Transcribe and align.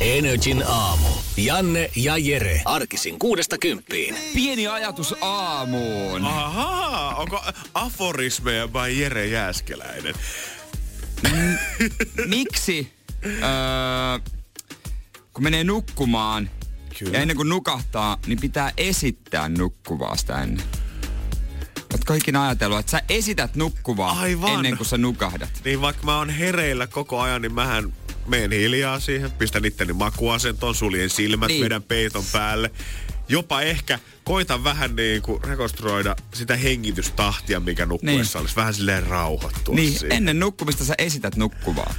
Energin 0.00 0.64
aamu. 0.66 1.08
Janne 1.36 1.90
ja 1.96 2.16
Jere. 2.16 2.62
Arkisin 2.64 3.18
kuudesta 3.18 3.58
kymppiin. 3.58 4.16
Pieni 4.34 4.66
ajatus 4.66 5.14
aamuun. 5.20 6.24
Ahaa, 6.24 7.14
onko 7.14 7.44
aforismeja 7.74 8.72
vai 8.72 9.00
Jere 9.00 9.26
Jääskeläinen? 9.26 10.14
Miksi, 12.26 12.92
öö, 13.26 13.32
kun 15.32 15.42
menee 15.44 15.64
nukkumaan 15.64 16.50
Kyllä. 16.98 17.12
ja 17.12 17.22
ennen 17.22 17.36
kuin 17.36 17.48
nukahtaa, 17.48 18.18
niin 18.26 18.40
pitää 18.40 18.72
esittää 18.76 19.48
nukkuvaa 19.48 20.16
sitä 20.16 20.42
ennen? 20.42 20.64
Oletko 21.92 22.14
ikinä 22.14 22.42
ajatellut, 22.42 22.78
että 22.78 22.90
sä 22.92 23.02
esität 23.08 23.56
nukkuvaa 23.56 24.20
Aivan. 24.20 24.54
ennen 24.54 24.76
kuin 24.76 24.86
sä 24.86 24.98
nukahdat? 24.98 25.50
Niin 25.64 25.80
vaikka 25.80 26.04
mä 26.04 26.18
oon 26.18 26.30
hereillä 26.30 26.86
koko 26.86 27.20
ajan, 27.20 27.42
niin 27.42 27.54
mähän 27.54 27.92
menen 28.28 28.50
hiljaa 28.58 29.00
siihen, 29.00 29.30
pistän 29.30 29.64
itteni 29.64 29.92
makuasentoon, 29.92 30.74
suljen 30.74 31.10
silmät, 31.10 31.48
Niin. 31.48 31.54
niin. 31.54 31.64
vedän 31.64 31.82
peiton 31.82 32.24
päälle. 32.32 32.70
Jopa 33.28 33.60
ehkä 33.62 33.98
koitan 34.24 34.64
vähän 34.64 34.96
niin 34.96 35.22
kuin 35.22 35.44
rekonstruoida 35.44 36.16
sitä 36.34 36.56
hengitystahtia, 36.56 37.60
mikä 37.60 37.86
nukkuessa 37.86 38.38
Niin. 38.38 38.42
olisi. 38.42 38.56
Vähän 38.56 38.74
silleen 38.74 39.06
rauhoittua 39.06 39.74
Niin, 39.74 39.92
siihen. 39.98 40.12
ennen 40.16 40.38
nukkumista 40.38 40.84
sä 40.84 40.94
esität 40.98 41.36
nukkuvaa. 41.36 41.94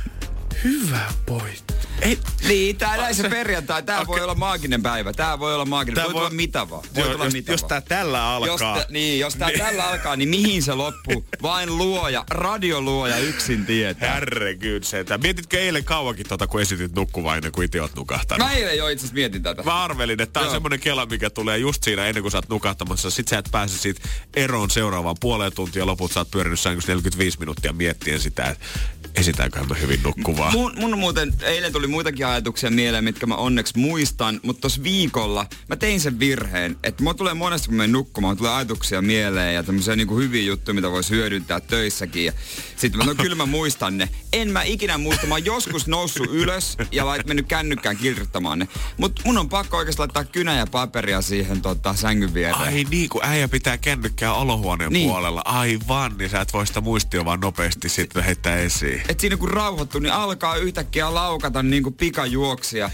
Hyvä 0.64 1.06
pointti. 1.26 1.74
Ei, 2.02 2.20
Niin, 2.48 2.78
tää 2.78 2.98
näin 2.98 3.16
se 3.16 3.30
perjantai. 3.30 3.84
Tää 3.84 3.98
voi 4.08 4.14
Okei. 4.14 4.24
olla 4.24 4.36
maaginen 4.36 4.84
päivä. 4.84 5.14
Tää 5.14 5.40
voi 5.40 5.54
olla 5.56 5.66
maaginen. 5.66 5.96
Tää 5.96 6.04
voi 6.06 6.14
voi- 6.14 6.20
tulla 6.22 6.30
mitä 6.36 6.70
vaan. 6.70 6.84
Voi 6.96 7.04
joo, 7.04 7.12
tulla 7.12 7.26
jos, 7.26 7.34
mitä 7.34 7.52
jos 7.52 7.62
vaan. 7.62 7.70
tää 7.70 7.82
tällä 7.82 8.24
alkaa. 8.30 8.48
Jos 8.48 8.60
tä, 8.86 8.92
niin, 8.94 9.20
jos 9.20 9.36
tää 9.36 9.50
tällä 9.58 9.88
alkaa, 9.90 10.16
niin 10.16 10.30
mihin 10.30 10.64
se 10.64 10.74
loppuu? 10.74 11.26
Vain 11.42 11.78
luoja, 11.78 12.24
radioluoja 12.30 13.18
yksin 13.18 13.66
tietää. 13.66 14.14
Herregud 14.14 14.84
sentään. 14.84 15.20
Mietitkö 15.22 15.60
eilen 15.60 15.84
kauankin 15.84 16.28
tota, 16.28 16.48
kun 16.48 16.62
esitit 16.62 16.96
nukkuvaa 16.96 17.36
ennen 17.36 17.52
kuin 17.52 17.66
itse 17.66 17.82
oot 17.82 17.96
nukahtanut? 17.96 18.48
Mä 18.48 18.54
eilen 18.54 18.78
jo 18.78 18.88
itse 18.88 19.02
asiassa 19.04 19.14
mietin 19.16 19.44
tätä. 19.44 19.64
Mä 19.64 19.84
arvelin, 19.84 20.22
että 20.22 20.34
tää 20.34 20.44
on 20.48 20.52
semmonen 20.52 20.80
kela, 20.80 21.06
mikä 21.06 21.30
tulee 21.30 21.58
just 21.58 21.84
siinä 21.84 22.06
ennen 22.08 22.22
kuin 22.22 22.32
sä 22.32 22.38
oot 22.38 22.50
nukahtamassa. 22.50 23.10
Sit 23.10 23.28
sä 23.28 23.38
et 23.38 23.50
pääse 23.52 23.78
siitä 23.78 24.02
eroon 24.36 24.70
seuraavaan 24.70 25.16
puoleen 25.20 25.54
tuntia. 25.54 25.86
Loput 25.86 26.12
sä 26.12 26.20
oot 26.20 26.32
pyörinyt 26.32 26.60
sängyssä 26.60 26.92
45 26.92 27.40
minuuttia 27.40 27.74
miettien 27.74 28.20
sitä, 28.20 28.44
että 28.46 28.66
esitäänköhän 29.16 29.68
mä 29.70 29.76
hyvin 29.76 30.04
nukkuvaa. 30.04 30.49
Mun, 30.52 30.74
mun 30.78 31.00
muuten, 31.00 31.34
eilen 31.42 31.74
tuli 31.74 31.88
muitakin 31.88 32.26
ajatuksia 32.26 32.72
mieleen, 32.72 33.04
mitkä 33.04 33.26
mä 33.26 33.36
onneksi 33.36 33.80
muistan, 33.80 34.40
mutta 34.44 34.62
tossa 34.62 34.84
viikolla 34.84 35.46
mä 35.68 35.76
tein 35.76 36.00
sen 36.00 36.20
virheen, 36.20 36.78
että 36.84 37.04
mulla 37.04 37.14
tulee 37.14 37.34
monesti 37.34 37.68
kun 37.68 37.78
menen 37.78 37.92
nukkumaan, 37.92 38.38
tulee 38.38 38.52
ajatuksia 38.52 39.02
mieleen 39.02 39.56
ja 39.56 39.64
tämmöisiä 39.64 39.96
niinku 39.96 40.18
hyviä 40.18 40.44
juttuja, 40.44 40.76
mitä 40.76 40.92
voisi 40.92 41.10
hyödyntää 41.10 41.60
töissäkin. 41.60 42.26
Ja 42.26 42.34
sitten 42.76 42.98
mä, 42.98 43.06
no 43.06 43.16
kyllä 43.16 43.36
mä 43.36 43.46
muistan 43.46 43.98
ne. 43.98 44.10
En 44.34 44.52
mä 44.52 44.64
ikinä 44.64 44.98
muista, 44.98 45.28
mä 45.28 45.36
oon 45.36 45.46
joskus 45.46 45.88
noussut 45.88 46.28
ylös 46.32 46.78
ja 46.92 47.06
lait 47.06 47.28
mennyt 47.28 47.48
kännykkään 47.48 47.98
kirjoittamaan 47.98 48.60
ne. 48.60 48.68
Mut 48.98 49.22
mun 49.26 49.38
on 49.38 49.50
pakko 49.50 49.78
oikeasti 49.78 50.00
laittaa 50.00 50.24
kynä 50.24 50.58
ja 50.58 50.68
paperia 50.68 51.22
siihen 51.22 51.62
tota, 51.62 51.96
sängyn 51.96 52.34
viereen. 52.34 52.58
Ai 52.58 52.86
niin, 52.90 53.10
kun 53.10 53.22
äijä 53.24 53.48
pitää 53.48 53.78
kännykkää 53.78 54.34
olohuoneen 54.34 54.94
niin. 54.94 55.10
puolella. 55.10 55.42
Aivan, 55.46 56.18
niin 56.18 56.30
sä 56.30 56.42
et 56.42 56.54
voi 56.54 56.68
sitä 56.68 56.82
muistia 56.82 57.26
vaan 57.26 57.40
nopeasti 57.40 57.90
sitten 57.90 58.24
heittää 58.24 58.58
esiin. 58.58 59.02
Et 59.10 59.20
siinä 59.20 59.38
kun 59.38 59.50
rauhoittuu, 59.50 60.02
niin 60.02 60.14
alkaa 60.14 60.39
yhtäkkiä 60.56 61.14
laukata 61.14 61.64
niinku 61.64 61.92
pikajuoksia. 61.92 62.90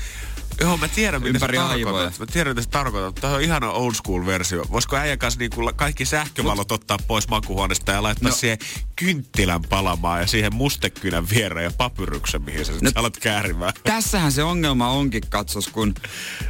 Joo, 0.62 0.78
mä 0.78 0.88
tiedän, 0.88 1.22
mitä 1.22 1.30
Ympäri 1.38 1.58
sä 1.58 1.66
aivoja. 1.68 1.86
tarkoitat. 1.94 2.20
Mä 2.20 2.26
tiedän, 2.26 2.52
mitä 2.52 2.62
sä 2.62 2.70
tarkoitat. 2.70 3.16
Tämä 3.16 3.34
on 3.34 3.42
ihana 3.42 3.72
old 3.72 3.94
school 3.94 4.26
versio. 4.26 4.66
Voisiko 4.72 4.96
äijän 4.96 5.20
kanssa 5.20 5.40
niinku 5.40 5.72
kaikki 5.76 6.06
sähkövalot 6.06 6.72
ottaa 6.72 6.98
pois 7.08 7.28
makuhuoneesta 7.28 7.92
ja 7.92 8.04
laittaa 8.04 8.30
No. 8.30 8.36
siihen 8.36 8.58
kynttilän 8.96 9.62
palamaan 9.62 10.22
ja 10.22 10.28
siihen 10.28 10.56
mustekynän 10.56 11.30
viereen 11.30 11.64
ja 11.64 11.72
papyryksen, 11.78 12.42
mihin 12.42 12.66
sä 12.66 12.72
No. 12.82 12.92
alat 12.96 13.18
käärimään. 13.18 13.74
Tässähän 13.84 14.32
se 14.32 14.44
ongelma 14.44 14.90
onkin, 14.90 15.24
katsos, 15.30 15.68
kun 15.68 15.94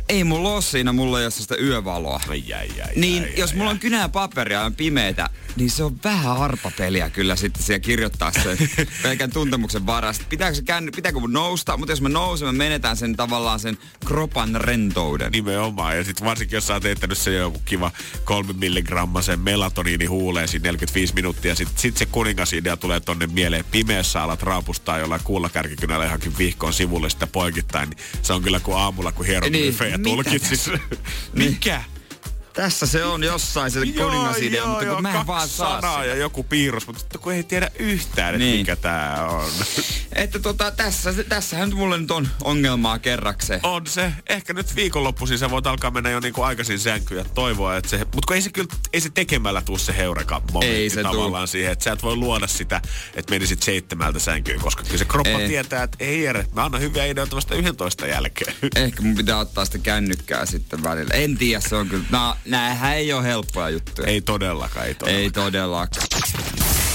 ei 0.10 0.24
mulla 0.24 0.50
ole 0.54 0.62
siinä, 0.62 0.94
mulla 0.94 1.20
ei 1.20 1.26
ole 1.26 1.32
sitä 1.32 1.56
yövaloa. 1.60 2.22
Ai, 2.30 2.44
jäi, 2.48 2.70
jäi, 2.78 2.96
Niin, 2.96 3.24
jäi, 3.24 3.34
jos 3.38 3.50
jäi, 3.50 3.58
mulla 3.58 3.72
on 3.72 3.80
kynä 3.80 4.00
ja 4.00 4.10
paperia 4.10 4.60
ja 4.60 4.66
on 4.66 4.76
pimeetä, 4.76 5.30
niin 5.56 5.70
se 5.70 5.84
on 5.84 6.00
vähän 6.04 6.38
arpapeliä 6.38 7.10
kyllä 7.10 7.36
sitten 7.36 7.64
siellä 7.64 7.80
kirjoittaa 7.80 8.32
sen 8.32 8.58
pelkän 9.04 9.32
tuntemuksen 9.32 9.86
varasta. 9.86 10.26
Pitääkö, 10.30 10.56
se 10.56 10.62
känny, 10.62 10.92
pitääkö 10.92 11.20
mun 11.20 11.34
nousta, 11.34 11.78
mutta 11.78 11.92
jos 11.92 12.02
mä 12.02 12.10
nousen, 12.10 12.48
mä 12.48 12.52
menetään 12.52 12.98
sen 12.98 13.16
tavallaan 13.16 13.60
sen 13.60 13.78
kropan 14.06 14.56
rentouden. 14.56 15.32
Nimenomaan. 15.32 15.98
Ja 15.98 16.04
sitten 16.04 16.28
varsinkin, 16.28 16.58
jos 16.58 16.68
sä 16.68 16.74
oot 16.74 16.84
heittänyt 16.84 17.18
se 17.18 17.34
joku 17.34 17.62
kiva 17.66 17.92
kolme 18.24 18.54
milligrammasen 18.54 19.40
melatoniini 19.40 20.06
huuleen 20.06 20.48
siinä 20.48 20.64
45 20.64 21.14
minuuttia. 21.14 21.56
Sitten 21.56 21.78
sit 21.78 21.98
se 21.98 22.06
kuningasidea 22.06 22.78
tulee 22.78 23.00
tonne 23.00 23.28
mieleen. 23.28 23.66
Pimeässä 23.72 24.24
alat 24.24 24.44
raapustaa 24.44 25.00
jollain 25.00 25.22
kuullakärkikynällä 25.24 26.06
johonkin 26.06 26.38
vihkoon 26.38 26.74
sivulle 26.74 27.10
sitä 27.10 27.28
poikittain. 27.28 27.90
Niin 27.90 28.00
se 28.22 28.34
on 28.34 28.42
kyllä 28.42 28.60
kuin 28.60 28.78
aamulla, 28.78 29.12
kun 29.12 29.26
hieroglyfejä 29.26 29.98
Niin, 29.98 30.00
mitä 30.00 30.10
tulkitsis. 30.10 30.68
Niin. 30.68 31.52
Mikä? 31.52 31.84
Tässä 32.56 32.86
se 32.88 33.04
on 33.06 33.24
jossain 33.24 33.72
se 33.72 33.80
kuningasidea, 33.80 34.66
mutta 34.66 34.86
kun 34.86 35.02
mä 35.02 35.20
en 35.20 35.28
vaan 35.28 35.48
saa 35.48 35.82
sanaa 35.82 35.96
sitä. 35.98 36.06
ja 36.06 36.16
joku 36.16 36.44
piirros, 36.44 36.88
mutta 36.88 37.18
kun 37.18 37.34
ei 37.34 37.44
tiedä 37.44 37.72
yhtään, 37.80 38.36
että 38.36 38.46
Niin. 38.46 38.58
mikä 38.60 38.76
tää 38.76 39.28
on. 39.28 39.50
Että 40.16 40.40
tota, 40.40 40.72
tässä, 40.72 41.14
tässähän 41.24 41.76
mulle 41.76 41.98
nyt 41.98 42.12
on 42.12 42.28
ongelmaa 42.44 43.00
kerrakseen. 43.00 43.60
On 43.64 43.88
se. 43.88 44.14
Ehkä 44.30 44.54
nyt 44.54 44.76
viikonloppuisin 44.76 45.38
sä 45.38 45.50
voit 45.50 45.68
alkaa 45.68 45.92
mennä 45.92 46.10
jo 46.10 46.20
niinku 46.20 46.42
aikaisin 46.42 46.80
sänkyyn 46.80 47.18
ja 47.18 47.26
toivoa, 47.34 47.78
että 47.78 47.90
se... 47.90 47.98
Mutta 47.98 48.22
kun 48.28 48.36
ei 48.36 48.42
se 48.42 48.50
kyllä, 48.50 48.68
ei 48.94 49.02
se 49.02 49.10
tekemällä 49.10 49.62
tuu 49.62 49.78
se 49.78 49.98
heureka 49.98 50.42
momentti 50.54 50.76
Ei 50.76 50.90
se 50.90 51.04
tuu. 51.04 51.12
tavallaan 51.12 51.48
siihen, 51.48 51.72
että 51.72 51.84
sä 51.84 51.92
et 51.92 52.04
voi 52.04 52.16
luoda 52.16 52.48
sitä, 52.48 52.82
että 53.16 53.32
menisit 53.34 53.64
seitsemältä 53.64 54.20
sänkyyn, 54.20 54.60
koska 54.60 54.84
kyllä 54.84 54.98
se 54.98 55.06
kroppa 55.06 55.30
Ei. 55.40 55.48
tietää, 55.48 55.84
että 55.84 55.98
ei 56.00 56.24
Jere, 56.24 56.46
mä 56.54 56.66
annan 56.66 56.82
hyviä 56.82 57.06
ideoita 57.06 57.36
vasta 57.36 57.56
11 57.56 58.08
jälkeen. 58.08 58.56
Ehkä 58.76 59.02
mun 59.02 59.16
pitää 59.16 59.38
ottaa 59.38 59.66
sitä 59.66 59.78
kännykkää 59.78 60.46
sitten 60.46 60.84
välillä. 60.84 61.14
En 61.14 61.38
tiedä, 61.38 61.62
se 61.70 61.76
on 61.76 61.88
kyllä... 61.90 62.06
No, 62.12 62.36
näähän 62.46 62.96
ei 62.96 63.14
ole 63.14 63.24
helppoja 63.24 63.70
juttuja. 63.70 64.08
ei 64.08 64.22
todellakaan, 64.22 64.86
ei 64.86 64.96
todellakaan. 64.96 65.24
ei 65.24 65.32
todellakaan. 65.32 66.08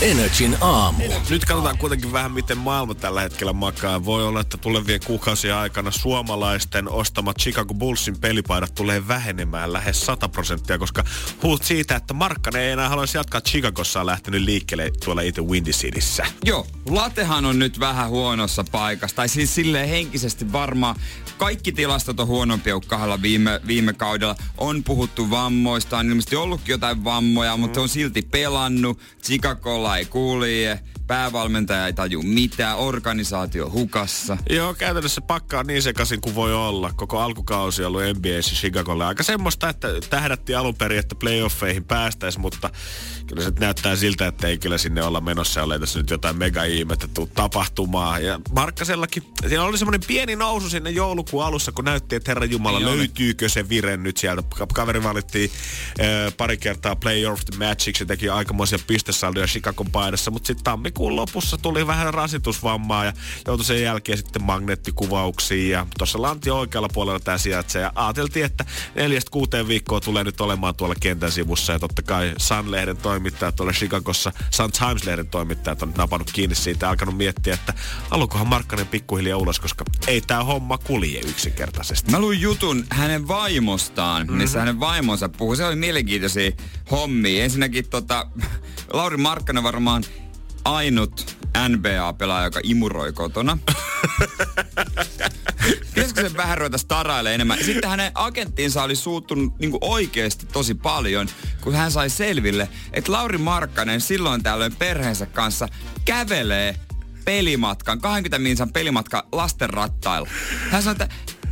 Energin 0.00 0.56
aamu. 0.60 1.04
Nyt 1.30 1.44
katsotaan 1.44 1.78
kuitenkin 1.78 2.12
vähän, 2.12 2.32
miten 2.32 2.58
maailma 2.58 2.94
tällä 2.94 3.20
hetkellä 3.20 3.52
makaa. 3.52 4.04
Voi 4.04 4.24
olla, 4.26 4.40
että 4.40 4.56
tulevien 4.56 5.00
kuukausien 5.06 5.54
aikana 5.54 5.90
suomalaisten 5.90 6.88
ostamat 6.88 7.38
Chicago 7.38 7.74
Bullsin 7.74 8.20
pelipaidat 8.20 8.74
tulee 8.74 9.08
vähenemään 9.08 9.72
lähes 9.72 10.06
100 10.06 10.28
prosenttia, 10.28 10.78
koska 10.78 11.04
huut 11.42 11.64
siitä, 11.64 11.96
että 11.96 12.14
Markkanen 12.14 12.62
ei 12.62 12.70
enää 12.70 12.88
haluaisi 12.88 13.18
jatkaa 13.18 13.40
Chicagossa 13.40 14.00
on 14.00 14.06
lähtenyt 14.06 14.42
liikkeelle 14.42 14.90
tuolla 15.04 15.22
itse 15.22 15.42
Windy 15.42 15.70
Cityssä. 15.70 16.26
Joo, 16.44 16.66
Latehan 16.88 17.44
on 17.44 17.58
nyt 17.58 17.80
vähän 17.80 18.08
huonossa 18.08 18.64
paikassa. 18.72 19.16
Tai 19.16 19.28
siis 19.28 19.54
silleen 19.54 19.88
henkisesti 19.88 20.52
varmaan 20.52 20.96
kaikki 21.38 21.72
tilastot 21.72 22.20
on 22.20 22.26
huonompia 22.26 22.74
kuin 22.74 22.88
kahdella 22.88 23.22
viime, 23.22 23.60
viime 23.66 23.92
kaudella. 23.92 24.36
On 24.58 24.84
puhuttu 24.84 25.30
vammoista, 25.40 25.98
on 25.98 26.08
ilmeisesti 26.08 26.36
ollutkin 26.36 26.72
jotain 26.72 27.04
vammoja, 27.04 27.56
mutta 27.56 27.74
se 27.74 27.80
on 27.80 27.88
silti 27.88 28.22
pelannut. 28.22 28.98
Chicagolla 29.22 29.96
ei 29.96 30.04
kulje, 30.04 30.80
päävalmentaja 31.10 31.86
ei 31.86 31.92
taju 31.92 32.22
mitään, 32.22 32.78
organisaatio 32.78 33.70
hukassa. 33.70 34.36
Joo, 34.50 34.74
käytännössä 34.74 35.20
pakka 35.20 35.58
on 35.58 35.66
niin 35.66 35.82
sekaisin 35.82 36.20
kuin 36.20 36.34
voi 36.34 36.54
olla. 36.54 36.92
Koko 36.96 37.18
alkukausi 37.18 37.84
on 37.84 37.86
ollut 37.86 38.02
NBAssä 38.16 38.54
Chicagolle 38.54 39.04
aika 39.06 39.22
semmoista, 39.22 39.68
että 39.68 39.88
tähdättiin 40.10 40.58
alun 40.58 40.74
perin, 40.74 40.98
että 40.98 41.14
playoffeihin 41.14 41.84
päästäisiin, 41.84 42.40
mutta 42.40 42.70
kyllä 43.26 43.42
se 43.42 43.52
näyttää 43.60 43.96
siltä, 43.96 44.26
että 44.26 44.48
ei 44.48 44.58
kyllä 44.58 44.78
sinne 44.78 45.02
olla 45.02 45.20
menossa, 45.20 45.60
jollei 45.60 45.80
tässä 45.80 45.98
nyt 45.98 46.10
jotain 46.10 46.36
mega 46.36 46.64
ihmettä 46.64 47.08
tuu 47.08 47.26
tapahtumaan. 47.26 48.24
Ja 48.24 48.40
Markkasellakin, 48.52 49.22
siinä 49.48 49.62
oli 49.64 49.78
semmoinen 49.78 50.00
pieni 50.06 50.36
nousu 50.36 50.70
sinne 50.70 50.90
joulukuun 50.90 51.44
alussa, 51.44 51.72
kun 51.72 51.84
näytti, 51.84 52.16
että 52.16 52.30
Herran 52.30 52.50
Jumala, 52.50 52.76
oli. 52.78 52.86
löytyykö 52.86 53.48
se 53.48 53.68
vire 53.68 53.96
nyt 53.96 54.16
sieltä. 54.16 54.42
Ka- 54.58 54.66
Kaveri 54.74 55.02
valittiin 55.02 55.50
äh, 56.00 56.36
pari 56.36 56.56
kertaa 56.56 56.96
Player 56.96 57.30
of 57.30 57.40
the 57.40 57.66
Matchiksi 57.66 58.02
ja 58.02 58.06
teki 58.06 58.28
aikamoisia 58.28 58.78
pistesaldoja 58.86 59.46
Chicagon 59.46 59.90
paidassa, 59.90 60.30
mutta 60.30 60.46
sitten 60.46 60.64
tammikuun 60.64 60.99
kuun 61.00 61.16
lopussa 61.16 61.58
tuli 61.58 61.86
vähän 61.86 62.14
rasitusvammaa 62.14 63.04
ja 63.04 63.12
joutui 63.46 63.64
sen 63.64 63.82
jälkeen 63.82 64.18
sitten 64.18 64.42
magneettikuvauksiin. 64.42 65.70
Ja 65.70 65.86
tuossa 65.98 66.22
Lantti 66.22 66.50
oikealla 66.50 66.88
puolella 66.88 67.20
tämä 67.20 67.38
sijaitsee. 67.38 67.82
Ja 67.82 67.92
ajateltiin, 67.94 68.44
että 68.44 68.64
neljästä 68.94 69.30
kuuteen 69.30 69.68
viikkoa 69.68 70.00
tulee 70.00 70.24
nyt 70.24 70.40
olemaan 70.40 70.74
tuolla 70.74 70.94
kentän 71.00 71.32
sivussa. 71.32 71.72
Ja 71.72 71.78
totta 71.78 72.02
kai 72.02 72.34
Sun-lehden 72.36 72.96
toimittajat 72.96 73.56
tuolla 73.56 73.72
Chicagossa, 73.72 74.32
Sun 74.50 74.70
Times-lehden 74.72 75.26
toimittajat 75.30 75.82
on 75.82 75.92
napannut 75.96 76.30
kiinni 76.32 76.54
siitä 76.54 76.86
ja 76.86 76.90
alkanut 76.90 77.16
miettiä, 77.16 77.54
että 77.54 77.74
haluukohan 78.10 78.48
Markkanen 78.48 78.86
pikkuhiljaa 78.86 79.38
ulos, 79.38 79.60
koska 79.60 79.84
ei 80.06 80.20
tämä 80.20 80.44
homma 80.44 80.78
kulje 80.78 81.20
yksinkertaisesti. 81.20 82.10
Mä 82.10 82.20
luin 82.20 82.40
jutun 82.40 82.84
hänen 82.90 83.28
vaimostaan, 83.28 84.22
mm-hmm. 84.22 84.38
missä 84.38 84.58
hänen 84.58 84.80
vaimonsa 84.80 85.28
puhui. 85.28 85.56
Se 85.56 85.64
oli 85.64 85.76
mielenkiintoisia 85.76 86.50
hommia. 86.90 87.44
Ensinnäkin 87.44 87.88
tota, 87.88 88.26
Lauri 88.92 89.16
Markkanen 89.16 89.62
varmaan 89.62 90.04
ainut 90.74 91.36
NBA-pelaaja, 91.68 92.44
joka 92.44 92.60
imuroi 92.62 93.12
kotona. 93.12 93.58
Pitäisikö 95.94 96.28
se 96.28 96.36
vähän 96.36 96.58
ruveta 96.58 96.78
starailemaan 96.78 97.34
enemmän? 97.34 97.64
Sitten 97.64 97.90
hänen 97.90 98.12
agenttinsa 98.14 98.82
oli 98.82 98.96
suuttunut 98.96 99.58
niin 99.58 99.78
oikeasti 99.80 100.46
tosi 100.46 100.74
paljon, 100.74 101.28
kun 101.60 101.74
hän 101.74 101.92
sai 101.92 102.10
selville, 102.10 102.68
että 102.92 103.12
Lauri 103.12 103.38
Markkanen 103.38 104.00
silloin 104.00 104.42
tällöin 104.42 104.76
perheensä 104.76 105.26
kanssa 105.26 105.68
kävelee 106.04 106.74
pelimatkan, 107.24 108.00
20 108.00 108.38
minsan 108.38 108.72
pelimatka 108.72 109.26
lasten 109.32 109.70
rattailla. 109.70 110.28
Hän 110.70 110.82
sanoi, 110.82 110.92
että 110.92 111.08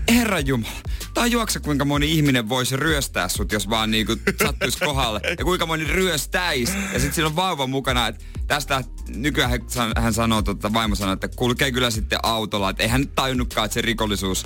Herra 0.08 0.40
Jumala, 0.40 0.72
tajuakse 1.14 1.60
kuinka 1.60 1.84
moni 1.84 2.12
ihminen 2.12 2.48
voisi 2.48 2.76
ryöstää 2.76 3.28
sut, 3.28 3.52
jos 3.52 3.70
vaan 3.70 3.90
niinku 3.90 4.16
sattuisi 4.44 4.78
kohdalle. 4.78 5.20
Ja 5.38 5.44
kuinka 5.44 5.66
moni 5.66 5.84
ryöstäisi. 5.84 6.72
Ja 6.92 6.98
sitten 6.98 7.14
siinä 7.14 7.26
on 7.26 7.36
vauva 7.36 7.66
mukana, 7.66 8.06
että 8.06 8.24
tästä 8.46 8.84
nykyään 9.08 9.50
hän, 9.50 9.92
hän 9.96 10.14
sanoo, 10.14 10.42
tota, 10.42 10.72
vaimo 10.72 10.94
sanoo, 10.94 11.12
että 11.12 11.28
kulkee 11.28 11.72
kyllä 11.72 11.90
sitten 11.90 12.18
autolla. 12.22 12.70
Että 12.70 12.82
eihän 12.82 13.00
nyt 13.00 13.14
tajunnutkaan, 13.14 13.64
että 13.64 13.74
se 13.74 13.82
rikollisuus 13.82 14.44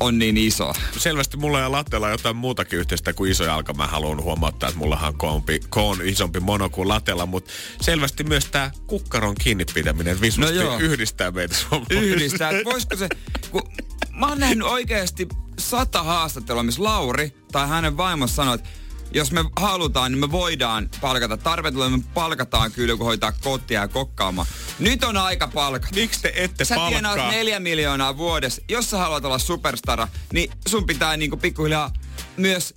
on 0.00 0.18
niin 0.18 0.36
iso. 0.36 0.72
Selvästi 0.98 1.36
mulla 1.36 1.60
ja 1.60 1.72
Latteella 1.72 2.06
on 2.06 2.12
jotain 2.12 2.36
muutakin 2.36 2.78
yhteistä 2.78 3.12
kuin 3.12 3.30
iso 3.30 3.44
jalka. 3.44 3.74
Mä 3.74 3.86
haluan 3.86 4.22
huomauttaa, 4.22 4.68
että 4.68 4.78
mullahan 4.78 5.08
on 5.08 5.18
koompi, 5.18 5.60
koon 5.68 5.98
isompi 6.04 6.40
mono 6.40 6.70
kuin 6.70 6.88
Latella, 6.88 7.26
mutta 7.26 7.52
selvästi 7.80 8.24
myös 8.24 8.44
tämä 8.44 8.70
kukkaron 8.86 9.34
kiinni 9.34 9.64
pitäminen 9.74 10.20
visusti 10.20 10.58
no 10.58 10.78
yhdistää 10.78 11.30
meitä 11.30 11.56
Yhdistää. 11.90 12.52
Voisiko 12.64 12.96
se, 12.96 13.08
kun 13.50 13.62
mä 14.20 14.26
oon 14.26 14.38
nähnyt 14.38 14.66
oikeasti 14.66 15.28
sata 15.58 16.02
haastattelua, 16.02 16.62
missä 16.62 16.82
Lauri 16.82 17.34
tai 17.52 17.68
hänen 17.68 17.96
vaimonsa 17.96 18.34
sanoi, 18.34 18.54
että 18.54 18.68
jos 19.12 19.32
me 19.32 19.44
halutaan, 19.56 20.12
niin 20.12 20.20
me 20.20 20.30
voidaan 20.30 20.88
palkata. 21.00 21.36
Tarpeetulla 21.36 21.90
me 21.90 22.02
palkataan 22.14 22.72
kyllä, 22.72 22.96
kun 22.96 23.06
hoitaa 23.06 23.32
kotia 23.32 23.80
ja 23.80 23.88
kokkaamaan. 23.88 24.48
Nyt 24.78 25.04
on 25.04 25.16
aika 25.16 25.48
palkata. 25.48 25.94
Miksi 25.94 26.22
te 26.22 26.32
ette 26.36 26.64
sä 26.64 26.74
palkkaa? 26.74 27.00
Sä 27.00 27.14
tienaat 27.14 27.30
neljä 27.30 27.60
miljoonaa 27.60 28.16
vuodessa. 28.16 28.62
Jos 28.68 28.90
sä 28.90 28.98
haluat 28.98 29.24
olla 29.24 29.38
superstara, 29.38 30.08
niin 30.32 30.50
sun 30.68 30.86
pitää 30.86 31.16
niinku 31.16 31.36
pikkuhiljaa 31.36 31.92
myös 32.36 32.74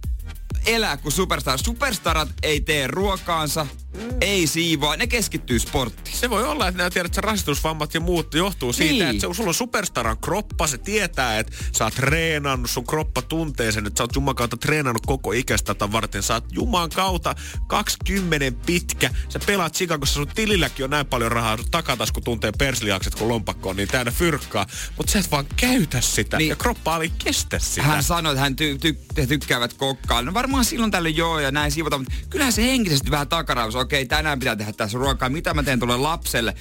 elää 0.66 0.98
kuin 0.98 1.12
superstar. 1.12 1.60
Superstarat 1.60 2.30
ei 2.44 2.62
tee 2.62 2.88
ruokaansa, 2.88 3.68
mm. 3.94 4.18
ei 4.22 4.48
siivoa, 4.48 4.95
ne 4.95 5.07
keskittyy 5.07 5.60
sporttiin. 5.60 6.18
Se 6.18 6.30
voi 6.30 6.44
olla, 6.44 6.68
että 6.68 6.78
nämä 6.78 6.90
tiedät, 6.90 7.10
että 7.10 7.22
rasitusvammat 7.22 7.94
ja 7.94 8.00
muut 8.00 8.34
johtuu 8.34 8.74
siitä, 8.74 8.92
niin. 8.92 9.07
että 9.07 9.28
se, 9.28 9.34
sulla 9.34 9.50
on 9.50 9.54
superstaran 9.54 10.18
kroppa, 10.18 10.68
se 10.68 10.78
tietää, 10.78 11.40
että 11.40 11.54
sä 11.78 11.84
oot 11.84 11.94
treenannut, 11.94 12.69
sun 12.69 12.88
kroppa 12.88 13.22
tuntee 13.22 13.72
sen, 13.72 13.88
että 13.88 13.98
sä 13.98 14.04
oot 14.04 14.16
Juman 14.16 14.36
kautta 14.36 14.57
treenannut 14.57 15.06
koko 15.06 15.31
ikästä 15.31 15.74
tätä 15.74 15.92
varten. 15.92 16.24
Sä 16.24 16.34
oot 16.34 16.45
Juman 16.51 16.90
kautta 16.90 17.36
20 17.68 18.51
pitkä, 18.66 19.10
sä 19.30 19.40
pelaat 19.45 19.74
Chicagossa, 19.74 20.13
sun 20.13 20.28
tililläkin 20.36 20.84
on 20.84 20.90
näin 20.90 21.06
paljon 21.06 21.31
rahaa, 21.31 21.57
sun 21.57 21.72
takatasku 21.72 22.22
tuntee 22.22 22.51
persliakset, 22.57 23.16
kun 23.16 23.28
lompakko 23.28 23.69
on 23.69 23.75
niin 23.75 23.88
täynnä 23.88 24.12
fyrkkaa, 24.12 24.66
mutta 24.98 25.12
sä 25.12 25.19
et 25.19 25.31
vaan 25.31 25.45
käytä 25.56 26.01
sitä 26.01 26.38
niin. 26.38 26.50
ja 26.50 26.56
kroppa 26.56 26.95
oli 26.95 27.12
kestä 27.24 27.60
sitä. 27.60 27.84
Hän 27.84 28.04
sanoi, 28.04 28.34
että 28.34 28.42
hän 28.42 28.56
ty- 28.62 28.92
ty- 29.22 29.28
tykkäävät 29.28 29.74
kokkaa. 29.74 30.22
No 30.22 30.34
varmaan 30.34 30.66
silloin 30.66 30.92
tällöin 30.92 31.18
joo 31.18 31.40
ja 31.40 31.51
näin 31.51 31.72
siivota, 31.72 31.98
mutta 31.98 32.13
kyllähän 32.30 32.54
se 32.54 32.63
henkisesti 32.63 33.12
vähän 33.12 33.28
takaraus. 33.28 33.75
Okei, 33.83 34.06
tänään 34.06 34.39
pitää 34.39 34.56
tehdä 34.56 34.74
tässä 34.74 34.97
ruokaa. 34.97 35.30
Mitä 35.30 35.53
mä 35.53 35.63
teen 35.63 35.80
tuolle 35.80 35.97
lapselle? 35.97 36.56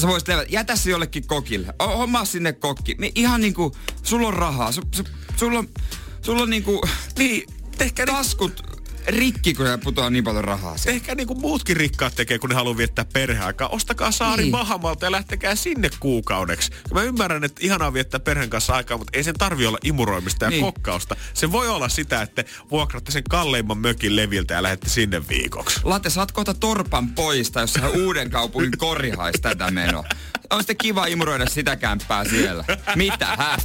Sä 0.00 0.08
voisit 0.08 0.26
tehdä, 0.26 0.44
jätä 0.48 0.76
se 0.76 0.90
jollekin 0.90 1.26
kokille. 1.26 1.74
Hommaa 1.80 2.24
sinne 2.24 2.52
kokki. 2.52 2.94
Me 2.98 3.12
ihan 3.14 3.40
niinku, 3.40 3.76
sulla 4.02 4.28
on 4.28 4.34
rahaa. 4.34 4.72
Su, 4.72 4.82
su, 4.94 5.04
sulla 5.36 5.58
on, 5.58 5.68
sulla 6.20 6.42
on 6.42 6.50
niinku, 6.50 6.80
niin, 7.18 7.46
tehkää 7.78 8.06
taskut 8.06 8.62
rikki, 9.08 9.54
kun 9.54 9.66
ne 9.66 9.78
putoaa 9.78 10.10
niin 10.10 10.24
paljon 10.24 10.44
rahaa. 10.44 10.78
Siihen. 10.78 10.94
Ehkä 10.94 11.14
niin 11.14 11.26
kuin 11.26 11.40
muutkin 11.40 11.76
rikkaat 11.76 12.14
tekee, 12.14 12.38
kun 12.38 12.50
ne 12.50 12.54
haluaa 12.54 12.76
viettää 12.76 13.04
perheaikaa. 13.12 13.68
Ostakaa 13.68 14.10
saari 14.10 14.42
niin. 14.42 14.52
Bahamalta 14.52 15.06
ja 15.06 15.12
lähtekää 15.12 15.54
sinne 15.54 15.90
kuukaudeksi. 16.00 16.70
Mä 16.94 17.02
ymmärrän, 17.02 17.44
että 17.44 17.60
ihanaa 17.64 17.92
viettää 17.92 18.20
perheen 18.20 18.50
kanssa 18.50 18.74
aikaa, 18.74 18.98
mutta 18.98 19.16
ei 19.16 19.24
sen 19.24 19.34
tarvi 19.34 19.66
olla 19.66 19.78
imuroimista 19.84 20.44
ja 20.44 20.50
niin. 20.50 20.64
kokkausta. 20.64 21.16
Se 21.34 21.52
voi 21.52 21.68
olla 21.68 21.88
sitä, 21.88 22.22
että 22.22 22.44
vuokratte 22.70 23.12
sen 23.12 23.24
kalleimman 23.30 23.78
mökin 23.78 24.16
leviltä 24.16 24.54
ja 24.54 24.62
lähdette 24.62 24.88
sinne 24.88 25.28
viikoksi. 25.28 25.80
Latte, 25.84 26.10
saat 26.10 26.32
kohta 26.32 26.54
torpan 26.54 27.08
poista, 27.08 27.60
jos 27.60 27.72
sä 27.72 27.88
uuden 28.04 28.30
kaupungin 28.30 28.78
korihais 28.78 29.40
tätä 29.42 29.70
menoa. 29.70 30.04
On 30.50 30.60
sitten 30.60 30.76
kiva 30.76 31.06
imuroida 31.06 31.46
sitä 31.46 31.76
kämppää 31.76 32.24
siellä. 32.24 32.64
Mitä, 32.96 33.26
hä? 33.26 33.58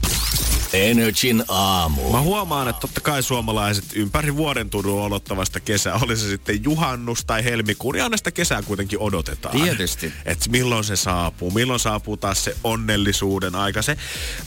Energin 0.73 1.43
aamu. 1.47 2.11
Mä 2.11 2.21
huomaan, 2.21 2.67
että 2.67 2.79
totta 2.79 3.01
kai 3.01 3.23
suomalaiset 3.23 3.85
ympäri 3.95 4.35
vuoden 4.35 4.69
tuntuu 4.69 5.03
odottavasta 5.03 5.59
kesää. 5.59 5.99
Oli 6.01 6.17
se 6.17 6.27
sitten 6.27 6.63
juhannus 6.63 7.25
tai 7.25 7.43
helmikuun, 7.43 7.93
niin 7.93 8.03
aina 8.03 8.17
sitä 8.17 8.31
kesää 8.31 8.61
kuitenkin 8.61 8.99
odotetaan. 8.99 9.61
Tietysti. 9.61 10.13
Että 10.25 10.49
milloin 10.49 10.83
se 10.83 10.95
saapuu, 10.95 11.51
milloin 11.51 11.79
saapuu 11.79 12.17
taas 12.17 12.43
se 12.43 12.57
onnellisuuden 12.63 13.55
aika. 13.55 13.81
Se 13.81 13.97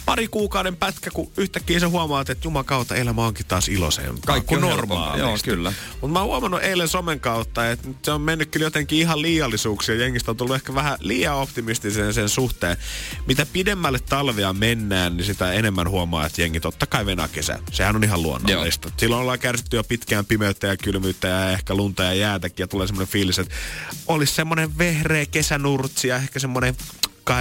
pari 0.04 0.28
kuukauden 0.28 0.76
pätkä, 0.76 1.10
kun 1.10 1.32
yhtäkkiä 1.36 1.80
sä 1.80 1.88
huomaat, 1.88 2.30
että 2.30 2.46
juman 2.46 2.64
kautta 2.64 2.94
elämä 2.94 3.26
onkin 3.26 3.46
taas 3.46 3.68
iloisempaa 3.68 4.22
Kaikki 4.26 4.48
kuin 4.48 4.60
normaalisti. 4.60 5.20
Joo, 5.20 5.56
kyllä. 5.56 5.72
Mutta 5.92 6.08
mä 6.08 6.18
oon 6.18 6.28
huomannut 6.28 6.62
eilen 6.62 6.88
somen 6.88 7.20
kautta, 7.20 7.70
että 7.70 7.88
se 8.02 8.10
on 8.10 8.20
mennyt 8.20 8.50
kyllä 8.50 8.66
jotenkin 8.66 8.98
ihan 8.98 9.22
liiallisuuksia. 9.22 9.94
Jengistä 9.94 10.30
on 10.30 10.36
tullut 10.36 10.56
ehkä 10.56 10.74
vähän 10.74 10.98
liian 11.00 11.36
optimistisen 11.36 12.14
sen 12.14 12.28
suhteen. 12.28 12.76
Mitä 13.26 13.46
pidemmälle 13.46 13.98
talvia 13.98 14.52
mennään, 14.52 15.16
niin 15.16 15.24
sitä 15.24 15.52
enemmän 15.52 15.90
huomaa 15.90 16.15
huomaa, 16.16 16.26
että 16.26 16.42
jengi 16.42 16.60
totta 16.60 16.86
kai 16.86 17.06
venää 17.06 17.28
kesä. 17.28 17.58
Sehän 17.72 17.96
on 17.96 18.04
ihan 18.04 18.22
luonnollista. 18.22 18.88
Joo. 18.88 18.94
Silloin 18.98 19.22
ollaan 19.22 19.38
kärsitty 19.38 19.76
jo 19.76 19.84
pitkään 19.84 20.26
pimeyttä 20.26 20.66
ja 20.66 20.76
kylmyyttä 20.76 21.28
ja 21.28 21.50
ehkä 21.50 21.74
lunta 21.74 22.02
ja 22.02 22.14
jäätäkin 22.14 22.62
ja 22.64 22.68
tulee 22.68 22.86
semmoinen 22.86 23.12
fiilis, 23.12 23.38
että 23.38 23.54
olisi 24.06 24.34
semmoinen 24.34 24.78
vehreä 24.78 25.26
kesänurtsi 25.26 26.08
ja 26.08 26.16
ehkä 26.16 26.38
semmoinen 26.38 26.76
18-19 27.30 27.34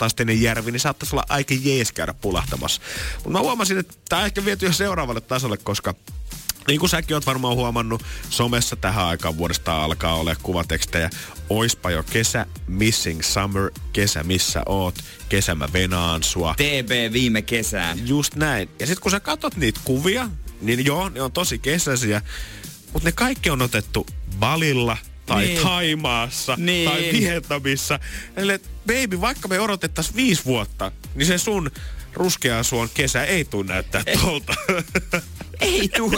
asteinen 0.00 0.42
järvi, 0.42 0.70
niin 0.70 0.80
saattaisi 0.80 1.14
olla 1.14 1.24
aika 1.28 1.54
jees 1.62 1.92
käydä 1.92 2.14
pulahtamassa. 2.14 2.80
Mutta 3.14 3.30
mä 3.30 3.40
huomasin, 3.40 3.78
että 3.78 3.94
tämä 4.08 4.24
ehkä 4.26 4.44
viety 4.44 4.66
jo 4.66 4.72
seuraavalle 4.72 5.20
tasolle, 5.20 5.56
koska 5.56 5.94
niin 6.68 6.80
kuin 6.80 6.90
säkin 6.90 7.16
oot 7.16 7.26
varmaan 7.26 7.56
huomannut, 7.56 8.02
somessa 8.30 8.76
tähän 8.76 9.06
aikaan 9.06 9.38
vuodesta 9.38 9.84
alkaa 9.84 10.14
olla 10.14 10.36
kuvatekstejä. 10.42 11.10
Oispa 11.48 11.90
jo 11.90 12.02
kesä, 12.02 12.46
missing 12.66 13.22
summer, 13.22 13.70
kesä 13.92 14.22
missä 14.22 14.62
oot, 14.66 14.94
kesä 15.28 15.54
mä 15.54 15.68
venaan 15.72 16.22
sua. 16.22 16.54
TB 16.54 17.12
viime 17.12 17.42
kesään. 17.42 18.08
Just 18.08 18.34
näin. 18.34 18.68
Ja 18.78 18.86
sitten 18.86 19.02
kun 19.02 19.10
sä 19.10 19.20
katsot 19.20 19.56
niitä 19.56 19.80
kuvia, 19.84 20.28
niin 20.60 20.84
joo, 20.84 21.08
ne 21.08 21.22
on 21.22 21.32
tosi 21.32 21.58
kesäisiä, 21.58 22.22
mutta 22.92 23.08
ne 23.08 23.12
kaikki 23.12 23.50
on 23.50 23.62
otettu 23.62 24.06
Balilla 24.38 24.96
tai 25.26 25.44
niin. 25.44 25.62
Taimaassa 25.62 26.54
niin. 26.56 26.90
tai 26.90 27.10
Vietnamissa. 27.12 27.98
Eli 28.36 28.58
baby, 28.86 29.20
vaikka 29.20 29.48
me 29.48 29.60
odotettaisiin 29.60 30.16
viisi 30.16 30.44
vuotta, 30.44 30.92
niin 31.14 31.26
se 31.26 31.38
sun 31.38 31.70
ruskea 32.14 32.62
suon 32.62 32.88
kesä 32.94 33.24
ei 33.24 33.44
tule 33.44 33.66
näyttää 33.66 34.02
tolta. 34.22 34.54
Ei 35.60 35.88
tuu, 35.88 36.12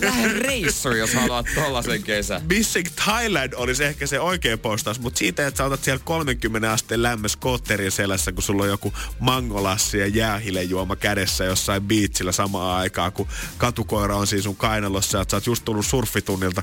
lähde 0.00 0.28
reissuun, 0.28 0.98
jos 0.98 1.14
haluat 1.14 1.46
tollasen 1.54 2.02
kesän. 2.02 2.42
Missing 2.48 2.86
Thailand 3.04 3.52
olisi 3.56 3.84
ehkä 3.84 4.06
se 4.06 4.20
oikea 4.20 4.58
postaus, 4.58 5.00
mutta 5.00 5.18
siitä, 5.18 5.46
että 5.46 5.58
sä 5.58 5.64
otat 5.64 5.84
siellä 5.84 6.04
30 6.04 6.72
asteen 6.72 7.02
lämmö 7.02 7.28
skotterin 7.28 7.90
selässä, 7.90 8.32
kun 8.32 8.42
sulla 8.42 8.62
on 8.62 8.68
joku 8.68 8.92
mangolassi 9.20 9.98
ja 9.98 10.06
jäähilejuoma 10.06 10.96
kädessä 10.96 11.44
jossain 11.44 11.82
biitsillä 11.82 12.32
samaan 12.32 12.80
aikaan, 12.80 13.12
kun 13.12 13.28
katukoira 13.58 14.16
on 14.16 14.26
siis 14.26 14.44
sun 14.44 14.56
kainalossa 14.56 15.18
ja 15.18 15.24
sä 15.30 15.36
oot 15.36 15.46
just 15.46 15.64
tullut 15.64 15.86
surfitunnilta. 15.86 16.62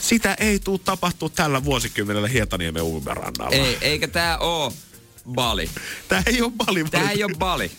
Sitä 0.00 0.34
ei 0.40 0.58
tule 0.58 0.80
tapahtua 0.84 1.28
tällä 1.28 1.64
vuosikymmenellä 1.64 2.28
Hietaniemen 2.28 2.82
uumerannalla. 2.82 3.56
Ei, 3.56 3.78
eikä 3.80 4.08
tää 4.08 4.38
oo 4.38 4.72
Bali. 5.34 5.70
Tää 6.08 6.22
ei 6.26 6.42
ole 6.42 6.52
Bali. 6.56 6.84
Tää 6.84 7.10
ei 7.10 7.24
ole 7.24 7.34
Bali. 7.38 7.70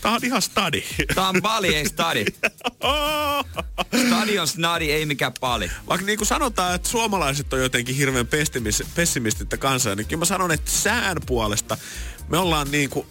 Tää 0.00 0.12
on 0.12 0.20
ihan 0.22 0.42
stadi. 0.42 0.82
Tää 1.14 1.28
on 1.28 1.42
Bali, 1.42 1.74
ei 1.74 1.88
stadi. 1.88 2.24
Stadi 4.06 4.38
on 4.38 4.48
snadi, 4.48 4.92
ei 4.92 5.06
mikään 5.06 5.32
Bali. 5.40 5.70
Vaikka 5.88 6.06
niin 6.06 6.18
kuin 6.18 6.28
sanotaan, 6.28 6.74
että 6.74 6.88
suomalaiset 6.88 7.52
on 7.52 7.60
jotenkin 7.60 7.96
hirveän 7.96 8.28
pessimistittä 8.94 9.56
kansaa, 9.56 9.94
niin 9.94 10.06
kyllä 10.06 10.18
mä 10.18 10.24
sanon, 10.24 10.52
että 10.52 10.70
sään 10.70 11.16
puolesta 11.26 11.78
me 12.28 12.38
ollaan 12.38 12.70
niin 12.70 12.90
kuin 12.90 13.06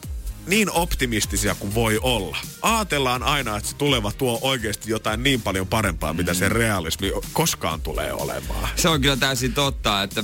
niin 0.48 0.72
optimistisia 0.72 1.56
kuin 1.56 1.76
voi 1.76 2.00
olla. 2.02 2.38
Aatellaan 2.62 3.24
aina, 3.24 3.58
että 3.58 3.70
se 3.70 3.76
tuleva 3.76 4.12
tuo 4.12 4.40
oikeasti 4.42 4.92
jotain 4.92 5.24
niin 5.24 5.42
paljon 5.42 5.68
parempaa, 5.68 6.14
mitä 6.14 6.34
se 6.34 6.50
realismi 6.50 7.12
koskaan 7.34 7.82
tulee 7.82 8.14
olemaan. 8.14 8.70
Se 8.76 8.90
on 8.90 9.02
kyllä 9.02 9.18
täysin 9.18 9.54
totta, 9.54 10.04
että 10.04 10.24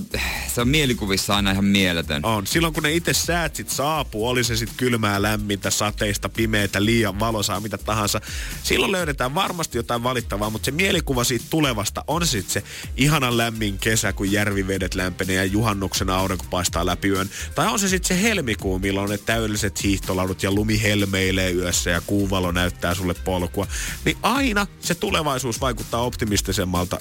se 0.53 0.61
on 0.61 0.67
mielikuvissa 0.67 1.35
aina 1.35 1.51
ihan 1.51 1.65
mieletön. 1.65 2.25
On. 2.25 2.47
Silloin 2.47 2.73
kun 2.73 2.83
ne 2.83 2.93
itse 2.93 3.13
säät 3.13 3.55
sit 3.55 3.69
saapuu, 3.69 4.27
oli 4.27 4.43
se 4.43 4.55
sitten 4.55 4.77
kylmää, 4.77 5.21
lämmintä, 5.21 5.69
sateista, 5.69 6.29
pimeitä, 6.29 6.85
liian 6.85 7.19
valosaa, 7.19 7.59
mitä 7.59 7.77
tahansa. 7.77 8.21
Silloin 8.63 8.91
löydetään 8.91 9.35
varmasti 9.35 9.77
jotain 9.77 10.03
valittavaa, 10.03 10.49
mutta 10.49 10.65
se 10.65 10.71
mielikuva 10.71 11.23
siitä 11.23 11.45
tulevasta 11.49 12.03
on 12.07 12.27
sitten 12.27 12.53
se 12.53 12.63
ihanan 12.97 13.37
lämmin 13.37 13.77
kesä, 13.77 14.13
kun 14.13 14.31
järvivedet 14.31 14.95
lämpenee 14.95 15.35
ja 15.35 15.45
juhannuksen 15.45 16.09
aurinko 16.09 16.45
paistaa 16.49 16.85
läpi 16.85 17.07
yön. 17.07 17.29
Tai 17.55 17.67
on 17.67 17.79
se 17.79 17.87
sitten 17.87 18.07
se 18.17 18.23
helmikuu, 18.23 18.79
milloin 18.79 19.09
ne 19.09 19.17
täydelliset 19.17 19.77
hiihtolaudut 20.07 20.43
ja 20.43 20.51
lumi 20.51 20.81
helmeilee 20.81 21.51
yössä 21.51 21.89
ja 21.89 22.01
kuuvalo 22.01 22.51
näyttää 22.51 22.95
sulle 22.95 23.13
polkua. 23.13 23.67
Niin 24.05 24.17
aina 24.21 24.67
se 24.79 24.95
tulevaisuus 24.95 25.61
vaikuttaa 25.61 26.01
optimistisemmalta 26.01 26.99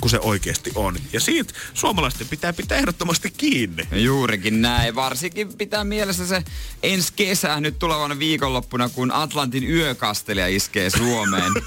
kuin 0.00 0.10
se 0.10 0.18
oikeasti 0.20 0.72
on. 0.74 0.96
Ja 1.12 1.20
siitä 1.20 1.54
suomalaisten 1.74 2.28
pitää 2.28 2.52
pitää 2.52 2.78
ehdottomasti 2.78 3.30
kiinni. 3.30 3.82
Juurikin 3.92 4.62
näin. 4.62 4.94
Varsinkin 4.94 5.56
pitää 5.58 5.84
mielessä 5.84 6.26
se 6.26 6.44
ensi 6.82 7.12
kesä 7.16 7.60
nyt 7.60 7.78
tulevana 7.78 8.18
viikonloppuna, 8.18 8.88
kun 8.88 9.12
Atlantin 9.12 9.64
yökastelija 9.64 10.46
iskee 10.46 10.90
Suomeen. 10.90 11.52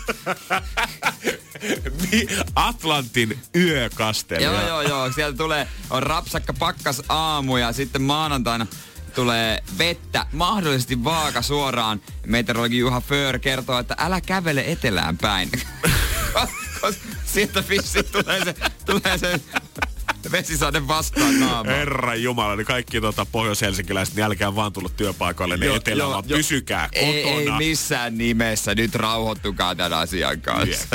Atlantin 2.56 3.40
yökastelija. 3.56 4.52
joo, 4.52 4.68
joo, 4.68 4.82
joo. 4.82 5.12
Sieltä 5.12 5.38
tulee, 5.38 5.68
on 5.90 6.04
rapsakka 6.04 6.54
pakkas 6.54 7.02
aamu 7.10 7.58
ja 7.58 7.74
sitten 7.74 8.02
maanantaina 8.02 8.68
tulee 9.16 9.64
vettä, 9.78 10.26
mahdollisesti 10.32 11.04
vaaka 11.04 11.42
suoraan. 11.42 12.02
Meteorologi 12.26 12.78
Juha 12.78 13.02
Föör 13.02 13.40
kertoo, 13.40 13.80
että 13.80 13.96
älä 13.98 14.22
kävele 14.22 14.64
etelään 14.68 15.18
päin. 15.18 15.52
Sieltä 17.26 17.64
vissi 17.70 18.04
tulee 18.04 18.44
se, 18.46 18.56
tulee 18.86 19.18
se 19.18 19.42
vesisade 20.32 20.88
vastaan 20.88 21.40
naamaan. 21.40 21.76
Herra 21.76 22.16
Jumala, 22.16 22.56
niin 22.56 22.66
kaikki 22.66 23.02
tota, 23.02 23.26
pohjois-helsinkiläiset, 23.26 24.16
niin 24.16 24.24
älkää 24.24 24.56
vaan 24.56 24.74
tullut 24.74 24.98
työpaikoille 24.98 25.58
ne 25.58 25.76
etelä, 25.76 26.08
vaan 26.08 26.24
pysykää 26.24 26.90
kotona. 26.90 27.08
Ei, 27.08 27.24
ei 27.24 27.52
missään 27.58 28.18
nimessä, 28.18 28.76
nyt 28.76 28.96
rauhoittukaa 28.96 29.76
tämän 29.76 29.94
asian 29.94 30.42
kanssa. 30.42 30.88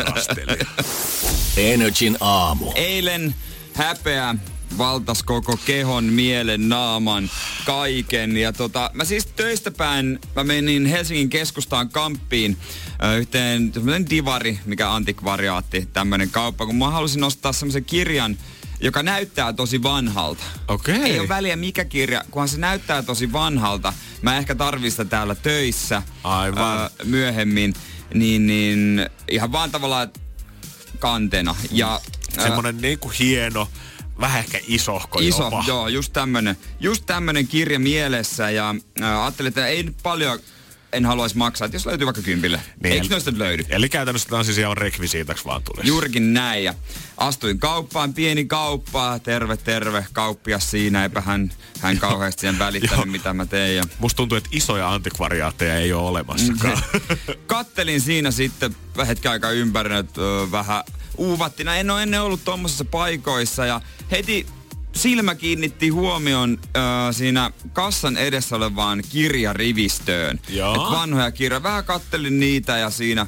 Energin 1.56 2.16
aamu. 2.20 2.72
Eilen 2.74 3.34
häpeä 3.74 4.34
valtas 4.78 5.22
koko 5.22 5.58
kehon, 5.64 6.04
mielen, 6.04 6.68
naaman, 6.68 7.30
kaiken. 7.66 8.36
Ja 8.36 8.52
tota, 8.52 8.90
mä 8.94 9.04
siis 9.04 9.26
töistä 9.26 9.70
päin, 9.70 10.18
mä 10.36 10.44
menin 10.44 10.86
Helsingin 10.86 11.28
keskustaan 11.28 11.88
kamppiin 11.88 12.56
yhteen 13.18 13.72
divari, 14.10 14.58
mikä 14.64 14.92
antikvariaatti, 14.92 15.88
tämmönen 15.92 16.30
kauppa, 16.30 16.66
kun 16.66 16.76
mä 16.76 16.90
halusin 16.90 17.24
ostaa 17.24 17.52
semmoisen 17.52 17.84
kirjan, 17.84 18.38
joka 18.80 19.02
näyttää 19.02 19.52
tosi 19.52 19.82
vanhalta. 19.82 20.44
Okei. 20.68 20.96
Okay. 20.96 21.10
Ei 21.10 21.20
ole 21.20 21.28
väliä 21.28 21.56
mikä 21.56 21.84
kirja, 21.84 22.24
kunhan 22.30 22.48
se 22.48 22.58
näyttää 22.58 23.02
tosi 23.02 23.32
vanhalta. 23.32 23.92
Mä 24.22 24.38
ehkä 24.38 24.54
tarvista 24.54 25.04
täällä 25.04 25.34
töissä 25.34 26.02
Aivan. 26.24 26.78
Ö, 26.78 26.90
myöhemmin. 27.04 27.74
Niin, 28.14 28.46
niin 28.46 29.08
ihan 29.30 29.52
vaan 29.52 29.70
tavallaan 29.70 30.10
kantena. 30.98 31.56
Ja, 31.70 32.00
Semmonen 32.42 32.76
niinku 32.76 33.12
hieno, 33.18 33.68
vähän 34.20 34.38
ehkä 34.38 34.60
isohko 34.66 35.18
Iso, 35.22 35.44
jopa. 35.44 35.64
joo, 35.66 35.88
just 35.88 36.12
tämmönen, 36.12 36.56
just 36.80 37.06
tämmönen 37.06 37.48
kirja 37.48 37.78
mielessä 37.78 38.50
ja 38.50 38.74
äh, 39.02 39.20
ajattelin, 39.22 39.48
että 39.48 39.66
ei 39.66 39.82
nyt 39.82 39.96
paljon 40.02 40.38
en 40.92 41.06
haluaisi 41.06 41.36
maksaa, 41.36 41.66
että 41.66 41.76
jos 41.76 41.86
löytyy 41.86 42.04
vaikka 42.04 42.22
kympille. 42.22 42.60
Niin. 42.82 42.92
Eikö 42.92 43.06
noista 43.10 43.32
löydy? 43.34 43.64
Eli 43.68 43.88
käytännössä 43.88 44.28
tämä 44.28 44.38
on 44.38 44.44
siis 44.44 44.58
ihan 44.58 44.76
rekvisiitaksi 44.76 45.44
vaan 45.44 45.62
tulisi. 45.62 45.88
Juurikin 45.88 46.34
näin. 46.34 46.64
Ja 46.64 46.74
astuin 47.16 47.58
kauppaan, 47.58 48.14
pieni 48.14 48.44
kauppa, 48.44 49.18
terve, 49.18 49.56
terve, 49.56 50.06
kauppias 50.12 50.70
siinä. 50.70 51.02
Eipä 51.02 51.20
hän, 51.20 51.52
hän 51.80 51.98
kauheasti 51.98 52.40
sen 52.40 52.58
välittänyt, 52.58 53.08
mitä 53.16 53.34
mä 53.34 53.46
tein. 53.46 53.76
Ja... 53.76 53.82
Musta 53.98 54.16
tuntuu, 54.16 54.38
että 54.38 54.50
isoja 54.52 54.94
antikvariaatteja 54.94 55.76
ei 55.76 55.92
ole 55.92 56.08
olemassakaan. 56.08 56.82
Kattelin 57.46 58.00
siinä 58.00 58.30
sitten 58.30 58.76
hetken 59.06 59.30
aikaa 59.30 59.50
ympäri, 59.50 59.96
että 59.96 60.20
vähän 60.50 60.84
uuvattina. 61.16 61.76
En 61.76 61.90
ole 61.90 62.02
ennen 62.02 62.22
ollut 62.22 62.44
tuommoisissa 62.44 62.84
paikoissa 62.84 63.66
ja 63.66 63.80
heti 64.10 64.46
silmä 64.96 65.34
kiinnitti 65.34 65.88
huomion 65.88 66.58
äh, 66.76 66.82
siinä 67.10 67.50
kassan 67.72 68.16
edessä 68.16 68.56
olevaan 68.56 69.02
kirjarivistöön. 69.12 70.40
Et 70.48 70.90
vanhoja 70.90 71.30
kirjoja. 71.30 71.62
Vähän 71.62 71.84
kattelin 71.84 72.40
niitä 72.40 72.78
ja 72.78 72.90
siinä 72.90 73.26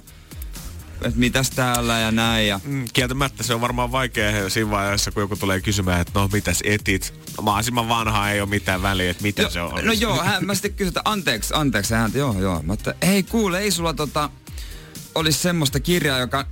että 1.03 1.19
mitäs 1.19 1.51
täällä 1.51 1.99
ja 1.99 2.11
näin. 2.11 2.49
Ja... 2.49 2.61
Mm, 2.65 2.85
kieltämättä 2.93 3.43
se 3.43 3.55
on 3.55 3.61
varmaan 3.61 3.93
vaikea 3.93 4.51
siinä 4.51 4.71
vaiheessa, 4.71 5.11
kun 5.11 5.21
joku 5.21 5.37
tulee 5.37 5.61
kysymään, 5.61 6.01
että 6.01 6.21
no 6.21 6.29
mitäs 6.33 6.61
etit. 6.65 7.15
Mahdollisimman 7.43 7.89
vanha 7.89 8.31
ei 8.31 8.41
ole 8.41 8.49
mitään 8.49 8.83
väliä, 8.83 9.11
että 9.11 9.23
mitä 9.23 9.43
jo, 9.43 9.51
se 9.51 9.61
on. 9.61 9.85
No 9.85 9.93
joo, 9.93 10.23
hän, 10.23 10.47
mä 10.47 10.55
sitten 10.55 10.75
kysyin, 10.75 10.89
että 10.89 11.03
anteeksi, 11.05 11.55
anteeksi 11.57 11.95
hän, 11.95 12.11
joo 12.15 12.41
joo. 12.41 12.63
Mä 12.63 12.73
että, 12.73 12.95
hei 13.07 13.23
kuule, 13.23 13.59
ei 13.59 13.71
sulla 13.71 13.95
tota, 13.95 14.31
olisi 15.15 15.39
semmoista 15.39 15.81
kirjaa, 15.81 16.19
joka 16.19 16.47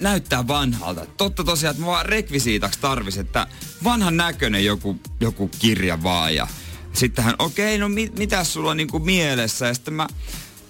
näyttää 0.00 0.48
vanhalta. 0.48 1.06
Totta 1.16 1.44
tosiaan, 1.44 1.70
että 1.70 1.82
mä 1.82 1.86
vaan 1.86 2.06
rekvisiitaksi 2.06 2.80
tarvis, 2.80 3.18
että 3.18 3.46
vanhan 3.84 4.16
näköinen 4.16 4.64
joku, 4.64 5.00
joku 5.20 5.50
kirja 5.58 6.02
vaan. 6.02 6.34
Ja 6.34 6.46
sitten 6.92 7.24
hän, 7.24 7.34
okei, 7.38 7.76
okay, 7.76 7.78
no 7.78 7.88
mit, 7.88 8.18
mitä 8.18 8.44
sulla 8.44 8.70
on 8.70 8.76
niinku 8.76 8.98
mielessä? 8.98 9.66
Ja 9.66 9.74
sitten 9.74 9.94
mä 9.94 10.06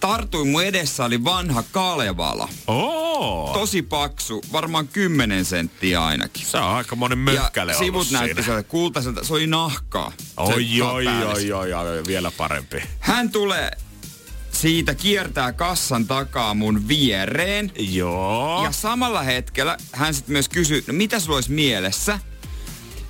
tartuin, 0.00 0.48
mun 0.48 0.64
edessä 0.64 1.04
oli 1.04 1.24
vanha 1.24 1.62
Kalevala. 1.72 2.48
Oh. 2.66 3.52
Tosi 3.52 3.82
paksu, 3.82 4.42
varmaan 4.52 4.88
10 4.88 5.44
senttiä 5.44 6.04
ainakin. 6.04 6.46
Se 6.46 6.58
on 6.58 6.64
aika 6.64 6.96
monen 6.96 7.18
mökkäle 7.18 7.72
Ja 7.72 7.78
sivut 7.78 8.06
siinä. 8.06 8.20
näytti 8.20 8.42
sieltä 8.42 8.62
kultaiselta, 8.62 9.24
se 9.24 9.34
oli 9.34 9.46
nahkaa. 9.46 10.12
Oi, 10.36 10.82
oi, 10.82 11.06
oi, 11.06 11.52
oi, 11.52 11.72
oi, 11.72 12.02
vielä 12.06 12.30
parempi. 12.30 12.82
Hän 13.00 13.30
tulee 13.30 13.70
siitä 14.60 14.94
kiertää 14.94 15.52
kassan 15.52 16.06
takaa 16.06 16.54
mun 16.54 16.88
viereen. 16.88 17.72
Joo. 17.78 18.64
Ja 18.64 18.72
samalla 18.72 19.22
hetkellä 19.22 19.76
hän 19.92 20.14
sitten 20.14 20.32
myös 20.32 20.48
kysyy, 20.48 20.84
no 20.86 20.94
mitä 20.94 21.20
sulla 21.20 21.36
olisi 21.36 21.52
mielessä? 21.52 22.18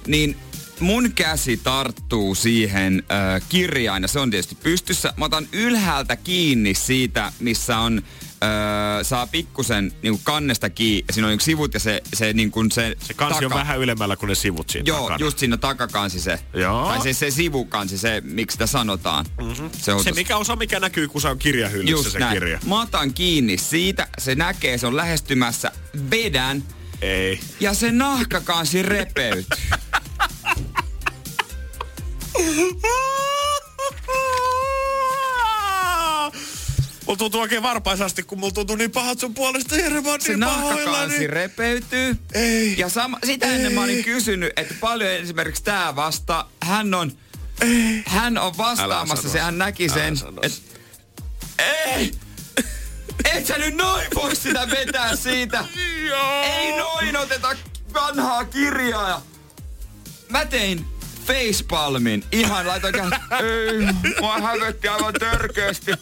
Niin 0.06 0.36
mun 0.80 1.12
käsi 1.12 1.56
tarttuu 1.56 2.34
siihen 2.34 3.02
äh, 3.10 3.42
kirjaan 3.48 4.02
ja 4.02 4.08
se 4.08 4.20
on 4.20 4.30
tietysti 4.30 4.54
pystyssä. 4.54 5.12
Mä 5.16 5.24
otan 5.24 5.48
ylhäältä 5.52 6.16
kiinni 6.16 6.74
siitä, 6.74 7.32
missä 7.40 7.78
on 7.78 8.02
öö, 8.42 9.04
saa 9.04 9.26
pikkusen 9.26 9.92
niin 10.02 10.20
kannesta 10.24 10.70
kiinni. 10.70 11.04
Siinä 11.12 11.26
on 11.26 11.30
niin 11.30 11.40
sivut 11.40 11.74
ja 11.74 11.80
se, 11.80 12.02
se, 12.14 12.32
niin 12.32 12.50
kuin 12.50 12.70
se, 12.70 12.96
se 13.02 13.14
kansi 13.14 13.34
taka. 13.34 13.46
on 13.46 13.54
vähän 13.60 13.78
ylemmällä 13.78 14.16
kuin 14.16 14.28
ne 14.28 14.34
sivut 14.34 14.70
siinä 14.70 14.84
Joo, 14.86 14.98
takana. 15.00 15.16
just 15.20 15.38
siinä 15.38 15.56
takakansi 15.56 16.20
se. 16.20 16.38
Joo. 16.54 16.88
Tai 16.88 17.02
se, 17.02 17.12
se 17.12 17.30
sivukansi, 17.30 17.98
se, 17.98 18.20
miksi 18.24 18.54
sitä 18.54 18.66
sanotaan. 18.66 19.26
Mm-hmm. 19.40 19.70
Se, 19.78 19.92
on 19.92 20.04
se 20.04 20.12
mikä 20.12 20.36
osa, 20.36 20.56
mikä 20.56 20.80
näkyy, 20.80 21.08
kun 21.08 21.20
se 21.20 21.28
on 21.28 21.38
kirjahyllyssä 21.38 21.90
just 21.90 22.12
se 22.12 22.18
näin. 22.18 22.34
kirja. 22.34 22.58
Mä 22.66 22.80
otan 22.82 23.14
kiinni 23.14 23.58
siitä, 23.58 24.08
se 24.18 24.34
näkee, 24.34 24.78
se 24.78 24.86
on 24.86 24.96
lähestymässä, 24.96 25.72
vedän. 26.10 26.62
Ei. 27.02 27.40
Ja 27.60 27.74
se 27.74 27.92
nahkakansi 27.92 28.82
repeytyy. 28.82 29.44
Mulla 37.08 37.18
tuntuu 37.18 37.40
oikein 37.40 37.62
varpaisasti, 37.62 38.22
kun 38.22 38.38
mulla 38.38 38.52
tuntuu 38.52 38.76
niin 38.76 38.90
pahat 38.90 39.18
sun 39.18 39.34
puolesta, 39.34 39.76
Jere, 39.76 40.00
mä 40.00 40.10
Se 40.20 40.28
niin 40.28 40.40
nahkakansi 40.40 41.18
niin... 41.18 41.30
repeytyy. 41.30 42.16
Ei. 42.34 42.74
Ja 42.78 42.88
sama, 42.88 43.18
sitä 43.24 43.46
ei. 43.46 43.54
ennen 43.54 43.72
mä 43.72 43.82
olin 43.82 44.04
kysynyt, 44.04 44.52
että 44.56 44.74
paljon 44.80 45.10
esimerkiksi 45.10 45.64
tää 45.64 45.96
vasta, 45.96 46.46
hän 46.62 46.94
on, 46.94 47.12
ei. 47.60 48.02
hän 48.06 48.38
on 48.38 48.56
vastaamassa, 48.58 49.28
se 49.28 49.40
hän 49.40 49.58
näki 49.58 49.88
sen, 49.88 50.14
että 50.42 50.58
ei, 51.58 52.12
et 53.24 53.46
sä 53.46 53.58
nyt 53.58 53.74
noin 53.74 54.06
voi 54.14 54.36
sitä 54.36 54.70
vetää 54.70 55.16
siitä. 55.16 55.64
Ei 56.42 56.76
noin 56.76 57.16
oteta 57.16 57.56
vanhaa 57.94 58.44
kirjaa. 58.44 59.22
Mä 60.28 60.44
tein 60.44 60.86
facepalmin. 61.26 62.24
Ihan 62.32 62.66
laitoin 62.66 62.94
käsin. 62.94 63.12
Ei, 63.44 64.14
mua 64.20 64.40
hävetti 64.40 64.88
aivan 64.88 65.14
törkeästi. 65.14 65.92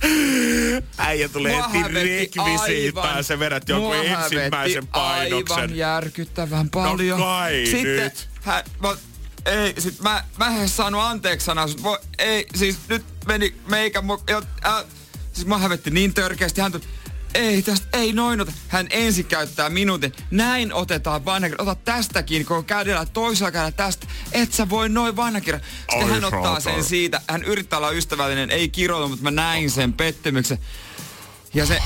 Äijä 0.98 1.28
tulee 1.28 1.62
rekvisiittaa, 1.92 3.22
se 3.22 3.38
vedät 3.38 3.68
jonkun 3.68 3.96
ensimmäisen 3.96 4.86
painoksen. 4.86 5.58
aivan 5.58 5.76
järkyttävän 5.76 6.70
paljon. 6.70 7.20
No 7.20 7.26
kai 7.26 7.66
Sitten 7.66 7.96
nyt. 7.96 8.28
Hän, 8.42 8.64
mä, 8.82 8.96
ei, 9.46 9.74
sit 9.78 10.00
mä, 10.00 10.24
mä 10.38 10.46
en 10.46 10.68
saanut 10.68 11.00
anteeksi 11.02 11.44
sanaa. 11.44 11.66
Ei, 12.18 12.46
siis 12.54 12.78
nyt 12.88 13.04
meni 13.26 13.54
meikä, 13.68 14.02
mu, 14.02 14.18
jo, 14.30 14.42
äh, 14.66 14.84
siis 15.32 15.46
mä 15.46 15.58
hävetti 15.58 15.90
niin 15.90 16.14
törkeästi. 16.14 16.60
Hän 16.60 16.72
tuli, 16.72 16.84
ei 17.34 17.62
tästä, 17.62 17.86
ei 17.92 18.12
noin 18.12 18.40
ota. 18.40 18.52
Hän 18.68 18.86
ensin 18.90 19.24
käyttää 19.24 19.70
minuutin. 19.70 20.12
Näin 20.30 20.72
otetaan 20.72 21.24
vanhakirja. 21.24 21.62
Ota 21.62 21.74
tästäkin, 21.74 22.46
kun 22.46 22.64
kädellä 22.64 23.06
toisella 23.06 23.50
kädellä 23.50 23.72
tästä. 23.72 24.06
Et 24.32 24.52
sä 24.52 24.68
voi 24.68 24.88
noin 24.88 25.16
vanhakirja. 25.16 25.60
Sitten 25.78 26.04
Oi, 26.04 26.10
hän 26.10 26.24
ottaa 26.24 26.42
saatana. 26.42 26.60
sen 26.60 26.84
siitä. 26.84 27.20
Hän 27.28 27.42
yrittää 27.42 27.76
olla 27.76 27.90
ystävällinen, 27.90 28.50
ei 28.50 28.68
kiroilu, 28.68 29.08
mutta 29.08 29.22
mä 29.22 29.30
näin 29.30 29.70
sen 29.70 29.92
pettymyksen. 29.92 30.58
Ja 31.54 31.66
se 31.66 31.78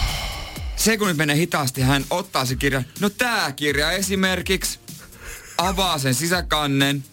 sekunnit 0.76 1.16
menee 1.16 1.36
hitaasti, 1.36 1.80
hän 1.80 2.04
ottaa 2.10 2.46
se 2.46 2.56
kirja. 2.56 2.82
No 3.00 3.10
tää 3.10 3.52
kirja 3.52 3.90
esimerkiksi. 3.90 4.78
Avaa 5.58 5.98
sen 5.98 6.14
sisäkannen. 6.14 7.04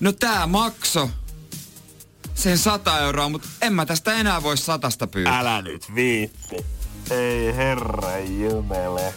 No 0.00 0.12
tää 0.12 0.46
makso 0.46 1.10
sen 2.42 2.58
100 2.58 2.98
euroa, 2.98 3.28
mutta 3.28 3.48
en 3.62 3.72
mä 3.72 3.86
tästä 3.86 4.14
enää 4.14 4.42
voi 4.42 4.56
satasta 4.56 5.06
pyytää. 5.06 5.38
Älä 5.38 5.62
nyt 5.62 5.94
viitti. 5.94 6.56
Ei 7.10 7.56
herra 7.56 8.18
jumele. 8.18 9.14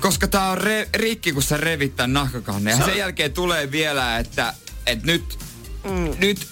Koska 0.00 0.28
tää 0.28 0.50
on 0.50 0.58
re- 0.58 0.88
rikki, 0.94 1.32
kun 1.32 1.42
sä 1.42 1.56
revit 1.56 1.96
tän 1.96 2.12
nahkakannen. 2.12 2.78
Ja 2.78 2.84
sen 2.84 2.96
jälkeen 2.98 3.32
tulee 3.32 3.70
vielä, 3.70 4.18
että, 4.18 4.54
että 4.86 5.06
nyt, 5.06 5.38
mm. 5.84 6.10
nyt 6.18 6.46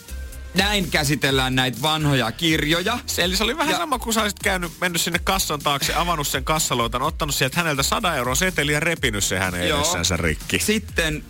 näin 0.55 0.91
käsitellään 0.91 1.55
näitä 1.55 1.83
vanhoja 1.83 2.33
kirjoja. 2.33 2.99
Se, 3.07 3.25
eli 3.25 3.37
se 3.37 3.45
oli 3.45 3.57
vähän 3.57 3.71
Ja- 3.71 3.75
ja. 3.75 3.79
sama, 3.79 3.99
kun 3.99 4.15
sä 4.15 4.23
olisit 4.23 4.39
käynyt, 4.39 4.73
mennyt 4.81 5.01
sinne 5.03 5.19
kassan 5.25 5.61
taakse, 5.61 5.95
avannut 5.95 6.29
sen 6.29 6.45
kassaloitan, 6.45 7.03
ottanut 7.03 7.35
sieltä 7.35 7.57
häneltä 7.57 7.83
100 7.83 8.17
euroa 8.17 8.35
seteliä 8.35 8.77
ja 8.77 8.81
repinyt 8.81 9.25
se 9.25 9.39
hänen 9.39 9.69
Joo. 9.69 9.79
edessänsä 9.79 10.17
rikki. 10.17 10.59
Sitten, 10.59 11.25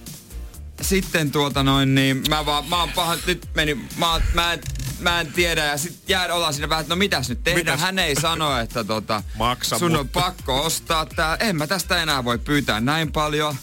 sitten 0.81 1.31
tuota 1.31 1.63
noin, 1.63 1.95
niin 1.95 2.23
mä 2.29 2.47
vaan, 2.47 2.69
mä 2.69 2.81
oon 2.81 2.93
paha, 2.93 3.17
nyt 3.27 3.49
meni, 3.55 3.75
mä, 3.97 4.21
mä, 4.35 4.53
en, 4.53 4.61
mä 5.01 5.21
en 5.21 5.33
tiedä 5.33 5.65
ja 5.65 5.79
sit 5.79 5.99
jää 6.09 6.35
ollaan 6.35 6.55
siinä 6.55 6.69
vähän, 6.69 6.81
että 6.83 6.95
no 6.95 6.99
mitäs 6.99 7.29
nyt 7.29 7.45
tehdään. 7.45 7.61
Mitäs? 7.67 7.81
Hän 7.81 7.99
ei 7.99 8.15
sano, 8.21 8.59
että 8.59 8.85
tota, 8.85 9.23
Maksa, 9.39 9.79
sun 9.79 9.93
on 9.97 9.99
mutta- 9.99 10.21
pakko 10.21 10.63
ostaa 10.65 11.07
tää. 11.07 11.37
En 11.37 11.57
mä 11.57 11.67
tästä 11.67 12.03
enää 12.03 12.25
voi 12.25 12.39
pyytää 12.39 12.81
näin 12.81 13.13
paljon. 13.13 13.57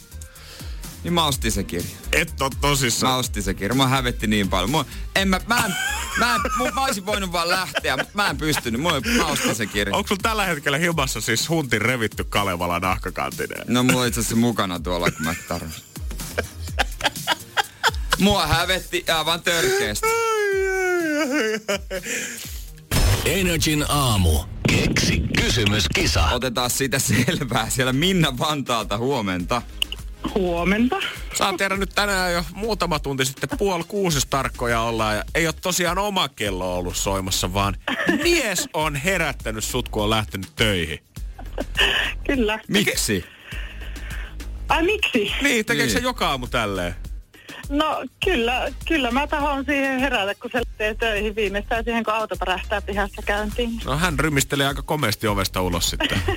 Niin 1.04 1.14
mä 1.14 1.26
ostin 1.26 1.52
se 1.52 1.64
kirja. 1.64 1.90
Et 2.14 2.42
oo 2.42 2.50
Mä 2.50 2.56
tosissaan. 2.62 3.20
ostin 3.20 3.44
se 3.44 3.54
kirja. 3.54 3.76
Mä 3.76 3.88
hävetti 3.88 4.28
niin 4.28 4.50
paljon. 4.50 4.70
Mua, 4.70 4.86
en 5.16 5.28
mä, 5.28 5.40
mä, 5.48 5.64
en, 5.66 5.76
mä, 6.20 6.36
en, 6.36 6.42
mu- 6.42 6.74
mä 6.74 6.86
olisin 6.86 7.06
voinut 7.06 7.32
vaan 7.32 7.50
lähteä, 7.50 7.98
mutta 7.98 8.12
mä 8.14 8.30
en 8.30 8.38
pystynyt. 8.38 8.82
Mua, 8.82 9.02
mä 9.18 9.26
ostin 9.26 9.56
se 9.56 9.66
kirja. 9.66 9.96
Onko 9.96 10.08
sulla 10.08 10.20
tällä 10.24 10.46
hetkellä 10.46 10.78
himassa 10.78 11.22
siis 11.22 11.50
huntin 11.50 11.82
revitty 11.82 12.24
Kalevala 12.24 12.80
nahkakantinen? 12.80 13.64
No 13.68 13.84
mulla 13.84 14.02
on 14.02 14.08
itse 14.08 14.20
asiassa 14.20 14.36
mukana 14.36 14.80
tuolla, 14.80 15.12
kun 15.12 15.26
mä 15.26 15.36
tarvitsin. 15.48 15.84
Mua 18.20 18.48
hävetti 18.48 19.06
aivan 19.18 19.42
törkeästi. 19.42 20.08
Energin 23.26 23.86
aamu. 23.90 24.40
Keksi 24.70 25.24
kysymyskisa. 25.42 26.24
Otetaan 26.26 26.70
siitä 26.70 27.00
selvää. 27.00 27.70
Siellä 27.70 27.94
Minna 27.94 28.38
Vantaalta 28.38 28.98
huomenta. 28.98 29.62
Huomenta. 30.36 30.96
Sä 31.38 31.46
oot 31.48 31.58
tiedä 31.58 31.78
nyt 31.78 31.92
tänään 31.96 32.34
jo 32.34 32.44
muutama 32.54 33.00
tunti 33.00 33.26
sitten 33.26 33.50
puoli 33.58 33.84
kuusi 33.88 34.20
tarkkoja 34.30 34.82
ollaan 34.82 35.16
ja 35.16 35.24
ei 35.36 35.48
ole 35.48 35.56
tosiaan 35.62 35.98
oma 35.98 36.30
kello 36.30 36.78
ollut 36.78 36.98
soimassa, 36.98 37.54
vaan 37.54 37.76
mies 38.24 38.70
on 38.74 38.96
herättänyt 38.96 39.64
sut, 39.64 39.90
kun 39.90 40.04
on 40.04 40.10
lähtenyt 40.10 40.52
töihin. 40.56 41.00
Kyllä. 42.28 42.60
Miksi? 42.68 43.26
Ai 44.70 44.84
miksi? 44.84 45.32
Niin, 45.42 45.66
tekeekö 45.66 45.84
Niin. 45.88 45.92
se 45.92 46.00
joka 46.00 46.30
aamu 46.30 46.48
tälleen? 46.48 46.96
No 47.70 48.04
kyllä, 48.26 48.72
kyllä 48.88 49.12
mä 49.12 49.28
tahon 49.28 49.66
siihen 49.66 50.00
herätä, 50.00 50.36
kun 50.36 50.52
se 50.52 50.58
lähtee 50.58 50.94
töihin 50.96 51.36
viimeistään 51.36 51.84
siihen, 51.84 52.04
kun 52.04 52.14
auto 52.14 52.36
pärähtää 52.40 52.82
pihassa 52.82 53.22
käyntiin. 53.26 53.82
No 53.86 53.98
hän 53.98 54.20
rymistelee 54.20 54.68
aika 54.68 54.82
komeasti 54.82 55.28
ovesta 55.28 55.62
ulos 55.62 55.90
sitten. 55.90 56.22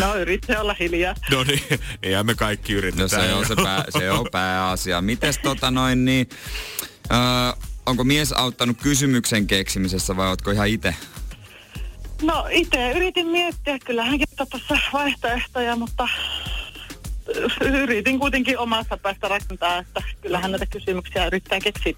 No 0.00 0.16
yritin 0.16 0.58
olla 0.58 0.76
hiljaa. 0.80 1.14
no 1.30 1.44
niin, 1.44 1.62
eihän 2.02 2.26
me 2.26 2.34
kaikki 2.34 2.72
No 2.72 2.78
yritetään. 2.78 3.08
se 3.28 3.34
on, 3.34 3.46
se, 3.46 3.54
pää, 3.56 3.84
se 3.98 4.10
on 4.10 4.26
pääasia. 4.32 5.00
Mites 5.02 5.38
tota 5.38 5.70
noin 5.70 6.04
niin... 6.04 6.28
Öö, 7.12 7.18
onko 7.86 8.04
mies 8.04 8.32
auttanut 8.32 8.76
kysymyksen 8.82 9.46
keksimisessä 9.46 10.16
vai 10.16 10.28
ootko 10.28 10.50
ihan 10.50 10.68
itse? 10.68 10.94
No 12.22 12.46
itse 12.50 12.92
yritin 12.92 13.26
miettiä, 13.26 13.78
kyllähän 13.78 14.18
kertoo 14.18 14.46
tuossa 14.50 14.76
vaihtoehtoja, 14.92 15.76
mutta 15.76 16.08
yritin 17.60 18.18
kuitenkin 18.18 18.58
omassa 18.58 18.96
päästä 18.96 19.28
rakentaa, 19.28 19.78
että 19.78 20.02
kyllähän 20.22 20.50
näitä 20.50 20.66
kysymyksiä 20.66 21.26
yrittää 21.26 21.60
keksiä. 21.60 21.92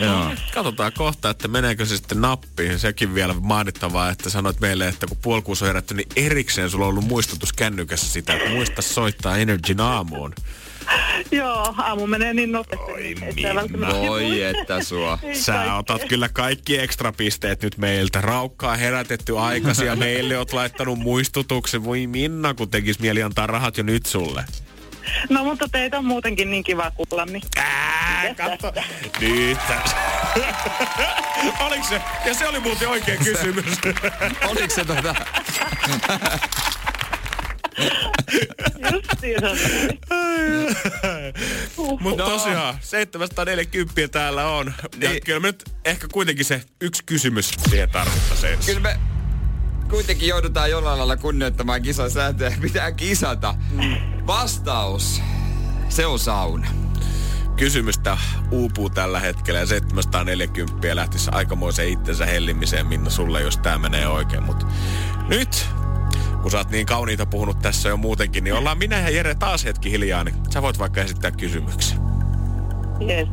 Joo. 0.00 0.30
Katsotaan 0.54 0.92
kohta, 0.92 1.30
että 1.30 1.48
meneekö 1.48 1.86
se 1.86 1.96
sitten 1.96 2.20
nappiin. 2.20 2.78
Sekin 2.78 3.14
vielä 3.14 3.34
mainittavaa, 3.40 4.10
että 4.10 4.30
sanoit 4.30 4.60
meille, 4.60 4.88
että 4.88 5.06
kun 5.06 5.16
puolikuusi 5.22 5.64
on 5.64 5.66
herätty, 5.66 5.94
niin 5.94 6.08
erikseen 6.16 6.70
sulla 6.70 6.84
on 6.84 6.90
ollut 6.90 7.04
muistutus 7.08 7.52
kännykässä 7.52 8.12
sitä, 8.12 8.34
että 8.34 8.50
muista 8.50 8.82
soittaa 8.82 9.36
Energyn 9.36 9.80
aamuun. 9.80 10.34
Joo, 11.30 11.74
aamu 11.78 12.06
menee 12.06 12.34
niin 12.34 12.52
nopeasti. 12.52 12.92
Oi, 12.92 13.14
Minna. 13.34 13.54
välttämättä- 13.54 13.96
Voi 13.96 14.42
että 14.42 14.82
sua. 14.82 15.18
Sä 15.32 15.74
otat 15.74 16.04
kyllä 16.08 16.28
kaikki 16.28 16.78
ekstrapisteet 16.78 17.62
nyt 17.62 17.78
meiltä. 17.78 18.20
Raukkaa 18.20 18.76
herätetty 18.76 19.38
aikaisin 19.38 19.86
ja 19.86 19.96
meille 19.96 20.38
oot 20.38 20.52
laittanut 20.52 20.98
muistutuksen. 20.98 21.84
Voi 21.84 22.06
Minna, 22.06 22.54
kun 22.54 22.70
tekis 22.70 22.98
mieli 22.98 23.22
antaa 23.22 23.46
rahat 23.46 23.76
jo 23.78 23.82
nyt 23.84 24.06
sulle. 24.06 24.44
No 25.30 25.44
mutta 25.44 25.68
teitä 25.72 25.98
on 25.98 26.04
muutenkin 26.04 26.50
niin 26.50 26.64
kiva 26.64 26.90
kuulla, 26.90 27.24
niin 27.26 27.42
Ää, 27.56 28.34
katso. 28.36 28.72
Nyt 29.20 29.58
tässä. 29.68 29.96
Oliko 31.66 31.84
se? 31.88 32.00
Ja 32.24 32.34
se 32.34 32.48
oli 32.48 32.60
muuten 32.60 32.88
oikea 32.88 33.16
kysymys. 33.16 33.64
Oliko 34.50 34.74
se 34.74 34.84
tota... 34.84 35.14
Mutta 42.00 42.22
No. 42.24 42.30
tosiaan, 42.30 42.78
740 42.80 44.08
täällä 44.12 44.46
on. 44.46 44.74
Ja 45.00 45.10
Niin. 45.10 45.22
kyllä 45.24 45.40
me 45.40 45.48
nyt 45.48 45.64
ehkä 45.84 46.06
kuitenkin 46.12 46.44
se 46.44 46.62
yksi 46.80 47.02
kysymys 47.06 47.50
siihen 47.70 47.90
tarvittaisiin. 47.90 48.58
Kyllä 48.66 48.80
me 48.80 48.96
kuitenkin 49.90 50.28
joudutaan 50.28 50.70
jollain 50.70 50.98
lailla 50.98 51.16
kunnioittamaan 51.16 51.82
kisan 51.82 52.10
sääntöjä. 52.10 52.56
Pitää 52.60 52.92
kisata. 52.92 53.54
Vastaus. 54.26 55.22
Se 55.88 56.06
on 56.06 56.18
sauna. 56.18 56.66
Kysymystä 57.56 58.18
uupuu 58.50 58.90
tällä 58.90 59.20
hetkellä 59.20 59.60
ja 59.60 59.66
740 59.66 60.96
lähtisi 60.96 61.30
aikamoiseen 61.32 61.88
itsensä 61.88 62.26
hellimiseen, 62.26 62.86
Minna, 62.86 63.10
sulle, 63.10 63.40
jos 63.40 63.58
tää 63.58 63.78
menee 63.78 64.08
oikein. 64.08 64.42
Mutta 64.42 64.66
nyt, 65.28 65.66
kun 66.42 66.50
sä 66.50 66.58
oot 66.58 66.70
niin 66.70 66.86
kauniita 66.86 67.26
puhunut 67.26 67.58
tässä 67.58 67.88
jo 67.88 67.96
muutenkin, 67.96 68.44
niin 68.44 68.54
ollaan 68.54 68.78
minä 68.78 69.00
ja 69.00 69.10
Jere 69.10 69.34
taas 69.34 69.64
hetki 69.64 69.90
hiljaa, 69.90 70.24
niin 70.24 70.34
sä 70.50 70.62
voit 70.62 70.78
vaikka 70.78 71.00
esittää 71.00 71.30
kysymyksen. 71.30 71.98
Yes. 73.08 73.28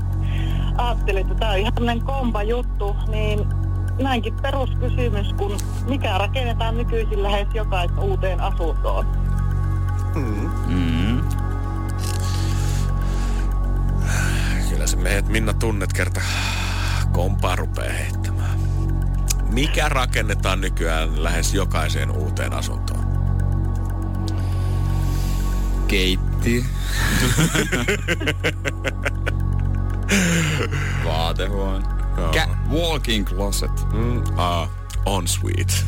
Ajattelin, 0.77 1.21
että 1.21 1.35
tämä 1.35 1.51
on 1.51 1.57
ihan 1.57 2.01
kompa 2.05 2.43
juttu, 2.43 2.95
niin 3.07 3.39
näinkin 4.01 4.33
peruskysymys, 4.41 5.33
kun 5.33 5.57
mikä 5.87 6.17
rakennetaan 6.17 6.77
nykyisin 6.77 7.23
lähes 7.23 7.47
jokaisen 7.53 7.99
uuteen 7.99 8.41
asuntoon. 8.41 9.05
Kyllä 14.69 14.87
se 14.87 14.97
meidät 14.97 15.27
Minna 15.27 15.53
tunnet 15.53 15.93
kerta 15.93 16.21
kompaa 17.11 17.55
rupeaa 17.55 17.93
heittämään. 17.93 18.59
Mikä 19.49 19.89
rakennetaan 19.89 20.61
nykyään 20.61 21.23
lähes 21.23 21.53
jokaiseen 21.53 22.11
uuteen 22.11 22.53
asuntoon? 22.53 23.03
Keitti. 25.87 26.65
Vaatehuone. 31.05 31.92
Kä- 32.31 32.49
walking 32.71 33.25
closet. 33.27 33.93
Mm, 33.93 34.23
a, 34.37 34.67
on 35.05 35.27
sweet. 35.27 35.85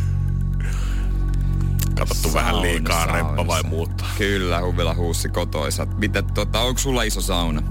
Katsottu 1.98 2.34
vähän 2.34 2.54
Sauna, 2.54 2.62
liikaa 2.68 2.98
sauna, 2.98 3.14
remppa 3.14 3.48
vai 3.48 3.64
muuttaa? 3.64 4.08
Kyllä, 4.18 4.62
huvila 4.62 4.94
huussi 4.96 5.30
kotoisat. 5.30 5.98
Mitä, 5.98 6.22
tota, 6.22 6.60
onko 6.60 6.78
sulla 6.80 7.04
iso 7.04 7.22
sauna? 7.22 7.62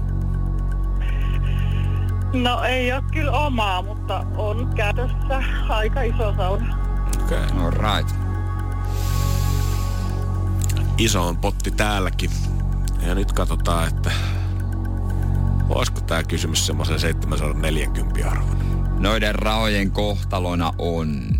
No 2.33 2.63
ei 2.63 2.93
ole 2.93 3.03
kyllä 3.11 3.31
omaa, 3.31 3.81
mutta 3.81 4.25
on 4.35 4.71
käytössä 4.75 5.43
aika 5.69 6.01
iso 6.01 6.33
sauna. 6.37 6.77
Okay. 7.23 7.43
All 7.63 7.71
right. 7.71 8.15
Iso 10.97 11.27
on 11.27 11.37
potti 11.37 11.71
täälläkin. 11.71 12.31
Ja 13.07 13.15
nyt 13.15 13.31
katsotaan, 13.31 13.87
että 13.87 14.11
olisiko 15.69 16.01
tämä 16.01 16.23
kysymys 16.23 16.65
semmoisen 16.65 16.99
740 16.99 18.29
arvon. 18.31 18.57
Noiden 18.99 19.35
rahojen 19.35 19.91
kohtalona 19.91 20.73
on... 20.77 21.39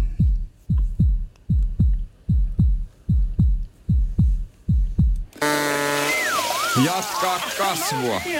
Jatkaa 6.85 7.39
kasvua. 7.57 8.21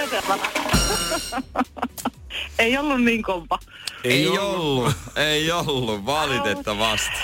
Ei 2.60 2.78
ollut 2.78 3.04
niin 3.04 3.24
kompa. 3.24 3.60
Ei, 4.04 4.12
ei 4.12 4.28
ollut. 4.28 4.58
ollut. 4.58 4.94
Ei 5.16 5.52
ollut, 5.52 6.06
valitettavasti. 6.06 7.18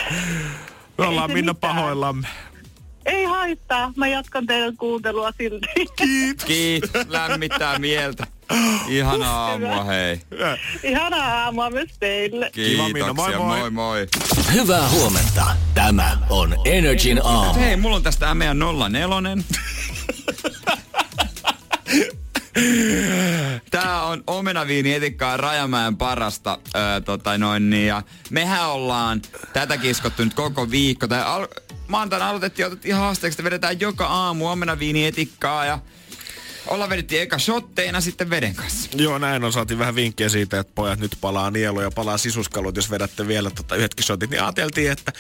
Me 0.98 1.06
ollaan 1.06 1.32
Minna 1.32 1.54
pahoillamme. 1.54 2.28
Ei 3.06 3.24
haittaa, 3.24 3.94
mä 3.96 4.08
jatkan 4.08 4.46
teidän 4.46 4.78
kuuntelua 4.78 5.32
silti. 5.38 5.68
Kiitos. 5.96 6.46
Kiitos, 6.46 6.92
lämmittää 7.08 7.80
mieltä. 7.80 8.28
Ihana 8.88 9.32
aamua, 9.32 9.84
hei. 9.84 10.22
Ihanaa 10.84 11.44
aamua 11.44 11.70
myös 11.70 11.90
teille. 12.00 12.50
Kiitoksia, 12.54 13.14
moi 13.14 13.36
moi. 13.36 13.60
moi 13.60 13.70
moi. 13.70 14.08
Hyvää 14.54 14.90
huomenta. 14.90 15.46
Tämä 15.74 16.18
on 16.30 16.56
Energin 16.66 17.22
aamu. 17.24 17.60
Hei, 17.60 17.76
mulla 17.76 17.96
on 17.96 18.04
tästä 18.04 18.36
meidän 18.36 18.58
04. 18.60 19.44
Tää 23.72 24.04
on 24.04 24.24
omenaviini 24.28 24.94
etikkaa 24.94 25.38
Rajamäen 25.38 25.98
parasta. 25.98 26.60
Öö, 26.76 27.02
tota 27.02 27.38
noin, 27.38 27.70
niin, 27.70 27.88
ja 27.88 28.02
mehän 28.30 28.70
ollaan 28.70 29.22
tätä 29.54 29.78
kiskottu 29.78 30.24
nyt 30.24 30.34
koko 30.34 30.72
viikko. 30.72 31.08
Tai 31.08 31.22
al- 31.22 31.48
maantaina 31.88 32.30
aloitettiin 32.30 32.66
otettiin 32.66 32.96
haasteeksi, 32.96 33.36
että 33.36 33.44
vedetään 33.44 33.80
joka 33.80 34.06
aamu 34.08 34.48
omenaviini 34.48 35.06
etikkaa 35.06 35.66
ja 35.66 35.80
olla 36.68 36.90
vedettiin 36.90 37.22
eka 37.22 37.40
shotteina 37.40 38.02
sitten 38.02 38.30
veden 38.30 38.56
kanssa. 38.56 38.90
Joo, 38.96 39.18
näin 39.18 39.44
on. 39.44 39.54
Saatiin 39.54 39.80
vähän 39.80 39.96
vinkkejä 39.96 40.30
siitä, 40.30 40.60
että 40.60 40.74
pojat 40.76 41.00
nyt 41.00 41.18
palaa 41.22 41.52
nielu 41.52 41.82
ja 41.82 41.92
palaa 41.92 42.18
sisuskalut, 42.18 42.76
jos 42.76 42.92
vedätte 42.92 43.28
vielä 43.28 43.50
tota 43.50 43.76
yhdetkin 43.76 44.06
shotit. 44.06 44.30
Niin 44.30 44.44
ajateltiin, 44.44 44.92
että 44.92 45.14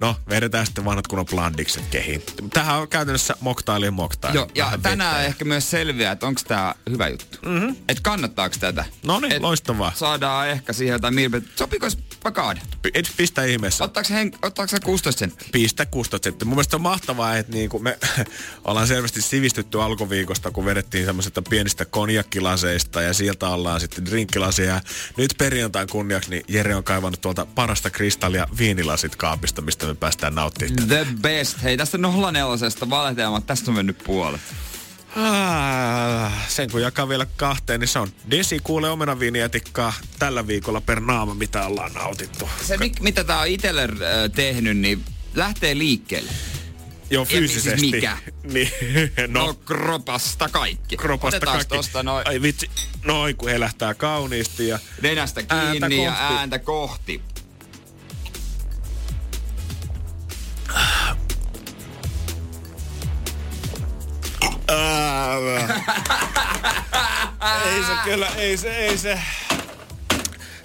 no, 0.00 0.16
vedetään 0.28 0.66
sitten 0.66 0.84
vanhat 0.84 1.06
kunnon 1.06 1.26
blandikset 1.26 1.84
kehiin. 1.90 2.22
Tähän 2.52 2.76
on 2.76 2.88
käytännössä 2.88 3.36
moktailien 3.40 3.94
moktaili. 3.94 4.36
Joo, 4.36 4.48
ja 4.54 4.64
vähän 4.64 4.82
tänään 4.82 5.14
vettä. 5.14 5.26
ehkä 5.26 5.44
myös 5.44 5.70
selviää, 5.70 6.12
että 6.12 6.26
onko 6.26 6.40
tämä 6.48 6.74
hyvä 6.90 7.08
juttu. 7.08 7.38
Mm-hmm. 7.44 7.76
Että 7.88 8.02
kannattaako 8.02 8.56
tätä. 8.60 8.84
No 9.02 9.20
niin, 9.20 9.42
loistavaa. 9.42 9.92
Saadaan 9.94 10.48
ehkä 10.48 10.72
siihen 10.72 10.92
jotain 10.92 11.14
milpeä. 11.14 11.40
Sopiko 11.56 11.86
pakaada? 12.22 12.60
Et 12.94 13.12
pistä 13.16 13.44
ihmeessä. 13.44 13.84
Ottaako, 13.84 14.08
hen, 14.10 14.32
ottaako 14.42 14.70
se 14.70 14.80
16 14.80 15.18
senttiä? 15.18 15.48
Pistä 15.52 15.86
16 15.86 16.24
senttiä. 16.24 16.46
Mun 16.46 16.54
mielestä 16.54 16.76
on 16.76 16.82
mahtavaa, 16.82 17.36
että 17.36 17.52
niinku 17.52 17.78
me 17.78 17.98
ollaan 18.64 18.86
selvästi 18.86 19.22
sivistytty 19.22 19.82
alkuviikosta, 19.82 20.50
kun 20.50 20.64
vedettiin 20.64 20.85
vedettiin 20.86 21.06
semmoisesta 21.06 21.42
pienistä 21.42 21.84
konjakkilaseista 21.84 23.02
ja 23.02 23.14
sieltä 23.14 23.48
ollaan 23.48 23.80
sitten 23.80 24.06
drinkkilasia. 24.06 24.80
Nyt 25.16 25.34
perjantain 25.38 25.88
kunniaksi 25.88 26.30
niin 26.30 26.42
Jere 26.48 26.74
on 26.74 26.84
kaivannut 26.84 27.20
tuolta 27.20 27.46
parasta 27.46 27.90
kristallia 27.90 28.48
viinilasit 28.58 29.16
kaapista, 29.16 29.62
mistä 29.62 29.86
me 29.86 29.94
päästään 29.94 30.34
nauttimaan. 30.34 30.88
The 30.88 31.06
best. 31.22 31.62
Hei, 31.62 31.76
tästä 31.76 31.98
04 31.98 32.44
valetelmat, 32.90 33.46
tästä 33.46 33.70
on 33.70 33.74
mennyt 33.74 33.98
puolet. 33.98 34.40
Ah, 35.16 36.32
sen 36.48 36.70
kun 36.70 36.82
jakaa 36.82 37.08
vielä 37.08 37.26
kahteen, 37.36 37.80
niin 37.80 37.88
se 37.88 37.98
on 37.98 38.08
Desi 38.30 38.58
kuulee 38.62 38.90
omenaviinietikkaa 38.90 39.92
tällä 40.18 40.46
viikolla 40.46 40.80
per 40.80 41.00
naama, 41.00 41.34
mitä 41.34 41.66
ollaan 41.66 41.92
nautittu. 41.92 42.48
Se, 42.62 42.76
mit, 42.76 43.00
mitä 43.00 43.24
tää 43.24 43.40
on 43.40 43.46
itselle 43.46 43.82
äh, 43.82 43.90
tehnyt, 44.34 44.78
niin 44.78 45.04
lähtee 45.34 45.78
liikkeelle. 45.78 46.30
Joo, 47.10 47.24
fyysisesti. 47.24 47.80
Siis 47.80 47.92
mikä? 47.92 48.16
niin, 48.52 48.70
no, 49.28 49.46
no, 49.46 49.54
kropasta 49.54 50.48
kaikki. 50.48 50.96
Kropasta 50.96 51.36
Otetaan 51.36 51.56
kaikki. 51.56 51.76
Tosta 51.76 52.02
noin. 52.02 52.28
Ai 52.28 52.42
vitsi, 52.42 52.70
noin 53.04 53.36
kun 53.36 53.50
helähtää 53.50 53.94
kauniisti 53.94 54.68
ja... 54.68 54.78
Nenästä 55.02 55.42
kiinni 55.42 55.66
ääntä 55.66 55.96
ja 55.96 56.10
kohti. 56.10 56.34
ääntä 56.34 56.58
kohti. 56.58 57.22
ei 67.64 67.84
se 67.84 67.92
kyllä, 68.04 68.28
ei 68.36 68.56
se, 68.56 68.76
ei 68.76 68.98
se. 68.98 69.20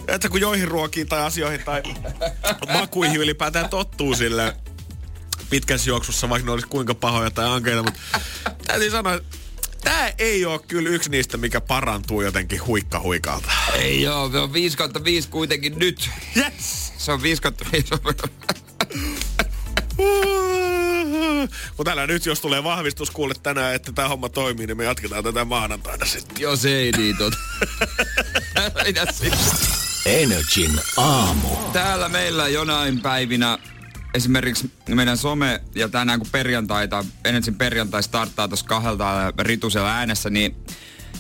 Että 0.07 0.29
kun 0.29 0.41
joihin 0.41 0.67
ruokiin 0.67 1.07
tai 1.07 1.21
asioihin 1.21 1.63
tai 1.65 1.83
makuihin 2.73 3.21
ylipäätään 3.21 3.69
tottuu 3.69 4.15
sille 4.15 4.55
pitkässä 5.51 5.89
juoksussa, 5.89 6.29
vaikka 6.29 6.45
ne 6.45 6.51
olisi 6.51 6.67
kuinka 6.67 6.95
pahoja 6.95 7.31
tai 7.31 7.45
ankeita, 7.45 7.83
mutta 7.83 7.99
täytyy 8.67 8.91
sanoa, 8.91 9.13
että 9.13 9.37
Tää 9.83 10.13
ei 10.17 10.45
ole 10.45 10.59
kyllä 10.67 10.89
yksi 10.89 11.09
niistä, 11.09 11.37
mikä 11.37 11.61
parantuu 11.61 12.21
jotenkin 12.21 12.65
huikka 12.65 12.99
huikalta. 12.99 13.51
Ei 13.73 14.01
joo, 14.01 14.31
se 14.31 14.37
on 14.37 14.53
5 14.53 14.77
kautta 14.77 15.03
5 15.03 15.27
kuitenkin 15.27 15.79
nyt. 15.79 16.09
Yes! 16.37 16.93
Se 16.97 17.11
on 17.11 17.23
5 17.23 17.41
kautta 17.41 17.65
5. 17.71 17.87
Mutta 21.77 21.91
älä 21.91 22.07
nyt, 22.07 22.25
jos 22.25 22.39
tulee 22.39 22.63
vahvistus 22.63 23.11
kuulle 23.11 23.33
tänään, 23.43 23.75
että 23.75 23.91
tämä 23.91 24.07
homma 24.07 24.29
toimii, 24.29 24.67
niin 24.67 24.77
me 24.77 24.83
jatketaan 24.83 25.23
tätä 25.23 25.45
maanantaina 25.45 26.05
sitten. 26.05 26.41
Jos 26.41 26.65
ei 26.65 26.91
niin 26.91 27.17
tot. 27.17 27.33
Mitä 28.85 29.05
sitten? 29.11 29.39
Energin 30.05 30.79
aamu. 30.97 31.55
Täällä 31.73 32.09
meillä 32.09 32.47
jonain 32.47 33.01
päivinä 33.01 33.57
esimerkiksi 34.13 34.71
meidän 34.89 35.17
some 35.17 35.61
ja 35.75 35.89
tänään 35.89 36.19
kun 36.19 36.27
perjantaita, 36.31 37.05
ensin 37.25 37.55
perjantai 37.55 38.03
starttaa 38.03 38.47
tuossa 38.47 38.65
kahdelta 38.65 39.33
ritusella 39.39 39.91
äänessä, 39.91 40.29
niin 40.29 40.55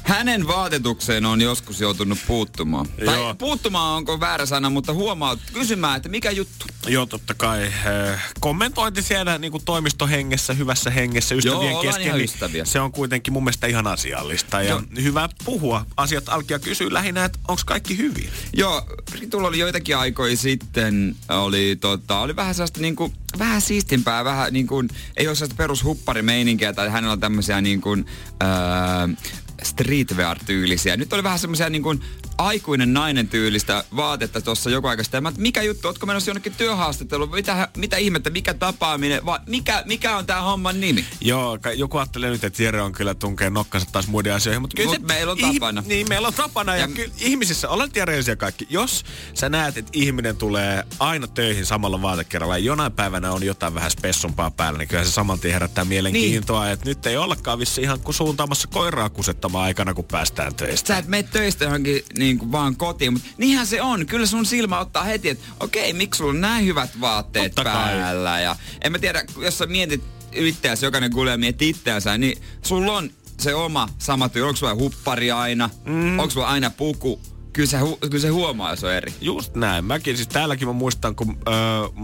hänen 0.03 0.47
vaatetukseen 0.47 1.25
on 1.25 1.41
joskus 1.41 1.81
joutunut 1.81 2.19
puuttumaan. 2.27 2.85
Joo. 2.97 3.13
Tai 3.13 3.35
puuttumaan 3.35 3.97
onko 3.97 4.19
väärä 4.19 4.45
sana, 4.45 4.69
mutta 4.69 4.93
huomaa 4.93 5.37
kysymään, 5.53 5.97
että 5.97 6.09
mikä 6.09 6.31
juttu? 6.31 6.65
Joo, 6.87 7.05
totta 7.05 7.33
kai. 7.33 7.63
Eh, 7.63 8.19
kommentointi 8.39 9.01
siellä 9.01 9.37
niin 9.37 9.51
kuin 9.51 9.65
toimistohengessä, 9.65 10.53
hyvässä 10.53 10.89
hengessä, 10.89 11.35
ystävien 11.35 11.71
Joo, 11.71 11.81
kesken. 11.81 12.13
Niin 12.13 12.23
ystäviä. 12.25 12.65
Se 12.65 12.79
on 12.79 12.91
kuitenkin 12.91 13.33
mun 13.33 13.43
mielestä 13.43 13.67
ihan 13.67 13.87
asiallista. 13.87 14.61
Ja 14.61 14.69
Joo. 14.69 14.81
hyvä 15.03 15.29
puhua 15.45 15.85
asiat 15.97 16.29
alkia 16.29 16.59
kysyä 16.59 16.87
lähinnä, 16.91 17.25
että 17.25 17.39
onko 17.47 17.61
kaikki 17.65 17.97
hyvin. 17.97 18.29
Joo, 18.53 18.85
Ritulla 19.19 19.47
oli 19.47 19.59
joitakin 19.59 19.97
aikoja 19.97 20.37
sitten, 20.37 21.15
oli, 21.29 21.77
tota, 21.81 22.19
oli 22.19 22.35
vähän 22.35 22.55
sellaista 22.55 22.79
niin 22.79 22.95
kuin, 22.95 23.13
vähän 23.39 23.61
siistimpää, 23.61 24.23
vähän 24.23 24.53
niin 24.53 24.67
kuin, 24.67 24.89
ei 25.17 25.27
ole 25.27 25.35
sellaista 25.35 25.55
perushupparimeininkiä 25.55 26.73
tai 26.73 26.89
hänellä 26.89 27.13
on 27.13 27.19
tämmöisiä 27.19 27.61
niin 27.61 27.81
kuin, 27.81 28.05
öö, 28.43 29.15
streetwear-tyylisiä. 29.63 30.97
Nyt 30.97 31.13
oli 31.13 31.23
vähän 31.23 31.39
semmoisia 31.39 31.69
niin 31.69 31.83
kuin 31.83 32.01
aikuinen 32.37 32.93
nainen 32.93 33.27
tyylistä 33.27 33.83
vaatetta 33.95 34.41
tuossa 34.41 34.69
joku 34.69 34.87
aika 34.87 35.03
sitten. 35.03 35.23
Mä, 35.23 35.31
mikä 35.37 35.61
juttu, 35.61 35.87
ootko 35.87 36.05
menossa 36.05 36.29
jonnekin 36.29 36.53
työhaastatteluun? 36.53 37.31
Mitä, 37.31 37.67
mitä 37.77 37.97
ihmettä, 37.97 38.29
mikä 38.29 38.53
tapaaminen? 38.53 39.25
Va, 39.25 39.39
mikä, 39.47 39.83
mikä 39.85 40.17
on 40.17 40.25
tämä 40.25 40.41
homman 40.41 40.79
nimi? 40.79 41.05
Joo, 41.21 41.59
joku 41.75 41.97
ajattelee 41.97 42.29
nyt, 42.29 42.43
että 42.43 42.63
Jere 42.63 42.81
on 42.81 42.91
kyllä 42.91 43.13
tunkee 43.13 43.49
nokkansa 43.49 43.87
taas 43.91 44.07
muiden 44.07 44.33
asioihin. 44.33 44.61
Mutta 44.61 44.75
kyllä 44.75 44.89
Mut 44.89 45.01
se, 45.01 45.13
meillä 45.13 45.31
on 45.31 45.37
tapana. 45.37 45.81
Ih, 45.81 45.87
niin, 45.87 46.09
meillä 46.09 46.27
on 46.27 46.33
tapana. 46.33 46.75
Ja, 46.75 46.81
ja 46.81 46.87
kyllä 46.87 47.13
ihmisissä, 47.19 47.69
olet 47.69 47.95
järjellisiä 47.95 48.35
kaikki. 48.35 48.67
Jos 48.69 49.03
sä 49.33 49.49
näet, 49.49 49.77
että 49.77 49.91
ihminen 49.93 50.37
tulee 50.37 50.83
aina 50.99 51.27
töihin 51.27 51.65
samalla 51.65 52.01
vaatekerralla 52.01 52.57
ja 52.57 52.63
jonain 52.63 52.91
päivänä 52.91 53.31
on 53.31 53.43
jotain 53.43 53.75
vähän 53.75 53.91
spessumpaa 53.91 54.51
päällä, 54.51 54.77
niin 54.77 54.87
kyllä 54.87 55.03
se 55.03 55.11
saman 55.11 55.39
tien 55.39 55.53
herättää 55.53 55.85
mielenkiintoa. 55.85 56.63
Niin. 56.63 56.73
Että 56.73 56.85
nyt 56.85 57.05
ei 57.05 57.17
ollakaan 57.17 57.59
vissi 57.59 57.81
ihan 57.81 57.99
kuin 57.99 58.15
suuntaamassa 58.15 58.67
koiraa 58.67 59.09
kusettamaan 59.51 59.65
aikana, 59.65 59.93
kun 59.93 60.05
päästään 60.05 60.55
töistä. 60.55 60.87
Sä 60.87 60.97
et 60.97 61.07
mene 61.07 61.23
töistä 61.23 61.65
johonkin 61.65 62.03
niin 62.17 62.37
kuin 62.37 62.51
vaan 62.51 62.75
kotiin, 62.75 63.13
mutta 63.13 63.27
niinhän 63.37 63.67
se 63.67 63.81
on. 63.81 64.05
Kyllä 64.05 64.25
sun 64.25 64.45
silmä 64.45 64.79
ottaa 64.79 65.03
heti, 65.03 65.29
että 65.29 65.45
okei, 65.59 65.93
miksi 65.93 66.17
sulla 66.17 66.29
on 66.29 66.41
näin 66.41 66.65
hyvät 66.65 66.89
vaatteet 67.01 67.55
Totta 67.55 67.71
päällä. 67.71 68.29
Kai. 68.29 68.43
Ja 68.43 68.55
en 68.81 68.91
mä 68.91 68.99
tiedä, 68.99 69.23
jos 69.37 69.57
sä 69.57 69.65
mietit 69.65 70.03
itseäsi, 70.31 70.85
jokainen 70.85 71.11
kuulee 71.11 71.37
mietti 71.37 71.69
itseänsä, 71.69 72.17
niin 72.17 72.41
sulla 72.61 72.97
on 72.97 73.09
se 73.39 73.53
oma 73.53 73.89
sama 73.97 74.29
työ. 74.29 74.45
Onko 74.45 74.55
sulla 74.55 74.75
huppari 74.75 75.31
aina? 75.31 75.69
Mm. 75.85 76.19
Onko 76.19 76.29
sulla 76.29 76.47
aina 76.47 76.69
puku? 76.69 77.21
Kyllä 77.53 77.69
se, 77.69 77.79
hu- 77.79 77.97
kyllä 78.09 78.19
se 78.19 78.29
huomaa, 78.29 78.69
jos 78.69 78.83
on 78.83 78.93
eri. 78.93 79.13
Just 79.21 79.55
näin. 79.55 79.85
Mäkin 79.85 80.15
siis 80.17 80.27
täälläkin 80.27 80.67
mä 80.67 80.73
muistan, 80.73 81.15
kun 81.15 81.37
öö, 81.47 81.53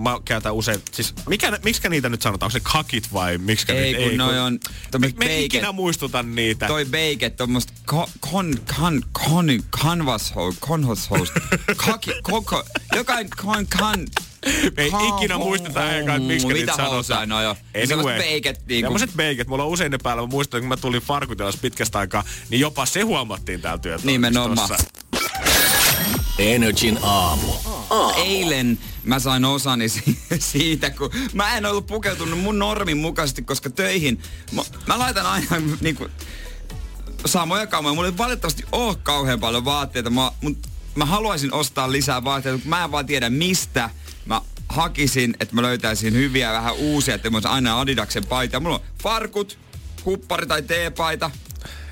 mä 0.02 0.18
käytän 0.26 0.54
usein, 0.54 0.82
siis 0.92 1.14
mikä, 1.30 1.60
miksi 1.64 1.90
niitä 1.90 2.10
nyt 2.10 2.22
sanotaan? 2.22 2.48
Onko 2.48 2.60
se 2.60 2.72
kakit 2.74 3.14
vai 3.14 3.38
miksi 3.38 3.72
ei, 3.72 3.94
nyt? 3.94 4.02
Kun 4.02 4.12
ei, 4.12 4.18
noi 4.18 4.40
on 4.40 4.60
me, 5.00 5.14
me 5.20 5.40
ikinä 5.40 5.72
muistuta 5.72 6.24
niitä. 6.24 6.68
Toi 6.68 6.86
beiket, 6.86 7.36
tommoset 7.36 7.72
kon, 7.86 8.08
kon, 8.20 8.56
kon, 8.80 9.02
kon, 9.12 9.48
canvas 9.82 10.36
host, 10.36 10.60
convas 10.60 11.10
host, 11.12 11.34
kaki, 11.76 12.12
koko, 12.22 12.64
jokain 12.96 13.28
kon, 13.44 13.68
kan, 13.68 14.08
me 14.78 14.84
ei 14.84 14.92
ikinä 15.16 15.38
muisteta 15.38 15.92
eikä, 15.92 16.16
että 16.16 16.28
miksi 16.28 16.48
niitä 16.48 16.76
sanotaan. 16.76 17.30
No 17.30 17.42
jo. 17.42 17.58
Anyway. 17.94 18.18
beiket. 18.18 18.62
Niin 18.68 18.86
Semmoiset 18.86 19.10
beiket. 19.16 19.48
Mulla 19.48 19.64
on 19.64 19.70
usein 19.70 19.92
ne 19.92 19.98
päällä. 20.04 20.22
Mä 20.24 20.28
muistan, 20.28 20.62
kun 20.62 20.70
mä 20.70 20.78
tulin 20.78 21.02
farkutilas 21.02 21.58
pitkästä 21.58 22.00
aikaa, 22.00 22.24
niin 22.50 22.60
jopa 22.60 22.86
se 22.86 23.02
huomattiin 23.02 23.62
täällä 23.62 23.78
työtoimistossa. 23.78 24.12
Nimenomaan. 24.12 24.70
Energin 26.38 27.00
aamu. 27.02 27.54
aamu. 27.90 28.14
Eilen 28.18 28.80
mä 29.04 29.20
sain 29.20 29.46
osani 29.46 29.86
siitä, 30.40 30.90
kun 30.90 31.12
mä 31.34 31.58
en 31.58 31.66
ollut 31.66 31.88
pukeutunut 31.88 32.40
mun 32.40 32.60
normin 32.60 32.98
mukaisesti, 32.98 33.42
koska 33.42 33.70
töihin 33.70 34.22
mä, 34.52 34.62
mä 34.88 35.00
laitan 35.00 35.26
aina 35.26 35.48
niinku 35.82 36.08
samoja 37.26 37.68
kamoja. 37.68 37.96
Mulla 37.96 38.08
ei 38.08 38.18
valitettavasti 38.18 38.64
ole 38.72 38.96
kauhean 39.04 39.40
paljon 39.40 39.66
vaatteita, 39.66 40.10
mä, 40.10 40.32
mutta 40.42 40.70
mä 40.96 41.06
haluaisin 41.06 41.54
ostaa 41.54 41.92
lisää 41.92 42.24
vaatteita, 42.24 42.58
mutta 42.58 42.70
mä 42.70 42.84
en 42.84 42.92
vaan 42.92 43.06
tiedä 43.06 43.30
mistä. 43.30 43.90
Mä 44.26 44.42
hakisin, 44.70 45.36
että 45.40 45.56
mä 45.56 45.62
löytäisin 45.62 46.14
hyviä 46.14 46.54
vähän 46.54 46.76
uusia, 46.76 47.16
että 47.16 47.30
mä 47.30 47.42
aina 47.44 47.80
Adidaksen 47.80 48.26
paita. 48.26 48.60
Mulla 48.60 48.76
on 48.76 48.84
farkut, 49.04 49.60
huppari 50.06 50.46
tai 50.46 50.62
teepaita, 50.62 51.32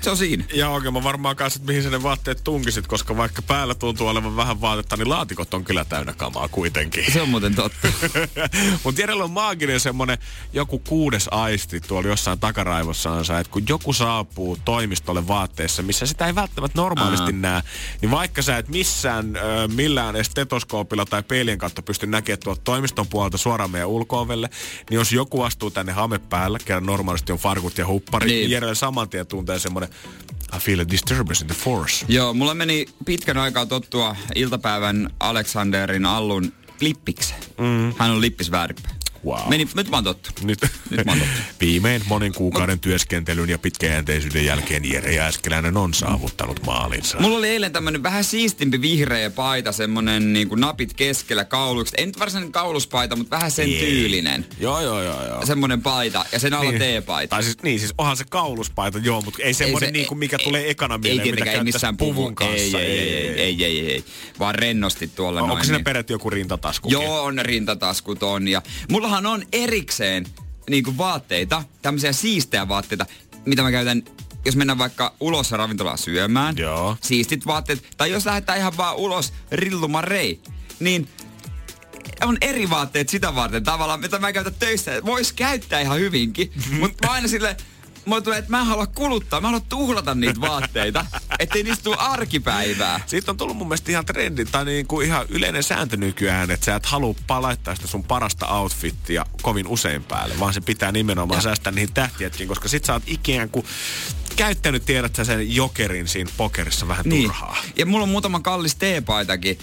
Se 0.00 0.10
on 0.10 0.16
siinä. 0.16 0.44
Ja 0.54 0.68
oikein 0.68 0.94
mä 0.94 1.02
varmaan 1.02 1.36
kanssa, 1.36 1.58
että 1.58 1.66
mihin 1.66 1.82
sä 1.82 1.90
ne 1.90 2.02
vaatteet 2.02 2.44
tunkisit, 2.44 2.86
koska 2.86 3.16
vaikka 3.16 3.42
päällä 3.42 3.74
tuntuu 3.74 4.06
olevan 4.08 4.36
vähän 4.36 4.60
vaatetta, 4.60 4.96
niin 4.96 5.08
laatikot 5.08 5.54
on 5.54 5.64
kyllä 5.64 5.84
täynnä 5.84 6.12
kamaa 6.12 6.48
kuitenkin. 6.48 7.12
Se 7.12 7.22
on 7.22 7.28
muuten 7.28 7.54
totta. 7.54 7.88
Mutta 8.84 9.00
Jerellä 9.00 9.24
on 9.24 9.30
maaginen 9.30 9.80
semmonen 9.80 10.18
joku 10.52 10.78
kuudes 10.78 11.28
aisti 11.30 11.80
tuolla 11.80 12.08
jossain 12.08 12.38
takaraivossaan, 12.40 13.20
että 13.20 13.52
kun 13.52 13.62
joku 13.68 13.92
saapuu 13.92 14.58
toimistolle 14.64 15.28
vaatteessa, 15.28 15.82
missä 15.82 16.06
sitä 16.06 16.26
ei 16.26 16.34
välttämättä 16.34 16.80
normaalisti 16.80 17.32
Aa. 17.32 17.40
näe, 17.40 17.62
niin 18.02 18.10
vaikka 18.10 18.42
sä 18.42 18.56
et 18.58 18.68
missään 18.68 19.36
ö, 19.36 19.68
millään 19.68 20.16
edes 20.16 20.26
stetoskoopilla 20.26 21.04
tai 21.04 21.22
peilien 21.22 21.58
kautta 21.58 21.82
pysty 21.82 22.06
näkemään 22.06 22.40
tuolta 22.44 22.60
toimiston 22.64 23.06
puolelta 23.06 23.38
suoraan 23.38 23.70
meidän 23.70 23.88
ulkoovelle, 23.88 24.50
niin 24.90 24.96
jos 24.96 25.12
joku 25.12 25.42
astuu 25.42 25.70
tänne 25.70 25.92
hame 25.92 26.18
päällä, 26.18 26.58
kerran 26.64 26.86
normaalisti 26.86 27.32
on 27.32 27.38
farkut 27.38 27.78
ja 27.78 27.86
huppari, 27.86 28.26
niin, 28.26 28.60
Niin. 28.60 28.76
saman 28.76 29.08
tien 29.08 29.26
tuntee 29.26 29.58
semmonen 29.58 29.85
I 30.56 30.58
feel 30.58 30.80
a 30.80 30.90
disturbance 30.90 31.44
in 31.44 31.48
the 31.48 31.56
force. 31.64 32.06
Joo, 32.08 32.34
mulla 32.34 32.54
meni 32.54 32.86
pitkän 33.04 33.36
aikaa 33.36 33.66
tottua 33.66 34.16
iltapäivän 34.34 35.10
Alexanderin 35.20 36.06
Allun 36.06 36.52
klippikseen. 36.78 37.40
Mm. 37.58 37.94
Hän 37.98 38.10
on 38.10 38.20
lippis 38.20 38.50
väärinpäin. 38.50 38.95
Wow. 39.24 39.48
Meni, 39.48 39.68
nyt 39.74 39.88
mä 39.90 39.96
oon 39.96 40.04
tottu. 40.04 40.30
Nyt, 40.42 40.58
Nyt 40.90 41.04
mä 41.04 41.12
oon 41.12 41.18
tottu. 41.18 41.34
Viimein 41.60 42.02
monen 42.08 42.32
kuukauden 42.32 42.80
työskentelyn 42.80 43.48
ja 43.48 43.58
pitkäjänteisyyden 43.58 44.44
jälkeen 44.44 44.90
Jere 44.92 45.14
Jääskeläinen 45.14 45.76
on 45.76 45.94
saavuttanut 45.94 46.60
maalinsa. 46.66 47.20
Mulla 47.20 47.38
oli 47.38 47.48
eilen 47.48 47.72
tämmönen 47.72 48.02
vähän 48.02 48.24
siistimpi 48.24 48.80
vihreä 48.80 49.30
paita, 49.30 49.72
semmonen 49.72 50.32
niinku 50.32 50.54
napit 50.54 50.94
keskellä 50.94 51.44
kauluksi. 51.44 52.06
Nyt 52.06 52.18
varsinainen 52.18 52.52
kauluspaita, 52.52 53.16
mutta 53.16 53.36
vähän 53.36 53.50
sen 53.50 53.68
Ei. 53.68 53.78
tyylinen. 53.78 54.46
Joo, 54.60 54.80
joo, 54.80 55.02
joo, 55.02 55.26
joo. 55.26 55.46
Semmonen 55.46 55.82
paita 55.82 56.24
ja 56.32 56.38
sen 56.38 56.54
alla 56.54 56.72
teepaita. 56.72 57.30
Tai 57.36 57.42
siis, 57.42 57.62
niin, 57.62 57.78
siis 57.78 57.94
onhan 57.98 58.16
se 58.16 58.24
kauluspaita, 58.30 58.98
joo, 58.98 59.20
mutta 59.22 59.42
ei 59.42 59.54
semmoinen 59.54 59.88
se- 59.88 59.92
niin 59.92 60.06
kuin 60.06 60.18
mikä 60.18 60.36
ei- 60.40 60.44
tulee 60.44 60.70
ekana 60.70 60.98
mieleen, 60.98 61.26
ei 61.26 61.32
mitä 61.32 61.52
ei 61.52 61.64
missään 61.64 61.96
puvun 61.96 62.34
kanssa. 62.34 62.80
Ei, 62.80 62.98
ei, 62.98 63.16
ei, 63.16 63.28
ei, 63.40 63.64
ei, 63.64 63.64
ei, 63.64 63.92
ei. 63.92 64.04
Vaan 64.38 64.54
rennosti 64.54 65.08
tuolla 65.08 65.40
Onko 65.42 65.54
noin. 65.54 65.64
siinä 65.66 65.78
niin. 65.78 65.84
peräti 65.84 66.12
joku 66.12 66.30
rintatasku? 66.30 66.88
Joo, 66.90 67.22
on 67.22 67.38
rintataskut 67.42 68.22
on. 68.22 68.48
Ja 68.48 68.62
mullahan 69.06 69.26
on 69.26 69.46
erikseen 69.52 70.26
niinku 70.70 70.98
vaatteita, 70.98 71.62
tämmöisiä 71.82 72.12
siistejä 72.12 72.68
vaatteita, 72.68 73.06
mitä 73.44 73.62
mä 73.62 73.70
käytän 73.70 74.02
jos 74.44 74.56
mennään 74.56 74.78
vaikka 74.78 75.14
ulos 75.20 75.52
ravintolaan 75.52 75.98
syömään, 75.98 76.56
Joo. 76.58 76.96
siistit 77.00 77.46
vaatteet, 77.46 77.96
tai 77.96 78.10
jos 78.10 78.26
lähdetään 78.26 78.58
ihan 78.58 78.76
vaan 78.76 78.96
ulos 78.96 79.32
rillumaan 79.50 80.04
rei, 80.04 80.40
niin 80.80 81.08
on 82.22 82.38
eri 82.40 82.70
vaatteet 82.70 83.08
sitä 83.08 83.34
varten 83.34 83.64
tavallaan, 83.64 84.00
mitä 84.00 84.18
mä 84.18 84.32
käytän 84.32 84.54
töissä. 84.54 84.92
Vois 85.04 85.32
käyttää 85.32 85.80
ihan 85.80 85.98
hyvinkin, 85.98 86.52
mutta 86.80 87.06
mä 87.06 87.12
aina 87.12 87.28
sille 87.28 87.56
Mulla 88.06 88.20
tulee, 88.20 88.38
että 88.38 88.50
mä 88.50 88.60
en 88.60 88.66
halua 88.66 88.86
kuluttaa, 88.86 89.40
mä 89.40 89.48
haluan 89.48 89.62
tuhlata 89.68 90.14
niitä 90.14 90.40
vaatteita, 90.40 91.06
ettei 91.38 91.62
niistä 91.62 91.84
tule 91.84 91.96
arkipäivää. 91.96 93.00
Siitä 93.06 93.30
on 93.30 93.36
tullut 93.36 93.56
mun 93.56 93.68
mielestä 93.68 93.90
ihan 93.90 94.06
trendi, 94.06 94.44
tai 94.44 94.64
niin 94.64 94.86
kuin 94.86 95.06
ihan 95.06 95.26
yleinen 95.28 95.62
sääntö 95.62 95.96
nykyään, 95.96 96.50
että 96.50 96.64
sä 96.66 96.74
et 96.76 96.86
halua 96.86 97.14
palaittaa 97.26 97.74
sitä 97.74 97.86
sun 97.88 98.04
parasta 98.04 98.46
outfittia 98.46 99.26
kovin 99.42 99.66
usein 99.66 100.04
päälle, 100.04 100.40
vaan 100.40 100.54
se 100.54 100.60
pitää 100.60 100.92
nimenomaan 100.92 101.38
Ja. 101.38 101.42
säästää 101.42 101.72
niihin 101.72 101.92
tähtiätkin, 101.94 102.48
koska 102.48 102.68
sit 102.68 102.84
sä 102.84 102.92
oot 102.92 103.02
ikään 103.06 103.50
kuin 103.50 103.66
käyttänyt, 104.36 104.84
tiedät 104.84 105.14
sä 105.16 105.24
sen 105.24 105.54
jokerin 105.54 106.08
siinä 106.08 106.30
pokerissa 106.36 106.88
vähän 106.88 107.04
Niin. 107.08 107.22
turhaa. 107.22 107.56
Ja 107.76 107.86
mulla 107.86 108.02
on 108.02 108.08
muutama 108.08 108.40
kallis 108.40 108.74
teepaitakin, 108.74 109.58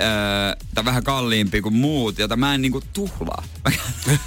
öö, 0.00 0.56
tai 0.74 0.84
vähän 0.84 1.04
kalliimpi 1.04 1.62
kuin 1.62 1.74
muut, 1.74 2.18
jota 2.18 2.36
mä 2.36 2.54
en 2.54 2.62
niinku 2.62 2.82
tuhlaa. 2.92 3.44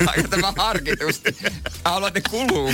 Mä 0.06 0.14
käytän 0.14 0.42
vähän 0.42 0.54
harkitusti. 0.58 1.38
Mä 1.44 1.92
haluan, 1.92 2.08
että 2.08 2.20
ne 2.20 2.30
kuluu. 2.30 2.74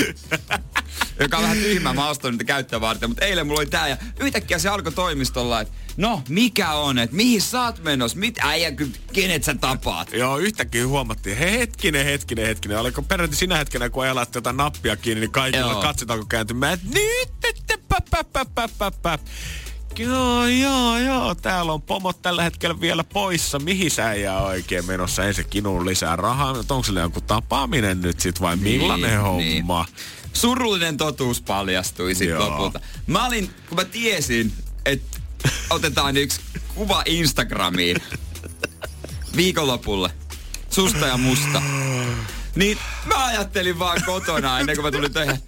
Joka 1.19 1.37
on 1.37 1.43
vähän 1.43 1.57
tyhmää, 1.57 1.93
mä 1.93 2.09
ostan 2.09 2.31
niitä 2.31 2.43
käyttöä 2.43 2.81
varten. 2.81 3.09
Mutta 3.09 3.25
eilen 3.25 3.47
mulla 3.47 3.59
oli 3.59 3.65
tää 3.65 3.87
ja 3.87 3.97
yhtäkkiä 4.19 4.59
se 4.59 4.69
alkoi 4.69 4.91
toimistolla, 4.91 5.61
että 5.61 5.73
no 5.97 6.23
mikä 6.29 6.71
on, 6.71 6.99
että 6.99 7.15
mihin 7.15 7.41
sä 7.41 7.61
oot 7.61 7.83
menossa, 7.83 8.17
mit 8.17 8.39
äijä, 8.39 8.71
kenet 9.13 9.43
sä 9.43 9.55
tapaat. 9.55 10.13
Joo, 10.13 10.37
yhtäkkiä 10.37 10.87
huomattiin, 10.87 11.37
hei 11.37 11.59
hetkinen, 11.59 12.05
hetkinen, 12.05 12.45
hetkinen. 12.45 12.79
Oliko 12.79 13.01
peräti 13.01 13.35
sinä 13.35 13.57
hetkenä, 13.57 13.89
kun 13.89 14.03
ajalat 14.03 14.31
tätä 14.31 14.53
nappia 14.53 14.95
kiinni, 14.95 15.19
niin 15.19 15.31
kaikilla 15.31 15.71
Joo. 15.71 15.81
alkoi 16.09 16.25
kääntymään, 16.29 16.73
että 16.73 16.87
nyt, 16.93 17.29
nyt, 17.43 17.87
pä, 17.89 17.97
pä, 18.11 18.23
pä, 18.23 18.45
pä, 18.55 18.69
pä, 18.77 18.91
pä. 19.01 19.19
Joo, 19.99 20.47
joo, 20.47 20.97
joo. 20.97 21.35
Täällä 21.35 21.73
on 21.73 21.81
pomot 21.81 22.21
tällä 22.21 22.43
hetkellä 22.43 22.81
vielä 22.81 23.03
poissa. 23.03 23.59
Mihin 23.59 23.91
sä 23.91 24.07
äijä 24.07 24.37
oikein 24.37 24.85
menossa? 24.85 25.23
Ei 25.23 25.33
se 25.33 25.43
kinuun 25.43 25.85
lisää 25.85 26.15
rahaa. 26.15 26.51
Onko 26.51 26.83
sillä 26.83 27.01
joku 27.01 27.21
tapaaminen 27.21 28.01
nyt 28.01 28.19
sit 28.19 28.41
vai 28.41 28.55
millainen 28.55 29.09
Niin, 29.09 29.21
homma? 29.21 29.85
Surullinen 30.33 30.97
totuus 30.97 31.41
paljastui 31.41 32.15
sitten 32.15 32.39
lopulta. 32.39 32.79
Mä 33.07 33.25
olin, 33.27 33.49
kun 33.69 33.77
mä 33.77 33.85
tiesin, 33.85 34.53
että 34.85 35.19
otetaan 35.69 36.17
yksi 36.17 36.41
kuva 36.75 37.03
Instagramiin 37.05 37.97
viikonlopulle. 39.35 40.09
Susta 40.69 41.07
ja 41.07 41.17
musta. 41.17 41.61
Niin 42.55 42.77
mä 43.05 43.25
ajattelin 43.25 43.79
vaan 43.79 44.01
kotona 44.05 44.59
ennen 44.59 44.75
kuin 44.75 44.85
mä 44.85 44.91
tulin 44.91 45.13
töihin. 45.13 45.39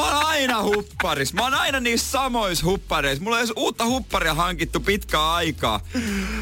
Mä 0.00 0.06
oon 0.06 0.26
aina 0.26 0.62
hupparis. 0.62 1.32
Mä 1.32 1.42
oon 1.42 1.54
aina 1.54 1.80
niissä 1.80 2.10
samoissa 2.10 2.66
huppareissa. 2.66 3.24
Mulla 3.24 3.38
ei 3.38 3.44
edes 3.44 3.52
uutta 3.56 3.86
hupparia 3.86 4.34
hankittu 4.34 4.80
pitkää 4.80 5.34
aikaa. 5.34 5.80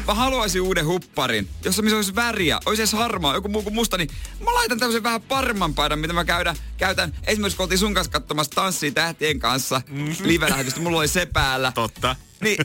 Mä 0.07 0.13
haluaisin 0.13 0.61
uuden 0.61 0.85
hupparin, 0.85 1.49
jossa 1.65 1.81
missä 1.81 1.95
olisi 1.95 2.15
väriä, 2.15 2.59
olisi 2.65 2.81
edes 2.81 2.93
harmaa, 2.93 3.33
joku 3.33 3.47
muu 3.47 3.61
kuin 3.61 3.73
musta, 3.73 3.97
niin 3.97 4.09
mä 4.39 4.53
laitan 4.53 4.79
tämmöisen 4.79 5.03
vähän 5.03 5.21
paremman 5.21 5.73
paidan, 5.73 5.99
mitä 5.99 6.13
mä 6.13 6.25
käydän, 6.25 6.55
käytän 6.77 7.13
esimerkiksi 7.27 7.57
kun 7.57 7.63
oltiin 7.63 7.79
sun 7.79 7.93
kanssa 7.93 8.11
katsomassa 8.11 8.51
Tanssii 8.55 8.91
tähtien 8.91 9.39
kanssa 9.39 9.81
mm-hmm. 9.87 10.15
live-lähetystä, 10.21 10.79
mulla 10.79 10.99
oli 10.99 11.07
se 11.07 11.25
päällä. 11.25 11.71
Totta. 11.75 12.15
Niin 12.41 12.57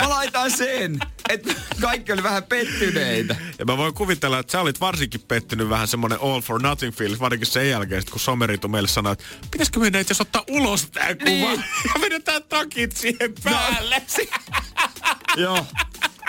mä 0.00 0.08
laitan 0.08 0.50
sen, 0.50 0.98
että 1.28 1.54
kaikki 1.80 2.12
oli 2.12 2.22
vähän 2.22 2.42
pettyneitä. 2.42 3.36
Ja 3.58 3.64
mä 3.64 3.76
voin 3.76 3.94
kuvitella, 3.94 4.38
että 4.38 4.52
sä 4.52 4.60
olit 4.60 4.80
varsinkin 4.80 5.20
pettynyt 5.28 5.68
vähän 5.68 5.88
semmonen 5.88 6.18
all 6.22 6.40
for 6.40 6.62
nothing 6.62 6.94
fiilis, 6.94 7.20
varsinkin 7.20 7.46
sen 7.46 7.70
jälkeen, 7.70 8.02
kun 8.10 8.20
Someritu 8.20 8.68
meille 8.68 8.88
sanoi, 8.88 9.12
että 9.12 9.24
pitäisikö 9.50 9.80
meidän 9.80 10.00
itse 10.00 10.14
ottaa 10.20 10.44
ulos 10.48 10.90
tää 10.90 11.14
kuva 11.14 11.24
Niin. 11.24 11.64
ja 11.94 12.00
vedetään 12.00 12.42
takit 12.42 12.96
siihen 12.96 13.34
päälle. 13.44 14.02
Joo. 15.36 15.66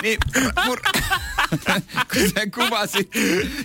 Niin, 0.02 0.18
mur... 0.66 0.82
kun 2.14 2.30
se 2.36 2.50
kuvasi, 2.50 3.10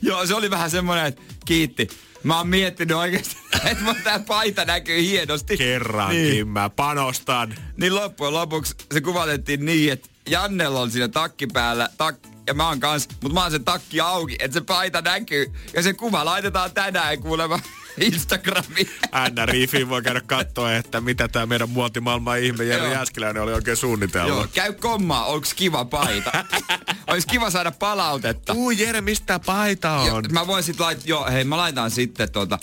joo, 0.03 0.27
se 0.27 0.35
oli 0.35 0.51
vähän 0.51 0.71
semmoinen, 0.71 1.07
että 1.07 1.23
kiitti. 1.45 1.89
Mä 2.25 2.39
oon 2.39 2.49
miettinyt 2.49 2.97
oikeesti, 2.97 3.37
että 3.71 3.85
mun 3.85 3.97
tää 4.05 4.19
paita 4.19 4.65
näkyy 4.65 5.03
hienosti. 5.03 5.57
Kerrankin 5.57 6.23
Niin, 6.23 6.49
mä 6.49 6.71
panostan. 6.71 7.55
niin 7.77 7.95
loppujen 7.95 8.35
lopuksi 8.35 8.75
se 8.95 9.01
kuvatettiin 9.01 9.65
niin, 9.67 9.93
että 9.93 10.09
Jannella 10.31 10.81
on 10.81 10.91
siinä 10.91 11.09
takki 11.09 11.47
päällä, 11.47 11.89
tak, 11.99 12.17
ja 12.47 12.55
mä 12.55 12.69
oon 12.69 12.81
kans, 12.81 13.09
mutta 13.23 13.35
mä 13.35 13.43
oon 13.43 13.51
sen 13.51 13.65
takki 13.65 14.01
auki, 14.01 14.37
että 14.39 14.55
se 14.55 14.61
paita 14.61 15.01
näkyy. 15.01 15.47
Ja 15.75 15.83
se 15.83 15.93
kuva 15.93 16.25
laitetaan 16.25 16.73
tänään 16.73 17.21
kuulemma 17.21 17.61
Instagramiin. 18.13 18.91
Anna 19.13 19.47
Riifiin 19.47 19.89
voi 19.89 20.03
käydä 20.03 20.21
katsoa, 20.21 20.75
että 20.75 21.01
mitä 21.01 21.29
tämä 21.29 21.47
meidän 21.47 21.71
muotimaailman 21.71 22.39
ihme 22.39 22.65
Jere. 22.65 22.91
Jääskeläinen 22.91 23.43
oli 23.43 23.53
oikein 23.53 23.77
suunnitellut. 23.77 24.37
Joo, 24.37 24.47
käy 24.55 24.73
kommaa, 24.73 25.25
onks 25.25 25.55
kiva 25.55 25.85
paita? 25.85 26.45
Ois 27.11 27.27
kiva 27.27 27.51
saada 27.51 27.71
palautetta. 27.71 28.53
Uu 28.53 28.71
Jere, 28.71 29.01
mistä 29.01 29.39
paita 29.39 29.93
on? 29.93 30.25
mä 30.31 30.47
voin 30.47 30.63
sit 30.63 30.81
lait, 30.81 31.07
joo, 31.07 31.31
hei 31.31 31.45
mä 31.45 31.57
laitan 31.57 31.91
sitten 31.91 32.33
tota, 32.33 32.59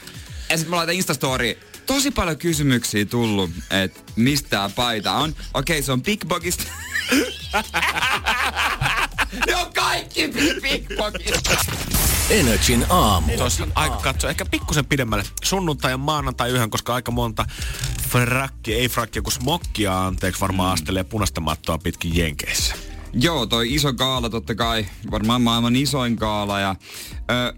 ja 0.50 0.58
sit 0.58 0.68
mä 0.68 0.76
laitan 0.76 0.96
Instastori. 0.96 1.60
Tosi 1.86 2.12
paljon 2.12 2.38
kysymyksiä 2.38 3.06
tullut, 3.06 3.50
että 3.70 4.02
mistä 4.15 4.50
tää 4.50 4.70
paita 4.70 5.13
on. 5.13 5.36
Okei, 5.54 5.82
se 5.82 5.92
on 5.92 6.04
Big 6.04 6.26
Bogista. 6.26 6.63
ne 9.48 9.56
on 9.56 9.74
kaikki 9.74 10.30
Bogista. 10.98 11.52
Energin 12.30 12.86
aamu. 12.89 13.38
Tuossa 13.38 13.63
on 13.63 13.72
aika 13.76 13.96
katsoa 13.96 14.30
ehkä 14.30 14.46
pikkusen 14.46 14.86
pidemmälle 14.86 15.24
sunnuntai 15.44 15.92
ja 15.92 15.98
maanantai 15.98 16.50
yhden, 16.50 16.70
koska 16.70 16.96
aika 16.96 17.12
monta 17.12 17.46
frakki, 18.10 18.74
ei 18.74 18.89
frakkia, 18.89 19.22
kun 19.22 19.32
smokkia 19.32 20.06
anteeksi 20.06 20.42
varmaan 20.42 20.74
astelee 20.74 21.04
punaista 21.04 21.42
mattoa 21.42 21.78
pitkin 21.78 22.18
Jenkeissä. 22.18 22.76
Joo, 23.13 23.46
toi 23.46 23.74
iso 23.74 23.94
kaala 23.94 24.30
totta 24.30 24.56
kai, 24.56 24.86
varmaan 25.12 25.42
maailman 25.42 25.76
isoin 25.76 26.15
kaala 26.18 26.60
ja 26.60 26.76
ö, 27.32 27.54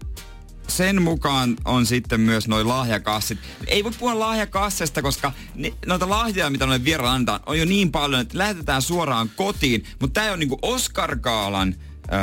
sen 0.76 1.02
mukaan 1.02 1.56
on 1.64 1.86
sitten 1.86 2.20
myös 2.20 2.48
noin 2.48 2.68
lahjakassit. 2.68 3.38
Ei 3.66 3.84
voi 3.84 3.92
puhua 3.98 4.18
lahjakassesta, 4.18 5.02
koska 5.02 5.32
ni, 5.54 5.74
noita 5.86 6.08
lahjoja, 6.08 6.50
mitä 6.50 6.66
noille 6.66 6.84
vieraan 6.84 7.14
antaa, 7.14 7.40
on 7.46 7.58
jo 7.58 7.64
niin 7.64 7.92
paljon, 7.92 8.20
että 8.20 8.38
lähetetään 8.38 8.82
suoraan 8.82 9.30
kotiin. 9.36 9.84
Mutta 10.00 10.20
tämä 10.20 10.32
on 10.32 10.38
niinku 10.38 10.58
Oscar 10.62 11.16
Gaalan 11.16 11.74
öö, 12.12 12.18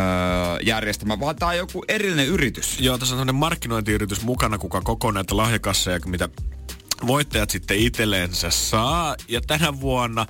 järjestämä, 0.64 1.20
vaan 1.20 1.36
tämä 1.36 1.50
on 1.50 1.58
joku 1.58 1.84
erillinen 1.88 2.28
yritys. 2.28 2.80
Joo, 2.80 2.98
tässä 2.98 3.14
on 3.14 3.18
sellainen 3.18 3.36
markkinointiyritys 3.36 4.24
mukana, 4.24 4.58
kuka 4.58 4.82
koko 4.82 5.12
näitä 5.12 5.38
lahjakasseja, 5.38 6.00
mitä 6.06 6.30
voittajat 7.08 7.50
sitten 7.50 7.78
itsellensä 7.78 8.50
saa. 8.50 9.16
Ja 9.28 9.42
tänä 9.42 9.80
vuonna 9.80 10.26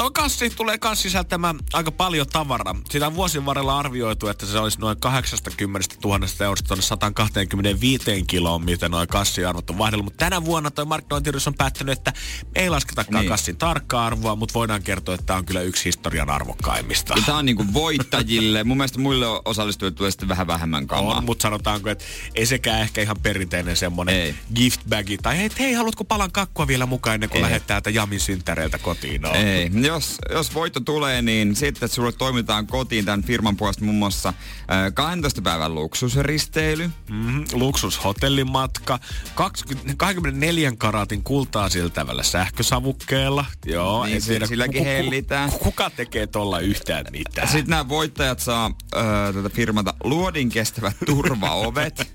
Tuo 0.00 0.10
kassi 0.10 0.50
tulee 0.50 0.78
kans 0.78 1.02
sisältämään 1.02 1.58
aika 1.72 1.92
paljon 1.92 2.26
tavaraa. 2.26 2.76
Sitä 2.90 3.06
on 3.06 3.14
vuosien 3.14 3.46
varrella 3.46 3.78
arvioitu, 3.78 4.28
että 4.28 4.46
se 4.46 4.58
olisi 4.58 4.80
noin 4.80 5.00
80 5.00 5.88
000 6.04 6.26
eurosta 6.44 6.68
tuonne 6.68 6.82
125 6.82 8.24
kiloon, 8.26 8.64
miten 8.64 8.90
noin 8.90 9.08
kassiarvot 9.08 9.70
on 9.70 9.78
vaihdellut. 9.78 10.04
Mutta 10.04 10.24
tänä 10.24 10.44
vuonna 10.44 10.70
tuo 10.70 10.84
markkinointiyritys 10.84 11.48
on 11.48 11.54
päättänyt, 11.54 11.98
että 11.98 12.12
ei 12.54 12.70
lasketakaan 12.70 13.20
niin. 13.20 13.28
kassin 13.28 13.56
tarkkaa 13.56 14.06
arvoa, 14.06 14.36
mutta 14.36 14.54
voidaan 14.54 14.82
kertoa, 14.82 15.14
että 15.14 15.26
tämä 15.26 15.38
on 15.38 15.44
kyllä 15.44 15.62
yksi 15.62 15.84
historian 15.84 16.30
arvokkaimmista. 16.30 17.14
Ja 17.16 17.22
tämä 17.26 17.38
on 17.38 17.46
niinku 17.46 17.64
voittajille. 17.72 18.64
Mun 18.64 18.76
mielestä 18.76 18.98
muille 18.98 19.26
osallistujille 19.44 19.96
tulee 19.96 20.10
sitten 20.10 20.28
vähän 20.28 20.46
vähemmän 20.46 20.86
kamaa. 20.86 21.16
On, 21.16 21.24
mutta 21.24 21.42
sanotaanko, 21.42 21.90
että 21.90 22.04
ei 22.34 22.46
sekään 22.46 22.80
ehkä 22.80 23.02
ihan 23.02 23.16
perinteinen 23.22 23.76
semmoinen 23.76 24.34
gift 24.54 24.80
bagi. 24.88 25.18
Tai 25.18 25.38
hei, 25.38 25.50
hei, 25.58 25.72
haluatko 25.72 26.04
palan 26.04 26.32
kakkua 26.32 26.66
vielä 26.66 26.86
mukaan 26.86 27.14
ennen 27.14 27.30
kuin 27.30 27.42
lähdet 27.42 27.66
täältä 27.66 27.90
Jamin 27.90 28.20
synttäreiltä 28.20 28.78
kotiin? 28.78 29.22
No. 29.22 29.32
Ei. 29.34 29.68
Jos, 29.90 30.18
jos 30.30 30.54
voitto 30.54 30.80
tulee, 30.80 31.22
niin 31.22 31.56
sitten 31.56 31.86
että 31.86 31.94
sulle 31.94 32.12
toimitaan 32.12 32.66
kotiin 32.66 33.04
tämän 33.04 33.22
firman 33.22 33.56
puolesta 33.56 33.84
muun 33.84 33.96
muassa 33.96 34.28
äh, 34.28 34.94
12 34.94 35.42
päivän 35.42 35.74
luksusristeily. 35.74 36.90
Mm-hmm, 37.08 37.44
luksushotellimatka. 37.52 38.98
20, 39.34 39.94
24 39.96 40.72
karaatin 40.78 41.22
kultaa 41.22 41.68
siltävällä 41.68 42.22
sähkösavukkeella. 42.22 43.44
Joo, 43.66 44.06
niin, 44.06 44.24
tiedä, 44.24 44.46
silläkin 44.46 44.84
hellitään. 44.84 45.52
Kuka 45.52 45.90
tekee 45.90 46.26
tuolla 46.26 46.60
yhtään 46.60 47.06
mitään? 47.10 47.48
Sitten 47.48 47.70
nämä 47.70 47.88
voittajat 47.88 48.40
saa 48.40 48.66
äh, 48.66 49.34
tätä 49.34 49.48
firmata 49.48 49.94
luodin 50.04 50.48
kestävät 50.48 50.96
turvaovet, 51.06 52.12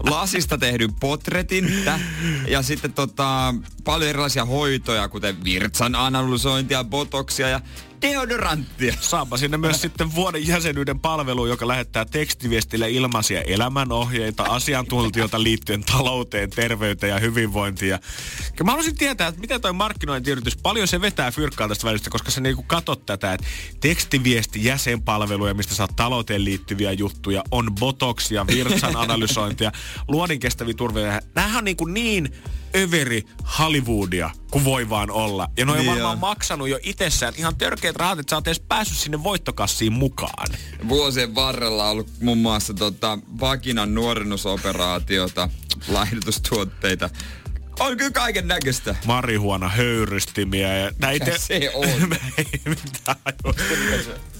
lasista 0.00 0.58
tehdyn 0.58 0.94
potretin 0.94 1.84
ja 2.48 2.62
sitten 2.62 2.92
tota, 2.92 3.54
paljon 3.84 4.10
erilaisia 4.10 4.44
hoitoja, 4.44 5.08
kuten 5.08 5.44
virtsan 5.44 5.94
analysointia, 5.94 6.84
botoksia 6.96 7.48
ja 7.48 7.60
deodoranttia. 8.02 8.94
Saapa 9.00 9.36
sinne 9.36 9.56
myös 9.56 9.80
sitten 9.80 10.14
vuoden 10.14 10.46
jäsenyyden 10.46 11.00
palvelu, 11.00 11.46
joka 11.46 11.68
lähettää 11.68 12.04
tekstiviestillä 12.04 12.86
ilmaisia 12.86 13.42
elämänohjeita 13.42 14.42
asiantuntijoilta 14.42 15.42
liittyen 15.42 15.84
talouteen, 15.84 16.50
terveyteen 16.50 17.10
ja 17.10 17.18
hyvinvointiin. 17.18 17.98
Mä 18.64 18.70
haluaisin 18.70 18.96
tietää, 18.96 19.28
että 19.28 19.40
miten 19.40 19.60
toi 19.60 19.72
markkinointiyritys, 19.72 20.56
paljon 20.56 20.88
se 20.88 21.00
vetää 21.00 21.30
fyrkkaa 21.30 21.68
tästä 21.68 21.86
välistä, 21.86 22.10
koska 22.10 22.30
se 22.30 22.40
niinku 22.40 22.62
katot 22.62 23.06
tätä, 23.06 23.32
että 23.32 23.46
tekstiviesti 23.80 24.64
jäsenpalveluja, 24.64 25.54
mistä 25.54 25.74
saat 25.74 25.96
talouteen 25.96 26.44
liittyviä 26.44 26.92
juttuja, 26.92 27.42
on 27.50 27.74
botoksia, 27.80 28.46
virtsan 28.46 28.96
analysointia, 28.96 29.72
luodin 30.08 30.40
kestäviä 30.40 30.74
turveja. 30.74 31.20
Nämähän 31.34 31.58
on 31.58 31.64
niinku 31.64 31.84
niin 31.84 32.32
överi 32.76 33.22
Hollywoodia 33.58 34.30
kuin 34.50 34.64
voi 34.64 34.88
vaan 34.88 35.10
olla. 35.10 35.50
Ja 35.56 35.64
ne 35.64 35.72
on 35.72 35.78
niin 35.78 35.90
varmaan 35.90 36.12
on. 36.12 36.18
maksanut 36.18 36.68
jo 36.68 36.78
itsessään 36.82 37.34
ihan 37.36 37.56
törkeät 37.56 37.96
rahat, 37.96 38.18
että 38.18 38.30
sä 38.30 38.36
oot 38.36 38.46
edes 38.46 38.60
päässyt 38.60 38.98
sinne 38.98 39.22
voittokassiin 39.22 39.92
mukaan. 39.92 40.46
Vuosien 40.88 41.34
varrella 41.34 41.84
on 41.84 41.90
ollut 41.90 42.10
muun 42.20 42.38
muassa 42.38 42.74
tota, 42.74 43.18
vakinan 43.40 43.94
nuorennusoperaatiota, 43.94 45.48
laihdutustuotteita, 45.88 47.10
on 47.80 47.96
kyllä 47.96 48.10
kaiken 48.10 48.48
näköistä. 48.48 48.94
Marihuona 49.06 49.68
höyrystimiä 49.68 50.78
ja 50.78 50.92
näitä... 50.98 51.38
Se 51.38 51.70
on. 51.74 51.88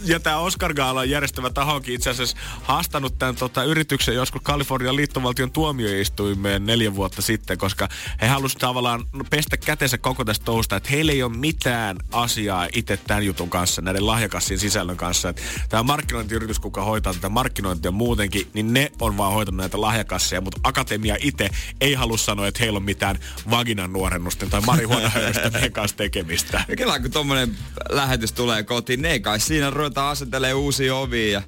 ja 0.05 0.21
tämä 0.21 0.39
Oscar 0.39 0.75
Gaala 0.75 1.05
järjestävä 1.05 1.51
tahokin 1.51 1.95
itse 1.95 2.11
asiassa 2.11 2.37
haastanut 2.63 3.19
tämän 3.19 3.37
tota, 3.37 3.65
yrityksen 3.65 4.15
joskus 4.15 4.43
Kalifornian 4.43 4.97
liittovaltion 4.97 5.53
tuomioistuimeen 5.53 6.67
neljä 6.67 6.95
vuotta 6.95 7.23
sitten, 7.23 7.59
koska 7.59 7.89
he 8.23 8.27
halusivat 8.27 8.61
tavallaan 8.61 9.05
pestä 9.31 9.57
kätensä 9.57 9.99
koko 9.99 10.25
tästä 10.25 10.45
touhusta, 10.45 10.77
että 10.77 10.91
heillä 10.91 11.13
ei 11.13 11.23
ole 11.23 11.37
mitään 11.37 11.97
asiaa 12.13 12.69
itse 12.73 12.97
tämän 12.97 13.27
jutun 13.27 13.51
kanssa, 13.51 13.83
näiden 13.83 14.07
lahjakassin 14.07 14.59
sisällön 14.59 14.97
kanssa. 14.97 15.35
Tämä 15.69 15.83
markkinointiyritys, 15.83 16.59
kuka 16.59 16.85
hoitaa 16.85 17.15
tätä 17.15 17.29
markkinointia 17.29 17.91
muutenkin, 17.91 18.51
niin 18.55 18.73
ne 18.73 18.93
on 19.01 19.17
vaan 19.17 19.33
hoitanut 19.33 19.57
näitä 19.59 19.81
lahjakasseja, 19.81 20.41
mutta 20.41 20.61
akatemia 20.63 21.17
itse 21.21 21.51
ei 21.81 21.95
halua 21.95 22.19
sanoa, 22.19 22.47
että 22.47 22.61
heillä 22.61 22.77
on 22.77 22.83
mitään 22.83 23.19
vaginan 23.51 23.93
nuorennusten 23.93 24.51
tai 24.51 24.61
marihuonahöyrystämien 24.61 25.73
kanssa 25.79 25.97
tekemistä. 25.97 26.65
Ja 26.69 26.77
kyllä 26.77 27.01
kun 27.01 27.11
tommonen 27.11 27.57
lähetys 27.89 28.33
tulee 28.33 28.63
kotiin, 28.63 29.03
ne 29.03 29.19
kai 29.19 29.41
siinä 29.41 29.71
ruvetaan 29.97 30.13
asettelee 30.13 30.55
uusia 30.55 30.97
ovia 30.97 31.31
ja 31.31 31.43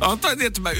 on 0.00 0.18
toi 0.18 0.36
tietysti 0.36 0.60
mä... 0.60 0.70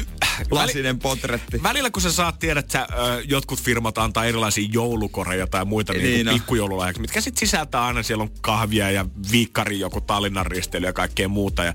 Lasinen 0.51 0.99
potretti. 0.99 1.63
Välillä 1.63 1.91
kun 1.91 2.03
sä 2.03 2.13
saat 2.13 2.39
tiedä, 2.39 2.61
että 2.61 2.73
sä, 2.73 2.89
ö, 2.99 3.23
jotkut 3.29 3.61
firmat 3.61 3.99
antaa 3.99 4.25
erilaisia 4.25 4.69
joulukoreja 4.73 5.47
tai 5.47 5.65
muita 5.65 5.93
niin, 5.93 6.27
niin 6.27 6.29
pikkujoululahjaksi, 6.29 7.01
mitkä 7.01 7.21
sit 7.21 7.37
sisältää 7.37 7.87
aina, 7.87 8.03
siellä 8.03 8.23
on 8.23 8.31
kahvia 8.41 8.91
ja 8.91 9.07
viikkari 9.33 9.79
joku 9.79 10.01
Tallinnan 10.01 10.47
risteily 10.47 10.87
ja 10.87 10.93
kaikkea 10.93 11.29
muuta. 11.29 11.65
Ja 11.65 11.75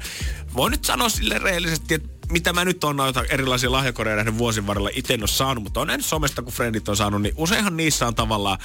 voin 0.55 0.71
nyt 0.71 0.85
sanoa 0.85 1.09
sille 1.09 1.37
rehellisesti, 1.37 1.93
että 1.93 2.09
mitä 2.31 2.53
mä 2.53 2.65
nyt 2.65 2.83
on 2.83 2.95
noita 2.95 3.23
erilaisia 3.29 3.71
lahjakoreja 3.71 4.15
nähnyt 4.15 4.37
vuosin 4.37 4.67
varrella, 4.67 4.89
itse 4.93 5.13
en 5.13 5.21
ole 5.21 5.27
saanut, 5.27 5.63
mutta 5.63 5.81
on 5.81 5.87
nähnyt 5.87 6.05
somesta, 6.05 6.41
kun 6.41 6.53
frendit 6.53 6.89
on 6.89 6.97
saanut, 6.97 7.21
niin 7.21 7.33
useinhan 7.37 7.77
niissä 7.77 8.07
on 8.07 8.15
tavallaan 8.15 8.57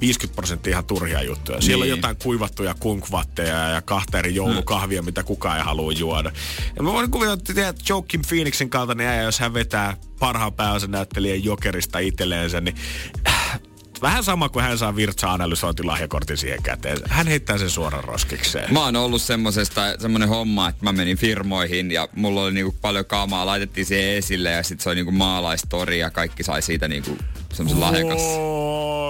50 0.00 0.36
prosenttia 0.36 0.70
ihan 0.70 0.84
turhia 0.84 1.22
juttuja. 1.22 1.60
Siellä 1.60 1.84
niin. 1.84 1.92
on 1.92 1.98
jotain 1.98 2.16
kuivattuja 2.16 2.74
kunkvatteja 2.80 3.68
ja 3.68 3.82
kahta 3.82 4.18
eri 4.18 4.34
joulukahvia, 4.34 5.00
hmm. 5.00 5.06
mitä 5.06 5.22
kukaan 5.22 5.58
ei 5.58 5.64
halua 5.64 5.92
juoda. 5.92 6.32
Ja 6.76 6.82
mä 6.82 6.92
voin 6.92 7.10
kuvitella, 7.10 7.68
että 7.68 7.84
Joakim 7.88 8.22
Phoenixin 8.28 8.70
kaltainen 8.70 9.06
äijä, 9.06 9.22
jos 9.22 9.40
hän 9.40 9.54
vetää 9.54 9.96
parhaan 10.18 10.52
pääosan 10.52 10.90
näyttelijän 10.90 11.44
jokerista 11.44 11.98
itselleensä, 11.98 12.60
niin 12.60 12.76
Vähän 14.02 14.24
sama 14.24 14.48
kuin 14.48 14.64
hän 14.64 14.78
saa 14.78 14.96
virtsa 14.96 15.32
analysointilahjakortin 15.32 16.36
siihen 16.36 16.62
käteen. 16.62 16.98
Hän 17.08 17.26
heittää 17.26 17.58
sen 17.58 17.70
suoraan 17.70 18.04
roskikseen. 18.04 18.72
Mä 18.72 18.84
oon 18.84 18.96
ollut 18.96 19.22
semmosesta, 19.22 19.80
semmonen 19.98 20.28
homma, 20.28 20.68
että 20.68 20.84
mä 20.84 20.92
menin 20.92 21.16
firmoihin 21.16 21.90
ja 21.90 22.08
mulla 22.16 22.42
oli 22.42 22.52
niinku 22.52 22.76
paljon 22.80 23.04
kaamaa, 23.04 23.46
laitettiin 23.46 23.86
siihen 23.86 24.14
esille 24.16 24.50
ja 24.50 24.62
sit 24.62 24.80
se 24.80 24.88
oli 24.88 24.96
niinku 24.96 25.12
maalaistori 25.12 25.98
ja 25.98 26.10
kaikki 26.10 26.42
sai 26.42 26.62
siitä 26.62 26.88
niinku 26.88 27.18
semmoisen 27.54 27.80
lahjakas. 27.80 28.22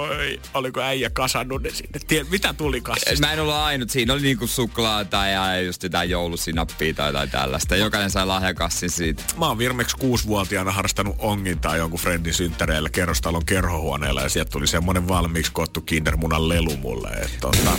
Oi, 0.09 0.41
oliko 0.55 0.81
äijä 0.81 1.11
kasannut 1.11 1.63
ne 1.63 1.71
sinne? 1.71 2.01
Tien, 2.07 2.27
mitä 2.31 2.53
tuli 2.53 2.81
kassista? 2.81 3.27
Mä 3.27 3.33
en 3.33 3.41
ollut 3.41 3.55
ainut. 3.55 3.91
Siinä 3.91 4.13
oli 4.13 4.23
niinku 4.23 4.47
suklaata 4.47 5.27
ja 5.27 5.61
just 5.61 5.83
jotain 5.83 6.11
joulusinappia 6.11 6.95
tai 6.95 7.09
jotain 7.09 7.31
tällaista. 7.31 7.77
Jokainen 7.77 8.11
sai 8.11 8.27
lahjakassin 8.27 8.91
siitä. 8.91 9.23
Mä 9.39 9.47
oon 9.47 9.59
viimeksi 9.59 9.97
kuusivuotiaana 9.97 10.73
harrastanut 10.73 11.17
ongintaa 11.19 11.77
jonkun 11.77 12.01
friendin 12.01 12.35
synttäreillä 12.35 12.91
kerrostalon 12.91 13.47
kerhohuoneella 13.47 14.23
ja 14.23 14.29
sieltä 14.29 14.51
tuli 14.51 14.67
semmonen 14.67 15.09
valmiiksi 15.09 15.53
kottu 15.53 15.81
kindermunan 15.81 16.49
lelu 16.49 16.77
mulle. 16.77 17.09
Et, 17.09 17.31
tota, 17.41 17.71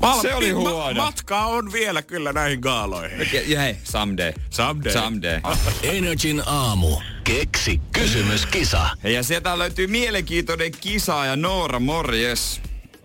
Valmi, 0.00 0.22
se 0.22 0.34
oli 0.34 0.50
huono. 0.50 0.94
Ma- 0.94 1.04
matka 1.04 1.40
on 1.40 1.72
vielä 1.72 2.02
kyllä 2.02 2.32
näihin 2.32 2.60
gaaloihin. 2.60 3.28
Ja 3.46 3.60
hei, 3.60 3.76
someday. 3.84 4.32
Someday. 4.50 4.92
Someday. 4.92 5.40
Energin 5.96 6.42
aamu. 6.46 7.00
Keksi 7.24 7.80
kysymyskisa. 7.92 8.90
Ja 9.02 9.22
sieltä 9.22 9.58
löytyy 9.58 9.86
mielenkiintoinen 9.86 10.72
kisa 10.72 11.24
ja 11.24 11.36
Noora, 11.36 11.80
morjes. 11.80 12.60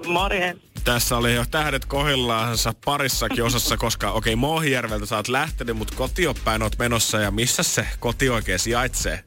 Morjens. 0.07 0.59
Tässä 0.83 1.17
oli 1.17 1.35
jo 1.35 1.45
tähdet 1.51 1.85
kohillaansa 1.85 2.73
parissakin 2.85 3.43
osassa, 3.43 3.77
koska 3.77 4.11
okei, 4.11 4.33
okay, 4.33 4.39
Mohijärveltä 4.39 5.05
sä 5.05 5.15
oot 5.15 5.27
lähtenyt, 5.27 5.77
mutta 5.77 5.95
kotiopäin 5.95 6.63
oot 6.63 6.77
menossa 6.79 7.19
ja 7.19 7.31
missä 7.31 7.63
se 7.63 7.87
koti 7.99 8.29
oikein 8.29 8.59
sijaitsee? 8.59 9.23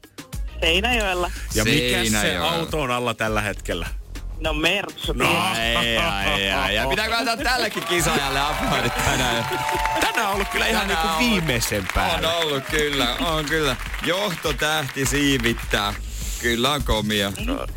Seinäjoella. 0.59 1.31
Ja 1.55 1.63
mikä 1.63 2.21
se 2.21 2.37
auto 2.37 2.81
on 2.81 2.91
alla 2.91 3.13
tällä 3.13 3.41
hetkellä? 3.41 3.87
No 4.39 4.53
Mersu. 4.53 5.13
No. 5.13 5.25
Ei, 5.59 5.97
ei, 6.77 6.87
pitääkö 6.89 7.17
antaa 7.17 7.37
tällekin 7.37 7.83
kisaajalle 7.83 8.39
aplodit 8.39 8.95
tänään? 8.95 9.45
Tänään 10.01 10.27
on 10.27 10.33
ollut 10.33 10.49
kyllä 10.49 10.67
ihan 10.67 10.87
niinku 10.87 11.07
viimeisen 11.19 11.87
päällä. 11.95 12.29
On 12.33 12.43
ollut 12.43 12.63
kyllä, 12.71 13.15
on 13.15 13.45
kyllä. 13.45 13.75
Johtotähti 14.05 15.05
siivittää. 15.05 15.93
Kyllä 16.41 16.71
on 16.71 16.83
komia. 16.83 17.33
No, 17.45 17.67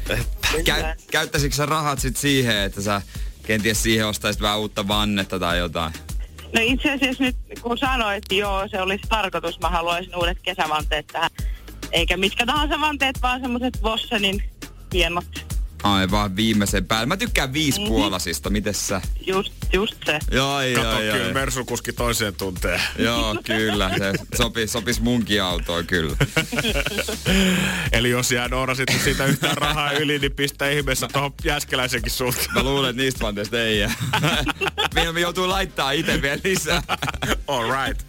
Käy, 0.64 0.83
käyttäisikö 1.11 1.55
sä 1.55 1.66
rahat 1.66 1.98
sit 1.98 2.16
siihen, 2.16 2.57
että 2.57 2.83
sä 2.83 3.03
kenties 3.46 3.83
siihen 3.83 4.07
ostaisit 4.07 4.42
vähän 4.42 4.59
uutta 4.59 4.88
vannetta 4.88 5.38
tai 5.38 5.59
jotain? 5.59 5.92
No 6.55 6.61
itse 6.61 6.92
asiassa 6.92 7.25
nyt 7.25 7.37
kun 7.61 7.79
sanoit, 7.79 8.16
että 8.16 8.35
joo, 8.35 8.68
se 8.68 8.81
olisi 8.81 9.03
tarkoitus, 9.09 9.61
mä 9.61 9.68
haluaisin 9.68 10.16
uudet 10.16 10.38
kesävanteet 10.42 11.07
tähän. 11.07 11.31
Eikä 11.92 12.16
mitkä 12.16 12.46
tahansa 12.46 12.81
vanteet, 12.81 13.22
vaan 13.22 13.40
semmoiset 13.40 13.83
Vossenin 13.83 14.51
hienot 14.94 15.52
Aivan 15.83 16.37
viimeisen 16.37 16.87
päälle. 16.87 17.07
Mä 17.07 17.16
tykkään 17.16 17.53
viispuolasista, 17.53 18.49
mm-hmm. 18.49 18.53
miten 18.53 18.75
sä? 18.75 19.01
Just, 19.27 19.53
just 19.73 19.95
se. 20.07 20.18
Joo, 20.31 20.62
joo, 20.62 20.85
Kato, 20.85 21.03
joo. 21.03 21.16
kyllä 21.16 21.33
Mersukuski 21.33 21.92
toiseen 21.92 22.35
tuntee. 22.35 22.81
joo, 22.99 23.37
kyllä. 23.45 23.90
Se 23.99 24.12
sopis, 24.35 24.73
sopis 24.73 25.01
munkin 25.01 25.42
autoon, 25.42 25.87
kyllä. 25.87 26.16
Eli 27.92 28.11
jos 28.11 28.33
jää 28.33 28.49
Noora 28.49 28.75
sitten 28.75 29.01
siitä 29.01 29.25
yhtään 29.25 29.57
rahaa 29.57 29.92
yli, 29.92 30.18
niin 30.18 30.33
pistä 30.33 30.71
ihmeessä 30.71 31.09
tuohon 31.12 31.33
Jäskeläisenkin 31.45 32.12
suhteen. 32.12 32.55
Mä 32.55 32.62
luulen, 32.62 32.90
että 32.90 33.03
niistä 33.03 33.25
vanteista 33.25 33.62
ei 33.62 33.79
jää. 33.79 33.95
Meidän 34.95 35.18
joutuu 35.18 35.49
laittaa 35.49 35.92
itse 35.92 36.23
vielä 36.23 36.40
lisää. 36.45 36.83
All 37.47 37.73
right. 37.73 38.03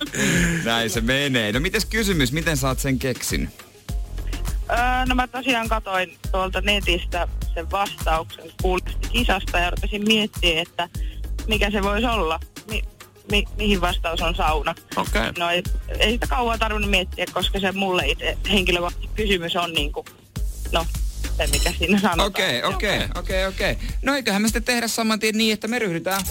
Näin 0.63 0.89
se 0.89 1.01
menee. 1.01 1.51
No 1.51 1.59
mites 1.59 1.85
kysymys, 1.85 2.31
miten 2.31 2.57
sä 2.57 2.67
oot 2.67 2.79
sen 2.79 2.99
keksin? 2.99 3.49
Öö, 4.73 5.05
no 5.05 5.15
mä 5.15 5.27
tosiaan 5.27 5.69
katoin 5.69 6.17
tuolta 6.31 6.61
netistä 6.61 7.27
sen 7.53 7.71
vastauksen 7.71 8.51
kuulosti 8.61 9.09
kisasta 9.11 9.59
ja 9.59 9.69
rupesin 9.69 10.03
miettimään, 10.07 10.57
että 10.57 10.89
mikä 11.47 11.71
se 11.71 11.83
voisi 11.83 12.05
olla. 12.05 12.39
Mi- 12.69 12.83
mi- 13.31 13.45
mihin 13.57 13.81
vastaus 13.81 14.21
on 14.21 14.35
sauna. 14.35 14.75
Okei. 14.97 15.21
Okay. 15.21 15.33
No 15.37 15.49
ei, 15.49 15.63
ei 15.99 16.11
sitä 16.11 16.27
kauan 16.27 16.59
tarvinnut 16.59 16.89
miettiä, 16.89 17.25
koska 17.33 17.59
se 17.59 17.71
mulle 17.71 18.07
itse 18.07 18.37
henkilökohtainen 18.51 19.15
kysymys 19.15 19.55
on 19.55 19.73
niin 19.73 19.93
kuin, 19.93 20.05
no, 20.71 20.85
se 21.37 21.47
mikä 21.47 21.73
siinä 21.77 21.99
sanotaan. 21.99 22.27
Okei, 22.27 22.63
okei, 22.63 22.99
okei, 23.15 23.45
okei. 23.45 23.77
No 24.01 24.15
eiköhän 24.15 24.41
me 24.41 24.47
sitten 24.47 24.63
tehdä 24.63 24.87
saman 24.87 25.19
tien 25.19 25.37
niin, 25.37 25.53
että 25.53 25.67
me 25.67 25.79
ryhdytään 25.79 26.21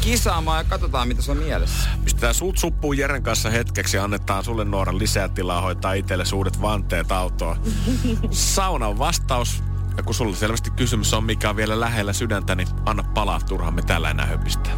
kisaamaan 0.00 0.64
ja 0.64 0.70
katsotaan, 0.70 1.08
mitä 1.08 1.22
se 1.22 1.30
on 1.30 1.36
mielessä. 1.36 1.88
Pistetään 2.04 2.34
sut 2.34 2.58
suppuun 2.58 2.98
Jeren 2.98 3.22
kanssa 3.22 3.50
hetkeksi 3.50 3.96
ja 3.96 4.04
annetaan 4.04 4.44
sulle 4.44 4.64
Noora 4.64 4.98
lisää 4.98 5.28
tilaa 5.28 5.60
hoitaa 5.60 5.92
itselle 5.92 6.24
uudet 6.34 6.62
vanteet 6.62 7.12
autoon. 7.12 7.56
Saunan 8.30 8.98
vastaus. 8.98 9.62
Ja 9.96 10.02
kun 10.02 10.14
sulla 10.14 10.36
selvästi 10.36 10.70
kysymys 10.70 11.14
on, 11.14 11.24
mikä 11.24 11.50
on 11.50 11.56
vielä 11.56 11.80
lähellä 11.80 12.12
sydäntä, 12.12 12.54
niin 12.54 12.68
anna 12.86 13.02
palaa, 13.02 13.40
turhaan 13.40 13.74
me 13.74 13.82
tällä 13.82 14.10
enää 14.10 14.26
höpistää. 14.26 14.72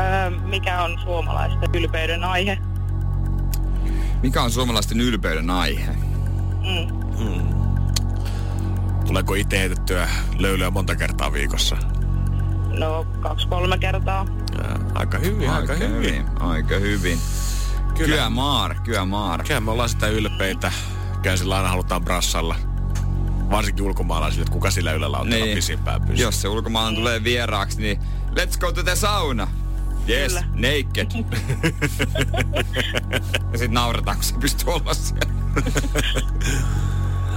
Öö, 0.00 0.30
mikä 0.30 0.82
on 0.82 0.98
suomalaisten 1.02 1.70
ylpeyden 1.74 2.24
aihe? 2.24 2.58
Mikä 4.22 4.42
on 4.42 4.50
suomalaisten 4.50 5.00
ylpeyden 5.00 5.50
aihe? 5.50 5.92
Mm. 6.62 7.02
Tuleeko 9.06 9.34
itse 9.34 9.58
heitettyä 9.58 10.08
löylyä 10.38 10.70
monta 10.70 10.96
kertaa 10.96 11.32
viikossa? 11.32 11.76
No, 12.78 13.06
kaksi-kolme 13.20 13.78
kertaa. 13.78 14.26
Ää, 14.62 14.78
aika 14.94 15.18
hyvin, 15.18 15.50
aika, 15.50 15.72
aika 15.72 15.84
hyvin. 15.86 16.24
Aika 16.40 16.74
hyvin. 16.74 17.18
Kyllä. 17.94 18.10
Kyllä 18.10 18.30
maar, 18.30 18.74
kyllä 18.84 19.04
maar. 19.04 19.44
Kyllä 19.44 19.60
me 19.60 19.70
ollaan 19.70 19.88
sitä 19.88 20.08
ylpeitä. 20.08 20.72
Käy 21.22 21.36
sillä 21.36 21.56
aina 21.56 21.68
halutaan 21.68 22.04
brassalla. 22.04 22.56
Varsinkin 23.50 23.84
ulkomaalaisille, 23.84 24.42
että 24.42 24.52
kuka 24.52 24.70
sillä 24.70 24.92
ylellä 24.92 25.18
on 25.18 25.30
niin. 25.30 25.54
pisimpään 25.54 26.02
pysyä. 26.02 26.26
Jos 26.26 26.42
se 26.42 26.48
ulkomaan 26.48 26.94
tulee 26.94 27.24
vieraaksi, 27.24 27.80
niin 27.80 27.98
let's 28.30 28.58
go 28.60 28.72
to 28.72 28.82
the 28.82 28.96
sauna. 28.96 29.48
Yes, 30.08 30.32
Kyllä. 30.32 30.44
naked. 30.54 31.06
ja 33.52 33.58
sit 33.58 33.70
naurataan, 33.70 34.16
kun 34.16 34.24
se 34.24 34.34
pystyy 34.40 34.72
olla 34.72 34.94
siellä. 34.94 35.32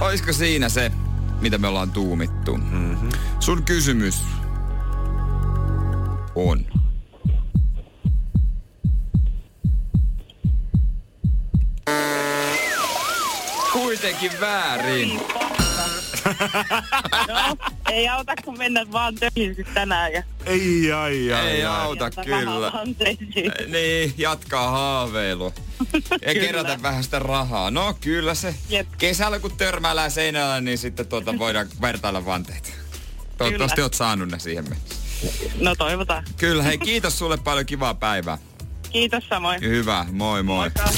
Oisko 0.00 0.32
siinä 0.32 0.68
se, 0.68 0.92
mitä 1.40 1.58
me 1.58 1.68
ollaan 1.68 1.90
tuumittu? 1.90 2.56
Mm-hmm. 2.56 3.08
Sun 3.40 3.62
kysymys 3.62 4.22
on. 6.36 6.66
Kuitenkin 13.72 14.32
väärin. 14.40 15.20
No, 17.28 17.56
ei 17.90 18.08
auta 18.08 18.32
kun 18.44 18.58
mennä 18.58 18.86
vaan 18.92 19.14
töihin 19.14 19.66
tänään 19.74 20.12
ja 20.12 20.22
Ei, 20.46 20.92
ai, 20.92 21.32
ai, 21.32 21.46
Ei 21.48 21.64
ai. 21.64 21.82
auta 21.82 22.10
kyllä. 22.10 22.72
Niin, 23.68 24.14
jatkaa 24.18 24.70
haaveilua. 24.70 25.52
Ja 26.26 26.34
kerätä 26.34 26.78
vähän 26.82 27.04
sitä 27.04 27.18
rahaa. 27.18 27.70
No 27.70 27.94
kyllä 28.00 28.34
se. 28.34 28.54
Jep. 28.68 28.86
Kesällä 28.98 29.38
kun 29.38 29.56
törmäillään 29.56 30.10
seinällä, 30.10 30.60
niin 30.60 30.78
sitten 30.78 31.06
tuota 31.06 31.38
voidaan 31.38 31.66
vertailla 31.80 32.24
vanteita. 32.26 32.68
Toivottavasti 33.38 33.82
oot 33.82 33.94
saanut 33.94 34.28
ne 34.28 34.38
siihen 34.38 34.64
mennessä. 34.68 35.05
No 35.60 35.74
toivotaan. 35.74 36.24
Kyllä, 36.36 36.62
hei 36.62 36.78
kiitos 36.78 37.18
sulle 37.18 37.36
paljon 37.36 37.66
kivaa 37.66 37.94
päivää. 37.94 38.38
Kiitos 38.92 39.28
samoin. 39.28 39.60
Hyvä, 39.60 40.06
moi 40.12 40.42
moi. 40.42 40.56
Moikka. 40.58 40.90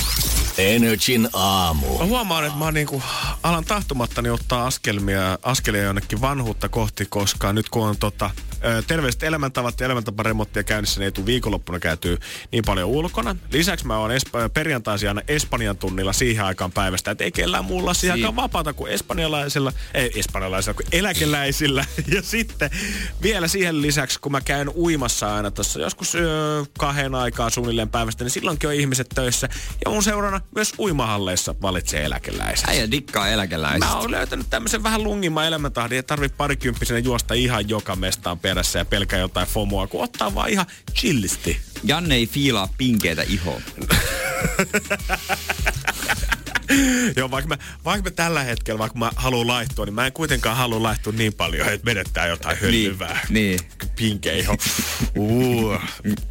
Energin 0.58 1.28
aamu. 1.32 1.98
Mä 1.98 2.04
huomaan, 2.04 2.44
että 2.44 2.58
mä 2.58 2.72
niinku 2.72 3.02
alan 3.42 3.64
tahtomattani 3.64 4.30
ottaa 4.30 4.66
askelmia, 4.66 5.38
askelia 5.42 5.82
jonnekin 5.82 6.20
vanhuutta 6.20 6.68
kohti, 6.68 7.06
koska 7.06 7.52
nyt 7.52 7.68
kun 7.68 7.86
on 7.86 7.96
tota, 7.96 8.30
terveelliset 8.86 9.22
elämäntavat 9.22 9.80
ja 9.80 9.86
elämäntaparemonttia 9.86 10.62
käynnissä, 10.64 11.00
niin 11.00 11.04
ei 11.04 11.12
tule 11.12 11.26
viikonloppuna 11.26 11.78
käytyy 11.78 12.18
niin 12.52 12.64
paljon 12.66 12.88
ulkona. 12.88 13.36
Lisäksi 13.52 13.86
mä 13.86 13.98
oon 13.98 14.10
Espa- 14.10 14.48
perjantaisin 14.54 15.08
aina 15.08 15.22
Espanjan 15.28 15.76
tunnilla 15.76 16.12
siihen 16.12 16.44
aikaan 16.44 16.72
päivästä, 16.72 17.10
että 17.10 17.24
ei 17.24 17.32
kellään 17.32 17.64
muulla 17.64 17.94
siihen 17.94 18.16
Si- 18.16 18.22
aikaan 18.22 18.36
vapaata 18.36 18.72
kuin 18.72 18.92
espanjalaisilla, 18.92 19.72
ei 19.94 20.10
espanjalaisilla, 20.14 20.74
kuin 20.74 20.86
eläkeläisillä. 20.92 21.84
Ja 22.14 22.22
sitten 22.22 22.70
vielä 23.22 23.48
siihen 23.48 23.82
lisäksi, 23.82 24.20
kun 24.20 24.32
mä 24.32 24.40
käyn 24.40 24.68
uimassa 24.68 25.34
aina 25.34 25.50
tuossa 25.50 25.80
joskus 25.80 26.14
ö, 26.14 26.18
kahden 26.78 27.14
aikaa 27.14 27.50
suunnilleen 27.50 27.88
päivästä, 27.88 28.24
niin 28.24 28.30
silloinkin 28.30 28.68
on 28.68 28.74
ihmiset 28.74 29.06
töissä. 29.14 29.48
Ja 29.84 29.90
mun 29.90 30.02
seurana 30.02 30.40
myös 30.54 30.72
uimahalleissa 30.78 31.54
valitsee 31.62 32.04
eläkeläiset. 32.04 32.68
Äijä 32.68 32.90
dikkaa 32.90 33.28
eläkeläisistä. 33.28 33.86
Mä 33.86 33.96
oon 34.00 34.10
löytänyt 34.10 34.46
tämmöisen 34.50 34.82
vähän 34.82 35.04
lungimman 35.04 35.46
elämäntahdin, 35.46 35.96
ei 35.96 36.02
tarvi 36.02 36.28
parikymppisenä 36.28 36.98
juosta 36.98 37.34
ihan 37.34 37.68
joka 37.68 37.96
mestaan 37.96 38.38
perässä 38.48 38.78
ja 38.78 38.84
pelkää 38.84 39.18
jotain 39.18 39.48
fomoa, 39.48 39.86
kun 39.86 40.04
ottaa 40.04 40.34
vaan 40.34 40.48
ihan 40.50 40.66
chillisti. 40.94 41.60
Janne 41.84 42.14
ei 42.14 42.26
fiilaa 42.26 42.68
pinkeitä 42.78 43.22
ihoa. 43.22 43.60
Joo, 47.16 47.30
vaikka 47.30 47.48
mä, 47.48 47.58
vaikka 47.84 48.10
mä 48.10 48.14
tällä 48.14 48.42
hetkellä, 48.42 48.78
vaikka 48.78 48.98
mä 48.98 49.10
haluan 49.16 49.46
laihtua, 49.46 49.84
niin 49.84 49.94
mä 49.94 50.06
en 50.06 50.12
kuitenkaan 50.12 50.56
halua 50.56 50.82
laihtua 50.82 51.12
niin 51.12 51.34
paljon, 51.34 51.68
että 51.68 51.84
menettää 51.84 52.26
jotain 52.26 52.58
höllyvää. 52.58 53.20
niin. 53.28 53.60
Pinkeiho. 53.96 54.56
Uh, 55.16 55.74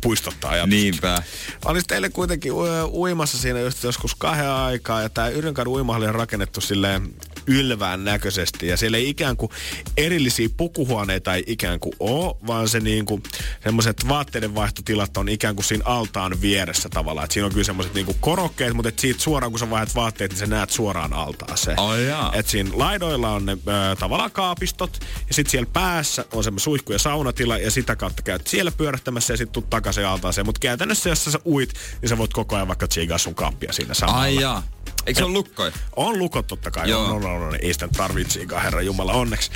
puistottaa 0.02 0.56
ja 0.56 0.68
Niinpä. 0.68 1.08
Mä 1.08 1.72
olin 1.72 1.84
teille 1.88 2.10
kuitenkin 2.10 2.52
u- 2.52 3.02
uimassa 3.02 3.38
siinä 3.38 3.60
just 3.60 3.84
joskus 3.84 4.16
kahden 4.16 4.50
aikaa 4.50 5.02
ja 5.02 5.10
tää 5.10 5.30
Yrjönkadun 5.30 5.74
uimahalli 5.74 6.08
on 6.08 6.16
rakennettu 6.16 6.62
silleen 6.62 7.14
ylvään 7.48 8.04
näköisesti 8.06 8.68
ja 8.68 8.78
siellä 8.78 8.98
ei 8.98 9.10
ikään 9.10 9.38
kuin 9.38 9.52
erillisiä 9.98 10.50
pukuhuoneita 10.58 11.36
ei 11.36 11.44
ikään 11.48 11.80
kuin 11.80 11.94
ole, 12.00 12.36
vaan 12.48 12.70
se 12.70 12.80
niin 12.80 13.06
kuin 13.06 13.24
semmoiset 13.64 14.08
vaatteiden 14.08 14.56
vaihtotilat 14.56 15.18
on 15.18 15.30
ikään 15.30 15.56
kuin 15.56 15.66
siinä 15.66 15.84
altaan 15.86 16.42
vieressä 16.42 16.90
tavallaan. 16.90 17.26
Et 17.26 17.32
siinä 17.32 17.46
on 17.46 17.52
kyllä 17.52 17.66
semmoiset 17.66 17.94
niin 17.94 18.06
kuin 18.06 18.18
korokkeet, 18.20 18.74
mutta 18.74 18.90
et 18.90 19.00
siitä 19.00 19.22
suoraan 19.22 19.52
kun 19.52 19.60
sä 19.60 19.70
vaihdat 19.70 19.96
vaatteet, 19.96 20.32
niin 20.32 20.40
sä 20.40 20.46
näet 20.46 20.70
suoraan 20.70 21.14
altaaseen. 21.14 21.80
Ai 21.80 22.08
jaa. 22.08 22.32
Et 22.34 22.48
siinä 22.48 22.70
laidoilla 22.74 23.30
on 23.32 23.46
ne 23.46 23.52
ö, 23.52 23.96
tavallaan 24.00 24.32
kaapistot 24.32 25.00
ja 25.28 25.34
sitten 25.34 25.52
siellä 25.52 25.70
päässä 25.74 26.26
on 26.34 26.44
semmoinen 26.44 26.64
suihku- 26.64 26.94
ja 26.94 27.00
saunatila 27.00 27.58
ja 27.58 27.72
sitä 27.72 27.96
kautta 27.96 28.22
käyt 28.22 28.48
siellä 28.48 28.72
pyörähtämässä 28.72 29.34
ja 29.34 29.38
sitten 29.38 29.54
tuut 29.54 29.70
takaisin 29.70 30.06
altaaseen. 30.06 30.46
Mutta 30.46 30.60
käytännössä 30.60 31.10
jos 31.10 31.26
sä 31.26 31.40
uit, 31.46 31.74
niin 32.02 32.10
sä 32.10 32.18
voit 32.18 32.34
koko 32.34 32.56
ajan 32.56 32.68
vaikka 32.68 32.88
tsiigaa 32.88 33.18
sun 33.18 33.36
kappia 33.36 33.74
siinä 33.74 33.94
samalla. 33.94 34.22
Ai 34.22 34.36
jaa. 34.36 34.64
Eikö 35.08 35.18
se 35.18 35.26
ole 35.26 35.34
lukkoja? 35.34 35.72
On 35.96 36.20
lukot 36.20 36.48
totta 36.48 36.72
kai. 36.72 36.90
Joo. 36.90 37.06
On, 37.06 37.12
on, 37.12 37.26
on, 37.26 37.42
on. 37.42 37.56
Ei 37.62 37.74
sitä 37.74 37.88
tarvitsiikaan, 37.88 38.64
herra 38.64 38.82
Jumala, 38.82 39.14
onneksi. 39.14 39.52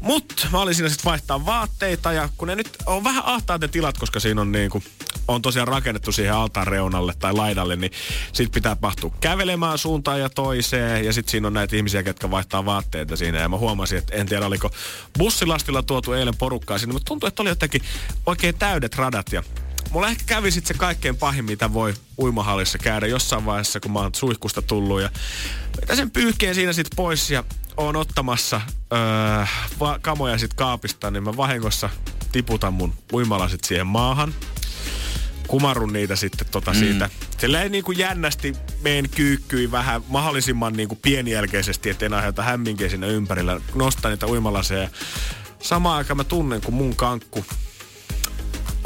Mutta 0.00 0.46
mä 0.52 0.60
olin 0.60 0.74
siinä 0.74 0.88
sitten 0.88 1.10
vaihtaa 1.10 1.46
vaatteita 1.46 2.12
ja 2.12 2.28
kun 2.36 2.48
ne 2.48 2.54
nyt 2.54 2.76
on 2.86 3.04
vähän 3.04 3.22
ahtaat 3.26 3.60
ne 3.60 3.68
tilat, 3.68 3.98
koska 3.98 4.20
siinä 4.20 4.40
on 4.40 4.52
niin 4.52 4.70
kuin, 4.70 4.84
on 5.28 5.42
tosiaan 5.42 5.68
rakennettu 5.68 6.12
siihen 6.12 6.34
altaan 6.34 6.66
reunalle 6.66 7.14
tai 7.18 7.32
laidalle, 7.32 7.76
niin 7.76 7.92
sit 8.32 8.52
pitää 8.52 8.76
mahtua 8.82 9.12
kävelemään 9.20 9.78
suuntaan 9.78 10.20
ja 10.20 10.28
toiseen. 10.28 11.04
Ja 11.04 11.12
sitten 11.12 11.30
siinä 11.30 11.46
on 11.46 11.54
näitä 11.54 11.76
ihmisiä, 11.76 12.02
jotka 12.06 12.30
vaihtaa 12.30 12.64
vaatteita 12.64 13.16
siinä. 13.16 13.38
Ja 13.38 13.48
mä 13.48 13.56
huomasin, 13.56 13.98
että 13.98 14.14
en 14.14 14.26
tiedä 14.26 14.46
oliko 14.46 14.70
bussilastilla 15.18 15.82
tuotu 15.82 16.12
eilen 16.12 16.36
porukkaa 16.36 16.78
sinne, 16.78 16.92
mutta 16.92 17.08
tuntui, 17.08 17.28
että 17.28 17.42
oli 17.42 17.50
jotenkin 17.50 17.82
oikein 18.26 18.54
täydet 18.54 18.94
radat 18.94 19.32
ja 19.32 19.42
Mulla 19.90 20.08
ehkä 20.08 20.24
kävi 20.26 20.50
sit 20.50 20.66
se 20.66 20.74
kaikkein 20.74 21.16
pahin, 21.16 21.44
mitä 21.44 21.72
voi 21.72 21.94
uimahallissa 22.18 22.78
käydä 22.78 23.06
jossain 23.06 23.44
vaiheessa, 23.44 23.80
kun 23.80 23.92
mä 23.92 23.98
oon 23.98 24.14
suihkusta 24.14 24.62
tullut. 24.62 25.00
Ja 25.00 25.10
mitä 25.80 25.96
sen 25.96 26.10
pyyhkeen 26.10 26.54
siinä 26.54 26.72
sit 26.72 26.88
pois 26.96 27.30
ja 27.30 27.44
oon 27.76 27.96
ottamassa 27.96 28.60
öö, 28.92 28.98
va- 29.80 29.98
kamoja 30.02 30.38
sit 30.38 30.54
kaapista, 30.54 31.10
niin 31.10 31.22
mä 31.22 31.36
vahingossa 31.36 31.90
tiputan 32.32 32.74
mun 32.74 32.94
uimalasit 33.12 33.64
siihen 33.64 33.86
maahan. 33.86 34.34
Kumarun 35.46 35.92
niitä 35.92 36.16
sitten 36.16 36.46
tota 36.50 36.72
mm. 36.72 36.78
siitä. 36.78 37.10
Silleen 37.38 37.72
niin 37.72 37.84
kuin 37.84 37.98
jännästi 37.98 38.56
meen 38.82 39.10
kyykkyi 39.10 39.70
vähän 39.70 40.02
mahdollisimman 40.08 40.72
niin 40.72 40.88
kuin 40.88 40.98
pienijälkeisesti, 41.02 41.90
ettei 41.90 42.08
aiheuta 42.08 42.42
hämminkiä 42.42 42.88
siinä 42.88 43.06
ympärillä. 43.06 43.60
Nostan 43.74 44.10
niitä 44.10 44.26
uimalaseja. 44.26 44.88
Samaan 45.62 45.96
aikaan 45.96 46.16
mä 46.16 46.24
tunnen, 46.24 46.60
kun 46.60 46.74
mun 46.74 46.96
kankku 46.96 47.44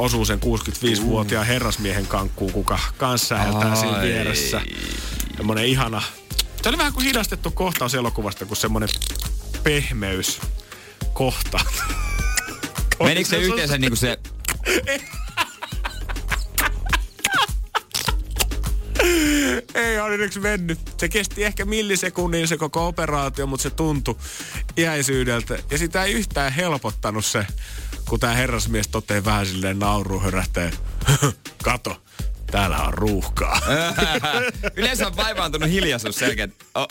osuu 0.01 0.25
sen 0.25 0.39
65-vuotiaan 0.39 1.45
herrasmiehen 1.45 2.07
kankkuun, 2.07 2.51
kuka 2.51 2.79
kanssa 2.97 3.37
häältää 3.37 3.75
siinä 3.75 4.01
vieressä. 4.01 4.61
Semmoinen 5.37 5.65
ihana. 5.65 6.01
Se 6.63 6.69
oli 6.69 6.77
vähän 6.77 6.93
kuin 6.93 7.05
hidastettu 7.05 7.51
kohtaus 7.51 7.95
elokuvasta, 7.95 8.45
kun 8.45 8.57
semmoinen 8.57 8.89
pehmeys 9.63 10.39
kohta. 11.13 11.59
Menikö 13.03 13.29
se 13.29 13.37
yhteensä 13.37 13.77
niinku 13.77 13.95
se... 13.95 14.17
Ei 19.75 19.99
onneksi 19.99 20.39
mennyt. 20.39 20.79
Se 20.97 21.09
kesti 21.09 21.43
ehkä 21.43 21.65
millisekunnin 21.65 22.47
se 22.47 22.57
koko 22.57 22.87
operaatio, 22.87 23.47
mutta 23.47 23.63
se 23.63 23.69
tuntui 23.69 24.15
iäisyydeltä. 24.77 25.57
Ja 25.71 25.77
sitä 25.77 26.03
ei 26.03 26.13
yhtään 26.13 26.51
helpottanut 26.51 27.25
se, 27.25 27.45
kun 28.11 28.19
tämä 28.19 28.33
herrasmies 28.33 28.87
toteaa 28.87 29.25
vähän 29.25 29.45
silleen 29.45 29.79
nauruun 29.79 30.23
hörähtää. 30.23 30.71
Kato, 31.63 32.01
täällä 32.51 32.77
on 32.77 32.93
ruuhkaa. 32.93 33.61
Yleensä 34.75 35.07
on 35.07 35.15
vaivaantunut 35.15 35.69
hiljaisuus 35.69 36.15
selkeä. 36.15 36.47
Oh, 36.75 36.87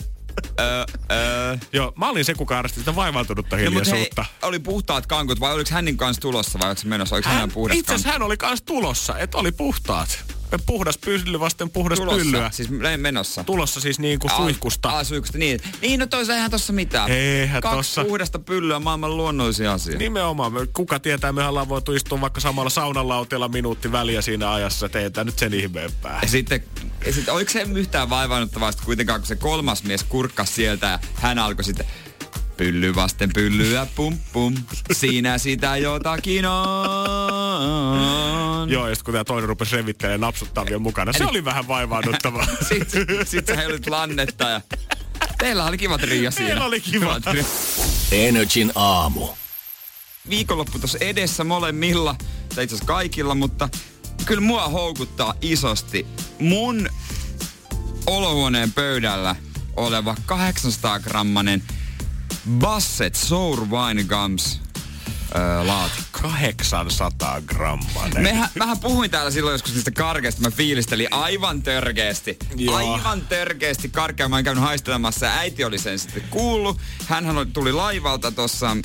Öö, 0.59 0.85
öö. 1.11 1.57
Joo, 1.73 1.93
mä 1.95 2.09
olin 2.09 2.25
se, 2.25 2.33
kuka 2.33 2.55
harrasti 2.55 2.79
sitä 2.79 2.95
vaivautunutta 2.95 3.55
No, 3.55 3.59
hei, 3.59 3.69
hiljaisuutta. 3.69 4.25
oli 4.41 4.59
puhtaat 4.59 5.07
kankut 5.07 5.39
vai 5.39 5.53
oliko 5.53 5.69
hänin 5.73 5.97
kanssa 5.97 6.21
tulossa 6.21 6.59
vai 6.59 6.67
oliko 6.67 6.81
se 6.81 6.87
menossa? 6.87 7.15
Oliko 7.15 7.29
hän, 7.29 7.37
hän, 7.37 7.49
itse 7.73 7.95
hän 8.09 8.21
oli 8.21 8.37
kans 8.37 8.61
tulossa, 8.61 9.17
että 9.17 9.37
oli 9.37 9.51
puhtaat. 9.51 10.23
Puhdas 10.65 10.97
pylly 10.97 11.39
vasten 11.39 11.69
puhdas 11.69 11.99
Tulossa, 11.99 12.17
pyllyä. 12.23 12.49
siis 12.53 12.69
me- 12.69 12.97
menossa. 12.97 13.43
Tulossa 13.43 13.79
siis 13.79 13.99
niinku 13.99 14.29
suihkusta. 14.35 14.89
Ah, 14.89 15.05
suihkusta, 15.05 15.37
niin. 15.37 15.59
Niin, 15.81 15.99
no 15.99 16.05
toisa 16.07 16.33
eihän 16.35 16.51
tossa 16.51 16.73
mitään. 16.73 17.11
Eihän 17.11 17.61
Kaksi 17.61 17.77
tossa. 17.77 18.03
puhdasta 18.03 18.39
pyllyä 18.39 18.79
maailman 18.79 19.17
luonnollisia 19.17 19.73
asia. 19.73 19.97
Nimenomaan. 19.97 20.53
Me- 20.53 20.67
Kuka 20.73 20.99
tietää, 20.99 21.31
me 21.31 21.47
ollaan 21.47 21.69
voitu 21.69 21.93
istua 21.93 22.21
vaikka 22.21 22.39
samalla 22.41 22.69
saunalauteella 22.69 23.47
minuutti 23.47 23.91
väliä 23.91 24.21
siinä 24.21 24.53
ajassa. 24.53 24.89
tää 25.13 25.23
nyt 25.23 25.39
sen 25.39 25.53
ihmeempää. 25.53 26.19
Ja 26.21 26.27
sitten, 26.27 26.63
ja 27.05 27.13
sitten 27.13 27.33
oliko 27.33 27.51
se 27.51 27.61
yhtään 27.75 28.09
vaivaannuttavaa 28.09 28.71
sitten 28.71 28.85
kuitenkaan, 28.85 29.19
kun 29.21 29.27
se 29.27 29.35
kolmas 29.35 29.83
mies 29.83 30.03
kurkkas 30.03 30.55
sieltä 30.55 30.87
ja 30.87 30.99
hän 31.15 31.39
alkoi 31.39 31.63
sitten 31.63 31.85
pylly 32.61 32.95
vasten 32.95 33.29
pyllyä, 33.33 33.87
pum 33.95 34.17
pum, 34.33 34.55
siinä 34.91 35.37
sitä 35.37 35.77
jotakin 35.77 36.45
on. 36.45 36.59
Joo, 38.69 38.87
ja 38.87 38.95
sit 38.95 39.03
kun 39.03 39.13
tää 39.13 39.23
toinen 39.23 39.49
rupesi 39.49 39.75
revittelemään 39.75 40.21
napsuttaa 40.21 40.65
vielä 40.65 40.79
mukana. 40.79 41.13
Se 41.13 41.25
oli 41.25 41.45
vähän 41.45 41.67
vaivaannuttavaa. 41.67 42.47
Sitten 42.69 43.07
sit 43.25 43.47
sä 43.47 43.55
heilut 43.55 43.87
lannetta 43.87 44.49
ja 44.49 44.61
teillä 45.37 45.65
oli 45.65 45.77
kivat 45.77 46.01
riia 46.01 46.31
siinä. 46.31 46.47
Meillä 46.47 46.65
oli 46.65 46.81
kivat. 46.81 47.25
riia. 47.25 47.45
Energin 48.11 48.71
aamu. 48.75 49.27
Viikonloppu 50.29 50.79
tuossa 50.79 50.97
edessä 51.01 51.43
molemmilla, 51.43 52.15
tai 52.55 52.63
itse 52.63 52.75
asiassa 52.75 52.93
kaikilla, 52.93 53.35
mutta 53.35 53.69
kyllä 54.25 54.41
mua 54.41 54.67
houkuttaa 54.67 55.33
isosti 55.41 56.05
mun 56.39 56.89
olohuoneen 58.07 58.71
pöydällä 58.71 59.35
oleva 59.75 60.15
800 60.25 60.99
grammanen 60.99 61.63
Basset 62.49 63.15
Sour 63.15 63.65
Wine 63.69 64.03
Gums 64.03 64.59
öö, 65.35 65.67
laatikko. 65.67 66.19
800 66.21 67.41
grammanen. 67.41 68.23
Mehän, 68.23 68.49
mähän 68.55 68.79
puhuin 68.79 69.11
täällä 69.11 69.31
silloin 69.31 69.53
joskus 69.53 69.73
niistä 69.73 69.91
karkeista. 69.91 70.41
Mä 70.41 70.51
fiilistelin 70.51 71.07
aivan 71.11 71.61
törkeästi. 71.63 72.37
Joo. 72.55 72.75
Aivan 72.75 73.21
törkeästi 73.21 73.89
karkea. 73.89 74.29
Mä 74.29 74.35
oon 74.35 74.43
käynyt 74.43 74.63
haistelemassa 74.63 75.25
ja 75.25 75.33
äiti 75.37 75.63
oli 75.63 75.77
sen 75.77 75.99
sitten 75.99 76.23
kuullut. 76.29 76.77
Hänhän 77.07 77.37
oli- 77.37 77.45
tuli 77.45 77.71
laivalta 77.73 78.31
tuossa 78.31 78.77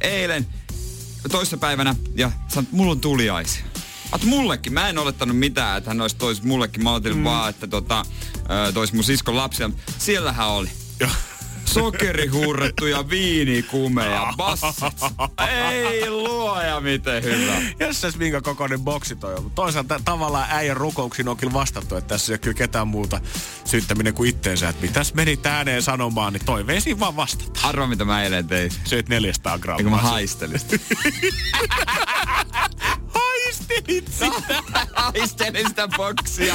eilen 0.00 0.46
toissapäivänä 1.30 1.94
ja 2.14 2.30
sanoi, 2.48 2.62
että 2.64 2.76
mulla 2.76 2.92
on 2.92 3.00
tuliaisia. 3.00 3.64
At 4.12 4.22
mullekin. 4.22 4.72
Mä 4.72 4.88
en 4.88 4.98
olettanut 4.98 5.38
mitään, 5.38 5.78
että 5.78 5.90
hän 5.90 6.00
olisi 6.00 6.16
tois 6.16 6.42
mullekin. 6.42 6.82
Mä 6.84 6.90
mm. 7.14 7.24
vaan, 7.24 7.50
että 7.50 7.66
tota, 7.66 8.04
tois 8.74 8.92
mun 8.92 9.04
siskon 9.04 9.36
lapsia. 9.36 9.70
Siellähän 9.98 10.48
oli 10.48 10.70
Joo. 11.00 11.10
Sokerihuurrettuja 11.64 13.08
viinikumeja, 13.10 14.32
basset. 14.36 14.76
Ei 15.70 16.10
luoja, 16.10 16.80
miten 16.80 17.22
hyvä. 17.24 17.56
Jössäs 17.80 18.16
minkä 18.16 18.40
kokoinen 18.40 18.80
boksi 18.80 19.16
toi 19.16 19.34
on. 19.34 19.50
Toisaalta 19.50 20.00
tavallaan 20.04 20.46
äijän 20.50 20.76
rukouksiin 20.76 21.28
on 21.28 21.36
kyllä 21.36 21.52
vastattu, 21.52 21.96
että 21.96 22.08
tässä 22.08 22.32
ei 22.32 22.34
ole 22.34 22.38
kyllä 22.38 22.54
ketään 22.54 22.88
muuta 22.88 23.20
syyttäminen 23.64 24.14
kuin 24.14 24.30
itteensä. 24.30 24.68
Että 24.68 24.82
mitäs 24.86 25.14
meni 25.14 25.38
ääneen 25.44 25.82
sanomaan, 25.82 26.32
niin 26.32 26.44
toiveisiin 26.44 27.00
vaan 27.00 27.16
vastata. 27.16 27.60
Arva, 27.62 27.86
mitä 27.86 28.04
mä 28.04 28.22
eilen 28.22 28.46
tein. 28.48 28.70
Söit 28.84 29.08
400 29.08 29.52
Eikö 29.52 29.62
grammaa. 29.62 29.90
mä 29.90 30.08
haistelin? 30.08 30.60
Haistelit 33.58 34.12
sitä. 34.12 34.62
haistelin 34.96 35.68
sitä 35.68 35.88
boksia. 35.96 36.54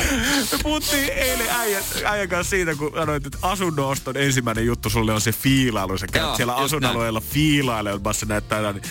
Me 0.51 0.57
puhuttiin 0.63 1.09
eilen 1.09 1.49
äijän, 1.49 1.83
äijän 2.05 2.29
kanssa 2.29 2.49
siitä, 2.49 2.75
kun 2.75 2.91
sanoit, 2.95 3.25
että 3.25 3.37
asunnon 3.41 3.95
ensimmäinen 4.15 4.65
juttu 4.65 4.89
sulle 4.89 5.13
on 5.13 5.21
se 5.21 5.31
fiilailu. 5.31 5.97
Sä 5.97 6.07
käyt 6.07 6.25
Joo, 6.27 6.35
siellä 6.35 6.55
asuinalueella 6.55 7.21
fiilailemassa 7.21 8.25
näitä. 8.25 8.73
Niin 8.73 8.81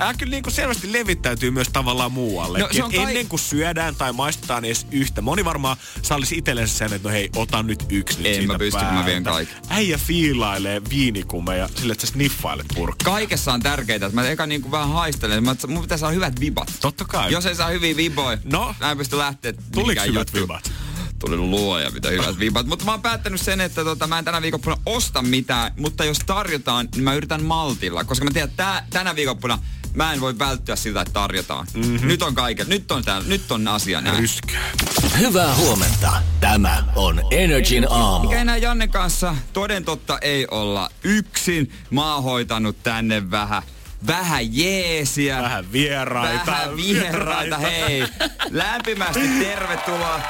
Ää, 0.00 0.14
kyllä 0.14 0.30
niin 0.30 0.42
kuin 0.42 0.52
selvästi 0.54 0.92
levittäytyy 0.92 1.50
myös 1.50 1.68
tavallaan 1.72 2.12
muualle. 2.12 2.58
No, 2.58 2.68
se 2.70 2.84
on 2.84 2.92
kai- 2.92 3.02
Ennen 3.04 3.26
kuin 3.28 3.40
syödään 3.40 3.94
tai 3.96 4.12
maistetaan 4.12 4.64
edes 4.64 4.86
yhtä. 4.90 5.20
Moni 5.22 5.44
varmaan 5.44 5.76
sallisi 6.02 6.38
itsellensä 6.38 6.78
sen, 6.78 6.92
että 6.92 7.08
no 7.08 7.12
hei, 7.12 7.30
ota 7.36 7.62
nyt 7.62 7.84
yksi 7.88 8.22
nyt 8.22 8.36
En 8.38 8.46
mä 8.46 8.58
pysty, 8.58 8.78
kun 8.78 8.86
mä 8.86 8.92
päältä. 8.92 9.06
vien 9.10 9.24
kaiken. 9.24 9.56
Äijä 9.68 9.98
fiilailee 9.98 10.82
viinikumeja 10.90 11.68
sille, 11.76 11.92
että 11.92 12.06
sä 12.06 12.12
sniffailet 12.12 12.66
purkkaa. 12.74 13.12
Kaikessa 13.14 13.52
on 13.52 13.60
tärkeää, 13.60 13.96
että 13.96 14.08
mä 14.12 14.28
eka 14.28 14.46
niinku 14.46 14.70
vähän 14.70 14.88
haistelen. 14.92 15.44
Mä, 15.44 15.56
mun 15.68 15.82
pitää 15.82 15.98
saada 15.98 16.14
hyvät 16.14 16.40
vibat. 16.40 16.72
Totta 16.80 17.04
kai. 17.04 17.32
Jos 17.32 17.46
ei 17.46 17.54
saa 17.58 17.68
hyviä 17.68 17.96
viboja, 17.96 18.38
No. 18.44 18.74
mä 18.80 18.90
en 18.90 18.98
pysty 18.98 19.18
lähteä. 19.18 19.52
Tuliko 19.72 20.00
hyvät 20.06 20.34
vibat? 20.34 20.72
Tuli 21.18 21.36
luoja, 21.36 21.90
mitä 21.90 22.08
hyvät 22.08 22.38
vibat. 22.44 22.66
Mutta 22.66 22.84
mä 22.84 22.90
oon 22.90 23.02
päättänyt 23.02 23.40
sen, 23.40 23.60
että 23.60 23.84
tota, 23.84 24.06
mä 24.06 24.18
en 24.18 24.24
tänä 24.24 24.42
viikonloppuna 24.42 24.76
osta 24.86 25.22
mitään, 25.22 25.72
mutta 25.78 26.04
jos 26.04 26.18
tarjotaan, 26.26 26.88
niin 26.94 27.04
mä 27.04 27.14
yritän 27.14 27.42
maltilla. 27.44 28.04
Koska 28.04 28.24
mä 28.24 28.30
tiedän, 28.30 28.50
että 28.50 28.62
tää, 28.64 28.86
tänä 28.90 29.16
viikonloppuna 29.16 29.58
mä 29.94 30.12
en 30.12 30.20
voi 30.20 30.38
välttyä 30.38 30.76
siltä, 30.76 31.00
että 31.00 31.12
tarjotaan. 31.12 31.66
Mm-hmm. 31.74 32.08
Nyt 32.08 32.22
on 32.22 32.34
kaiken. 32.34 32.68
Nyt 32.68 32.92
on, 32.92 33.04
tää, 33.04 33.20
nyt 33.26 33.52
on 33.52 33.68
asia 33.68 34.00
näin. 34.00 34.18
Ryskää. 34.18 34.70
Hyvää 35.18 35.54
huomenta. 35.54 36.22
Tämä 36.40 36.84
on 36.96 37.22
Energin 37.30 37.86
aamu. 37.90 38.28
Mikä 38.28 38.40
enää 38.40 38.56
Janne 38.56 38.88
kanssa 38.88 39.34
toden 39.52 39.84
totta 39.84 40.18
ei 40.18 40.46
olla 40.50 40.90
yksin. 41.04 41.72
Mä 41.90 42.14
oon 42.14 42.22
hoitanut 42.24 42.82
tänne 42.82 43.30
vähän 43.30 43.62
vähän 44.06 44.56
jeesiä. 44.56 45.42
Vähän 45.42 45.72
vieraita. 45.72 46.46
Vähän 46.46 46.76
vieraita, 46.76 47.58
hei. 47.58 48.04
Lämpimästi 48.50 49.28
tervetuloa. 49.28 50.20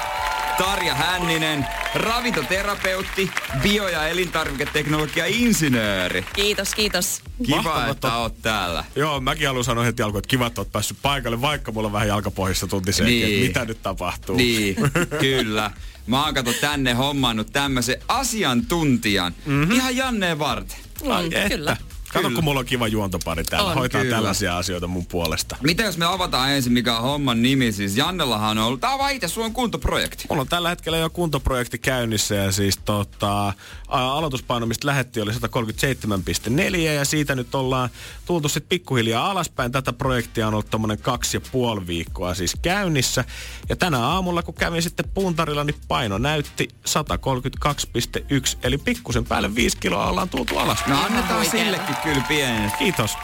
Tarja 0.59 0.95
Hänninen, 0.95 1.67
ravintoterapeutti, 1.95 3.31
bio- 3.63 3.89
ja 3.89 4.09
elintarviketeknologia-insinööri. 4.09 6.25
Kiitos, 6.33 6.75
kiitos. 6.75 7.23
Kiva, 7.47 7.57
Mahtavaa, 7.57 7.89
että 7.91 8.17
oot 8.17 8.43
täällä. 8.43 8.85
Joo, 8.97 9.21
mäkin 9.21 9.47
haluan 9.47 9.65
sanoa 9.65 9.85
heti 9.85 10.03
alkuun, 10.03 10.19
että 10.19 10.29
kiva, 10.29 10.47
että 10.47 10.61
oot 10.61 10.73
päässyt 10.73 10.99
paikalle, 11.03 11.41
vaikka 11.41 11.73
mulla 11.73 11.87
on 11.87 11.93
vähän 11.93 12.09
jalkapohjassa 12.09 12.67
tunti 12.67 12.93
sen, 12.93 13.07
Niin. 13.07 13.25
että 13.27 13.47
mitä 13.47 13.65
nyt 13.65 13.83
tapahtuu. 13.83 14.37
Niin, 14.37 14.77
kyllä. 15.21 15.71
Mä 16.07 16.25
oon 16.25 16.35
kato 16.35 16.53
tänne 16.61 16.93
hommannut 16.95 17.53
tämmöisen 17.53 17.97
asiantuntijan. 18.09 19.35
Mm-hmm. 19.47 19.75
Ihan 19.77 19.97
Janneen 19.97 20.39
varten. 20.39 20.77
Ai 21.11 21.29
Mm, 21.29 21.37
että. 21.37 21.77
Kato, 22.13 22.31
kun 22.31 22.45
mulla 22.45 22.61
on 22.61 22.67
kiva 22.67 22.89
juontopari 22.89 23.45
täällä. 23.45 23.71
On, 23.71 23.79
Hoitaa 23.79 24.01
kyllä. 24.01 24.17
tällaisia 24.17 24.59
asioita 24.59 24.87
mun 24.87 25.07
puolesta. 25.07 25.57
Mitä 25.63 25.83
jos 25.83 25.99
me 25.99 26.05
avataan 26.05 26.51
ensin, 26.51 26.73
mikä 26.73 26.97
on 26.97 27.03
homman 27.03 27.43
nimi? 27.43 27.73
Siis 27.73 27.97
Jannellahan 27.97 28.59
on 28.59 28.65
ollut, 28.65 28.81
tää 28.81 28.93
on 28.93 28.99
vaan 28.99 29.13
itse, 29.13 29.29
sulla 29.29 29.47
on 29.47 29.53
kuntoprojekti. 29.53 30.25
Mulla 30.31 30.43
on 30.43 30.49
tällä 30.49 30.69
hetkellä 30.69 30.99
jo 30.99 31.11
kuntoprojekti 31.11 31.79
käynnissä 31.79 32.35
ja 32.35 32.53
siis 32.53 32.79
tota, 32.85 33.53
aloituspaino, 33.89 34.67
mistä 34.67 34.87
lähettiin, 34.87 35.25
oli 35.25 35.33
137,4 35.33 36.77
ja 36.77 37.05
siitä 37.05 37.35
nyt 37.35 37.55
ollaan 37.55 37.91
tultu 38.27 38.49
sitten 38.49 38.69
pikkuhiljaa 38.69 39.31
alaspäin. 39.31 39.73
Tätä 39.73 39.93
projektia 39.93 40.47
on 40.49 40.55
ollut 40.55 40.71
tommonen 40.71 40.99
kaksi 40.99 41.37
ja 41.37 41.41
puoli 41.53 41.87
viikkoa 41.87 42.35
siis 42.35 42.57
käynnissä. 42.63 43.25
Ja 43.69 43.77
tänä 43.77 43.99
aamulla, 43.99 44.43
kun 44.43 44.55
kävin 44.55 44.83
sitten 44.83 45.09
puntarilla, 45.15 45.65
niin 45.65 45.77
paino 45.89 46.19
näytti 46.19 46.69
132,1 46.89 48.59
eli 48.63 48.79
pikkusen 48.79 49.25
päälle 49.25 49.55
5 49.55 49.77
kiloa 49.77 50.07
ollaan 50.07 50.29
tultu 50.29 50.59
alas. 50.59 50.79
No 50.87 51.03
annetaan 51.03 51.47
sillekin 51.51 51.97
kyllä 52.03 52.23
pieni. 52.29 52.71
Kiitos. 52.79 53.19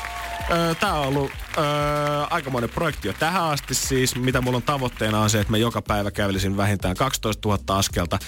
Öö, 0.51 0.75
Tämä 0.75 0.93
on 0.95 1.07
ollut 1.07 1.33
öö, 1.59 1.64
aikamoinen 2.30 2.70
projekti 2.70 3.09
jo 3.09 3.14
tähän 3.18 3.42
asti 3.42 3.74
siis. 3.74 4.16
Mitä 4.16 4.40
mulla 4.40 4.57
on 4.57 4.62
tavoitteena 4.62 5.20
on 5.20 5.30
se, 5.30 5.40
että 5.40 5.50
mä 5.50 5.57
joka 5.57 5.82
päivä 5.82 6.11
kävelisin 6.11 6.57
vähintään 6.57 6.96
12 6.96 7.48
000 7.48 7.78
askelta. 7.78 8.18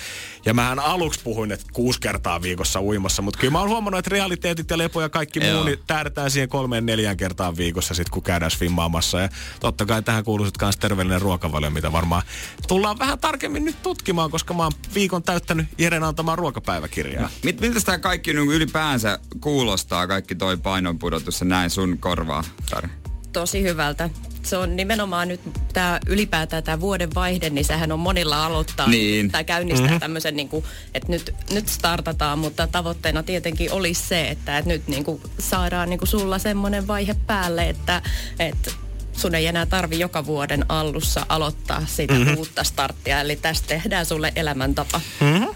Ja 0.45 0.55
mähän 0.55 0.79
aluksi 0.79 1.21
puhuin, 1.25 1.53
että 1.53 1.67
kuusi 1.73 2.01
kertaa 2.01 2.43
viikossa 2.43 2.81
uimassa, 2.81 3.23
mutta 3.23 3.39
kyllä 3.39 3.53
mä 3.53 3.61
oon 3.61 3.69
huomannut, 3.69 3.99
että 3.99 4.11
realiteetit 4.11 4.71
ja 4.71 4.79
lepo 4.79 5.03
ja 5.03 5.09
kaikki 5.09 5.41
muu, 5.41 5.65
niin 5.65 5.79
tähdetään 5.87 6.31
siihen 6.31 6.49
kolmeen 6.49 6.87
neljään 6.87 7.17
kertaan 7.17 7.57
viikossa 7.57 7.95
sit, 7.95 8.09
kun 8.09 8.23
käydään 8.23 8.51
swimmaamassa. 8.51 9.21
Ja 9.21 9.29
totta 9.61 9.87
kai 9.87 10.03
tähän 10.03 10.25
kuuluu 10.25 10.47
sitten 10.47 10.67
myös 10.67 10.77
terveellinen 10.77 11.23
ruokavalio, 11.23 11.71
mitä 11.71 11.93
varmaan 11.93 12.23
tullaan 12.69 12.99
vähän 12.99 13.19
tarkemmin 13.19 13.65
nyt 13.65 13.83
tutkimaan, 13.83 14.31
koska 14.31 14.55
mä 14.55 14.63
oon 14.63 14.73
viikon 14.95 15.23
täyttänyt 15.23 15.67
Jeren 15.79 16.05
antamaan 16.05 16.39
ruokapäiväkirjaa. 16.39 17.31
Mit, 17.43 17.61
miltä 17.61 17.81
tämä 17.81 17.99
kaikki 17.99 18.33
niin 18.33 18.49
ylipäänsä 18.49 19.19
kuulostaa, 19.41 20.07
kaikki 20.07 20.35
toi 20.35 20.57
painonpudotus 20.57 21.41
ja 21.41 21.47
näin 21.47 21.71
sun 21.71 21.99
korvaa, 21.99 22.45
Tarja? 22.71 22.91
Tosi 23.37 23.63
hyvältä. 23.63 24.11
Se 24.43 24.57
on 24.57 24.77
nimenomaan 24.77 25.29
nyt 25.29 25.41
tämä 25.73 26.01
ylipäätään 26.07 26.63
tämä 26.63 26.81
vuoden 26.81 27.15
vaihde, 27.15 27.51
niin 27.51 27.65
sehän 27.65 27.93
on 27.93 27.99
monilla 28.01 28.47
aloittaa 28.47 28.89
Niin. 28.89 29.31
tai 29.31 29.45
käynnistää 29.45 29.87
mm-hmm. 29.87 30.01
tämmöisen, 30.01 30.37
niin 30.37 30.49
kuin, 30.49 30.65
että 30.95 31.13
nyt, 31.13 31.35
nyt 31.51 31.69
startataan, 31.69 32.39
mutta 32.39 32.67
tavoitteena 32.67 33.23
tietenkin 33.23 33.73
olisi 33.73 34.03
se, 34.03 34.29
että, 34.29 34.59
että 34.59 34.69
nyt 34.69 34.89
niin 34.89 35.05
kuin 35.05 35.23
saadaan 35.39 35.91
niin 35.91 35.99
kuin 35.99 36.09
sulla 36.09 36.39
semmoinen 36.39 36.87
vaihe 36.87 37.17
päälle, 37.27 37.69
että, 37.69 38.03
että 38.39 38.71
sun 39.13 39.35
ei 39.35 39.47
enää 39.47 39.67
tarvi 39.67 39.99
joka 39.99 40.27
vuoden 40.27 40.65
alussa 40.69 41.27
aloittaa 41.29 41.83
sitä 41.87 42.15
mm-hmm. 42.15 42.37
uutta 42.37 42.65
starttia, 42.65 43.21
eli 43.21 43.37
tästä 43.37 43.69
tehdään 43.69 44.07
sulle 44.07 44.33
elämäntapa. 44.37 45.01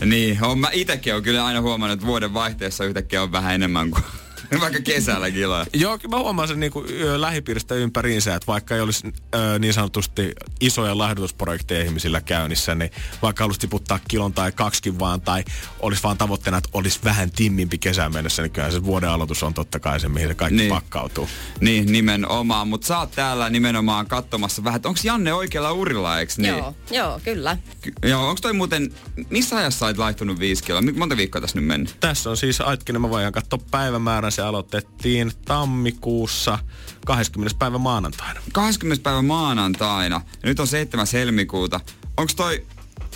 Niin, 0.05 0.45
on, 0.45 0.59
mä 0.59 0.69
itekin 0.73 1.15
on 1.15 1.23
kyllä 1.23 1.45
aina 1.45 1.61
huomannut, 1.61 1.95
että 1.95 2.07
vuoden 2.07 2.35
vaihteessa 2.35 2.85
yhtäkkiä 2.85 3.23
on 3.23 3.33
vähän 3.33 3.55
enemmän 3.55 3.91
kuin 3.91 4.05
Vaikka 4.61 4.81
kesällä 4.85 5.31
kiloja. 5.31 5.67
Joo, 5.75 5.99
kyllä 5.99 6.17
mä 6.17 6.23
huomaan 6.23 6.49
sen 6.49 6.61
niin 6.61 6.73
kuin, 6.73 6.87
lähipiiristä 7.21 7.75
ympäriinsä, 7.75 8.35
että 8.35 8.47
vaikka 8.47 8.75
ei 8.75 8.81
olisi 8.81 9.13
ö, 9.35 9.59
niin 9.59 9.75
sanotusti 9.75 10.33
isoja 10.61 10.99
lahjoitusprojekteja 10.99 11.85
ihmisillä 11.85 12.21
käynnissä, 12.21 12.75
niin 12.75 12.91
vaikka 13.23 13.45
haluaisi 13.45 13.61
tiputtaa 13.61 13.99
kilon 14.09 14.33
tai 14.33 14.53
kaksikin 14.53 14.99
vaan, 14.99 15.21
tai 15.21 15.45
olisi 15.81 16.03
vaan 16.03 16.19
tavoitteena, 16.19 16.59
että 16.59 16.71
olisi 16.73 17.01
vähän 17.05 17.31
timmimpi 17.31 17.79
kesään 17.79 18.13
mennessä, 18.13 18.43
niin 18.43 18.51
kyllä 18.51 18.71
se 18.71 18.85
vuoden 18.85 19.11
aloitus 19.11 19.43
on 19.43 19.55
totta 19.55 19.79
kai 19.81 20.01
se, 20.01 20.09
mihin 20.09 20.29
se 20.29 20.35
kaikki 20.35 20.57
Niin. 20.57 20.69
pakkautuu. 20.71 21.29
Niin, 21.61 21.93
nimenomaan. 21.93 22.69
Mutta 22.69 22.87
sä 22.87 22.99
oot 22.99 23.11
täällä 23.11 23.51
nimenomaan 23.51 24.07
katsomassa 24.07 24.65
vähän, 24.65 24.77
että 24.77 24.89
onko 24.89 25.01
Janne 25.05 25.33
oikealla 25.33 25.73
urilla, 25.73 26.19
eikö 26.21 26.33
niin? 26.37 26.49
Joo, 26.59 26.75
joo, 26.91 27.21
kyllä. 27.25 27.57
Ky- 27.83 27.93
Joo, 28.09 28.29
onko 28.29 28.41
toi 28.41 28.53
muuten, 28.53 28.95
missä 29.31 29.57
ajassa 29.57 29.79
sä 29.79 29.87
oot 29.87 29.99
laihtunut 29.99 30.39
viisi 30.39 30.65
kiloa? 30.65 30.83
Monta 30.97 31.17
viikkoa 31.17 31.41
tässä 31.41 31.59
nyt 31.59 31.67
mennyt? 31.67 31.97
Tässä 32.01 32.31
on 32.31 32.37
siis, 32.37 32.61
aitkinen, 32.61 33.01
mä 33.03 33.11
voin 33.11 33.33
katsoa 33.33 33.59
päivämäärän, 33.71 34.33
se 34.41 34.45
aloitettiin 34.45 35.33
tammikuussa 35.45 36.59
20. 37.07 37.59
päivä 37.59 37.79
maanantaina. 37.79 38.41
20. 38.53 39.03
päivä 39.03 39.23
maanantaina. 39.23 40.21
Ja 40.43 40.49
nyt 40.49 40.61
on 40.61 40.67
7. 40.67 41.07
helmikuuta. 41.13 41.81
Onko 42.17 42.33
toi, 42.37 42.67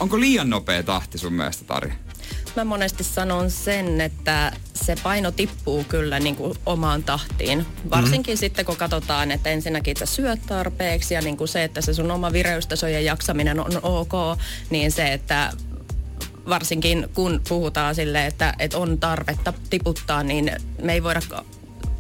onko 0.01 0.20
liian 0.20 0.51
nopea 0.51 0.83
tahti 0.83 1.18
sun 1.18 1.33
mielestä, 1.33 1.64
Tari? 1.64 1.93
Mä 2.57 2.64
monesti 2.64 3.05
sanon 3.05 3.51
sen, 3.51 4.01
että 4.01 4.53
se 4.75 4.97
paino 5.03 5.31
tippuu 5.31 5.85
kyllä 5.85 6.20
niin 6.20 6.37
kuin 6.37 6.59
omaan 6.66 7.03
tahtiin. 7.03 7.66
Varsinkin 7.91 8.33
mm-hmm. 8.33 8.41
sitten, 8.41 8.64
kun 8.64 8.77
katsotaan, 8.77 9.31
että 9.31 9.51
ensinnäkin 9.51 9.97
sä 9.97 10.07
syöt 10.07 10.41
tarpeeksi 10.47 11.14
ja 11.14 11.20
niin 11.20 11.37
kuin 11.37 11.49
se, 11.49 11.64
että 11.64 11.81
se 11.81 11.95
sun 11.95 12.11
oma 12.11 12.33
vireystaso 12.33 12.89
ja 12.89 13.01
jaksaminen 13.01 13.61
on 13.61 13.81
ok, 13.83 14.12
niin 14.70 14.93
se, 14.93 15.12
että 15.12 15.53
varsinkin 16.49 17.09
kun 17.14 17.40
puhutaan 17.49 17.95
sille, 17.95 18.26
että, 18.26 18.55
että 18.59 18.78
on 18.78 18.99
tarvetta 18.99 19.53
tiputtaa, 19.70 20.22
niin 20.22 20.51
me 20.82 20.92
ei 20.92 21.03
voida 21.03 21.20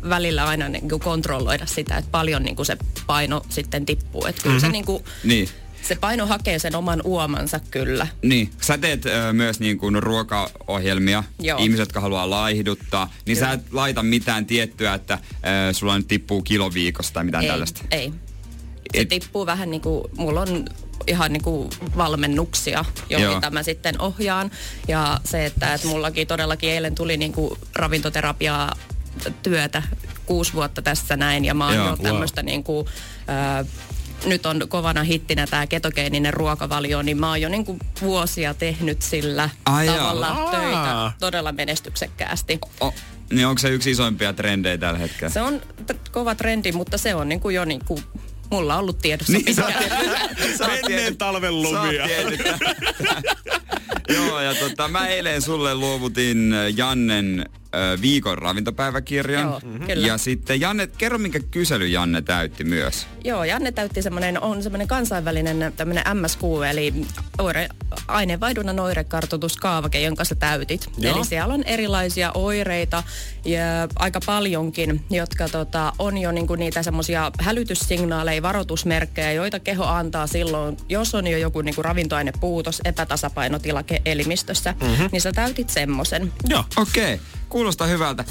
välillä 0.08 0.44
aina 0.46 0.68
niin 0.68 0.88
kuin 0.88 1.00
kontrolloida 1.00 1.66
sitä, 1.66 1.96
että 1.96 2.10
paljon 2.10 2.42
niin 2.42 2.56
kuin 2.56 2.66
se 2.66 2.76
paino 3.06 3.42
sitten 3.48 3.86
tippuu. 3.86 4.26
Että 4.26 4.42
kyllä 4.42 4.54
mm-hmm. 4.54 4.66
se, 4.66 4.72
niin 4.72 4.84
kuin, 4.84 5.04
Niin. 5.24 5.48
se 5.82 5.94
paino 5.94 6.26
hakee 6.26 6.58
sen 6.58 6.76
oman 6.76 7.00
uomansa 7.04 7.60
kyllä. 7.70 8.06
Niin, 8.22 8.50
sä 8.60 8.78
teet 8.78 9.06
ö, 9.06 9.32
myös 9.32 9.60
niin 9.60 9.78
kuin 9.78 10.02
ruokaohjelmia, 10.02 11.24
Joo. 11.40 11.58
ihmiset, 11.58 11.80
jotka 11.82 12.00
haluaa 12.00 12.30
laihduttaa, 12.30 13.12
niin 13.26 13.36
Kyllä. 13.36 13.48
sä 13.48 13.52
et 13.52 13.72
laita 13.72 14.02
mitään 14.02 14.46
tiettyä, 14.46 14.94
että 14.94 15.18
ö, 15.68 15.72
sulla 15.72 15.98
nyt 15.98 16.08
tippuu 16.08 16.42
kilo 16.42 16.74
viikossa 16.74 17.12
tai 17.14 17.24
mitään 17.24 17.44
ei, 17.44 17.50
tällaista. 17.50 17.80
Ei. 17.90 18.12
Se 18.94 19.00
Et- 19.00 19.08
tippuu 19.08 19.46
vähän 19.46 19.70
niin 19.70 19.80
kuin, 19.80 20.04
mulla 20.16 20.40
on 20.40 20.64
ihan 21.06 21.32
niin 21.32 21.42
kuin 21.42 21.70
valmennuksia, 21.96 22.84
Joo. 23.08 23.40
mä 23.50 23.62
sitten 23.62 24.00
ohjaan. 24.00 24.50
Ja 24.88 25.20
se, 25.24 25.46
että, 25.46 25.74
että 25.74 25.88
mullakin 25.88 26.26
todellakin 26.26 26.70
eilen 26.70 26.94
tuli 26.94 27.16
niin 27.16 27.32
kuin 27.32 27.58
ravintoterapiaa 27.74 28.76
työtä 29.42 29.82
kuusi 30.26 30.52
vuotta 30.52 30.82
tässä 30.82 31.16
näin. 31.16 31.44
Ja 31.44 31.54
mä 31.54 31.66
oon 31.66 31.76
wow. 31.76 32.00
tämmöistä 32.02 32.42
niin 32.42 32.64
kuin, 32.64 32.86
äh, 33.28 33.66
nyt 34.26 34.46
on 34.46 34.62
kovana 34.68 35.02
hittinä 35.02 35.46
tämä 35.46 35.66
ketogeeninen 35.66 36.34
ruokavalio, 36.34 37.02
niin 37.02 37.20
mä 37.20 37.28
oon 37.28 37.40
jo 37.40 37.48
niin 37.48 37.64
kuin 37.64 37.78
vuosia 38.02 38.54
tehnyt 38.54 39.02
sillä 39.02 39.50
Ai 39.64 39.86
tavalla 39.86 40.26
Aa. 40.26 40.50
töitä 40.50 41.12
todella 41.20 41.52
menestyksekkäästi. 41.52 42.58
O, 42.80 42.94
niin 43.32 43.46
onko 43.46 43.58
se 43.58 43.68
yksi 43.68 43.90
isoimpia 43.90 44.32
trendejä 44.32 44.78
tällä 44.78 44.98
hetkellä? 44.98 45.32
Se 45.32 45.42
on 45.42 45.60
t- 45.86 46.08
kova 46.12 46.34
trendi, 46.34 46.72
mutta 46.72 46.98
se 46.98 47.14
on 47.14 47.28
niin 47.28 47.40
kuin 47.40 47.54
jo 47.54 47.64
niin 47.64 47.84
kuin 47.84 48.04
mulla 48.54 48.76
ollut 48.76 48.98
tiedossa 48.98 49.32
Niin, 49.32 49.54
sä 49.54 49.64
oot 49.64 49.74
pitkään. 49.78 50.00
tiennyt- 50.36 50.58
sä 50.58 50.64
oot 50.64 50.72
Ennen 50.74 50.86
tiennyt- 50.86 51.18
talven 51.18 51.62
lumia. 51.62 52.06
Joo, 54.14 54.40
ja 54.40 54.54
tota, 54.54 54.88
mä 54.88 55.06
eilen 55.06 55.42
sulle 55.42 55.74
luovutin 55.74 56.54
Jannen 56.76 57.46
viikon 58.02 58.38
ravintopäiväkirjan. 58.38 59.42
Joo, 59.42 59.60
Mhm. 59.64 59.86
kyllä. 59.86 60.06
Ja 60.06 60.18
sitten 60.18 60.60
Janne, 60.60 60.86
kerro 60.86 61.18
minkä 61.18 61.40
kysely 61.40 61.86
Janne 61.86 62.22
täytti 62.22 62.64
myös. 62.64 63.06
Joo, 63.24 63.44
Janne 63.44 63.72
täytti 63.72 64.02
semmoinen, 64.02 64.40
on 64.42 64.62
semmoinen 64.62 64.88
kansainvälinen 64.88 65.72
tämmöinen 65.76 66.04
MSQ, 66.16 66.40
eli 66.70 66.94
oire, 67.38 67.68
aineenvaihdunnan 68.08 68.80
oirekartoituskaavake, 68.80 70.00
jonka 70.00 70.24
sä 70.24 70.34
täytit. 70.34 70.88
Joo. 70.98 71.16
Eli 71.16 71.24
siellä 71.24 71.54
on 71.54 71.62
erilaisia 71.64 72.30
oireita 72.34 73.02
ja 73.44 73.62
aika 73.96 74.20
paljonkin, 74.26 75.04
jotka 75.10 75.48
tota, 75.48 75.92
on 75.98 76.18
jo 76.18 76.32
niinku 76.32 76.54
niitä 76.54 76.82
semmoisia 76.82 77.32
hälytyssignaaleja, 77.40 78.42
varoitusmerkkejä, 78.42 79.32
joita 79.32 79.60
keho 79.60 79.84
antaa 79.84 80.26
silloin, 80.26 80.76
jos 80.88 81.14
on 81.14 81.26
jo 81.26 81.38
joku 81.38 81.60
niinku 81.62 81.82
ravintoainepuutos, 81.82 82.80
epätasapainotila 82.84 83.84
elimistössä, 84.04 84.74
mm-hmm. 84.80 85.08
niin 85.12 85.20
sä 85.20 85.32
täytit 85.32 85.70
semmoisen. 85.70 86.32
Joo. 86.48 86.64
Okei, 86.76 87.20
kuulostaa 87.54 87.86
hyvältä. 87.86 88.24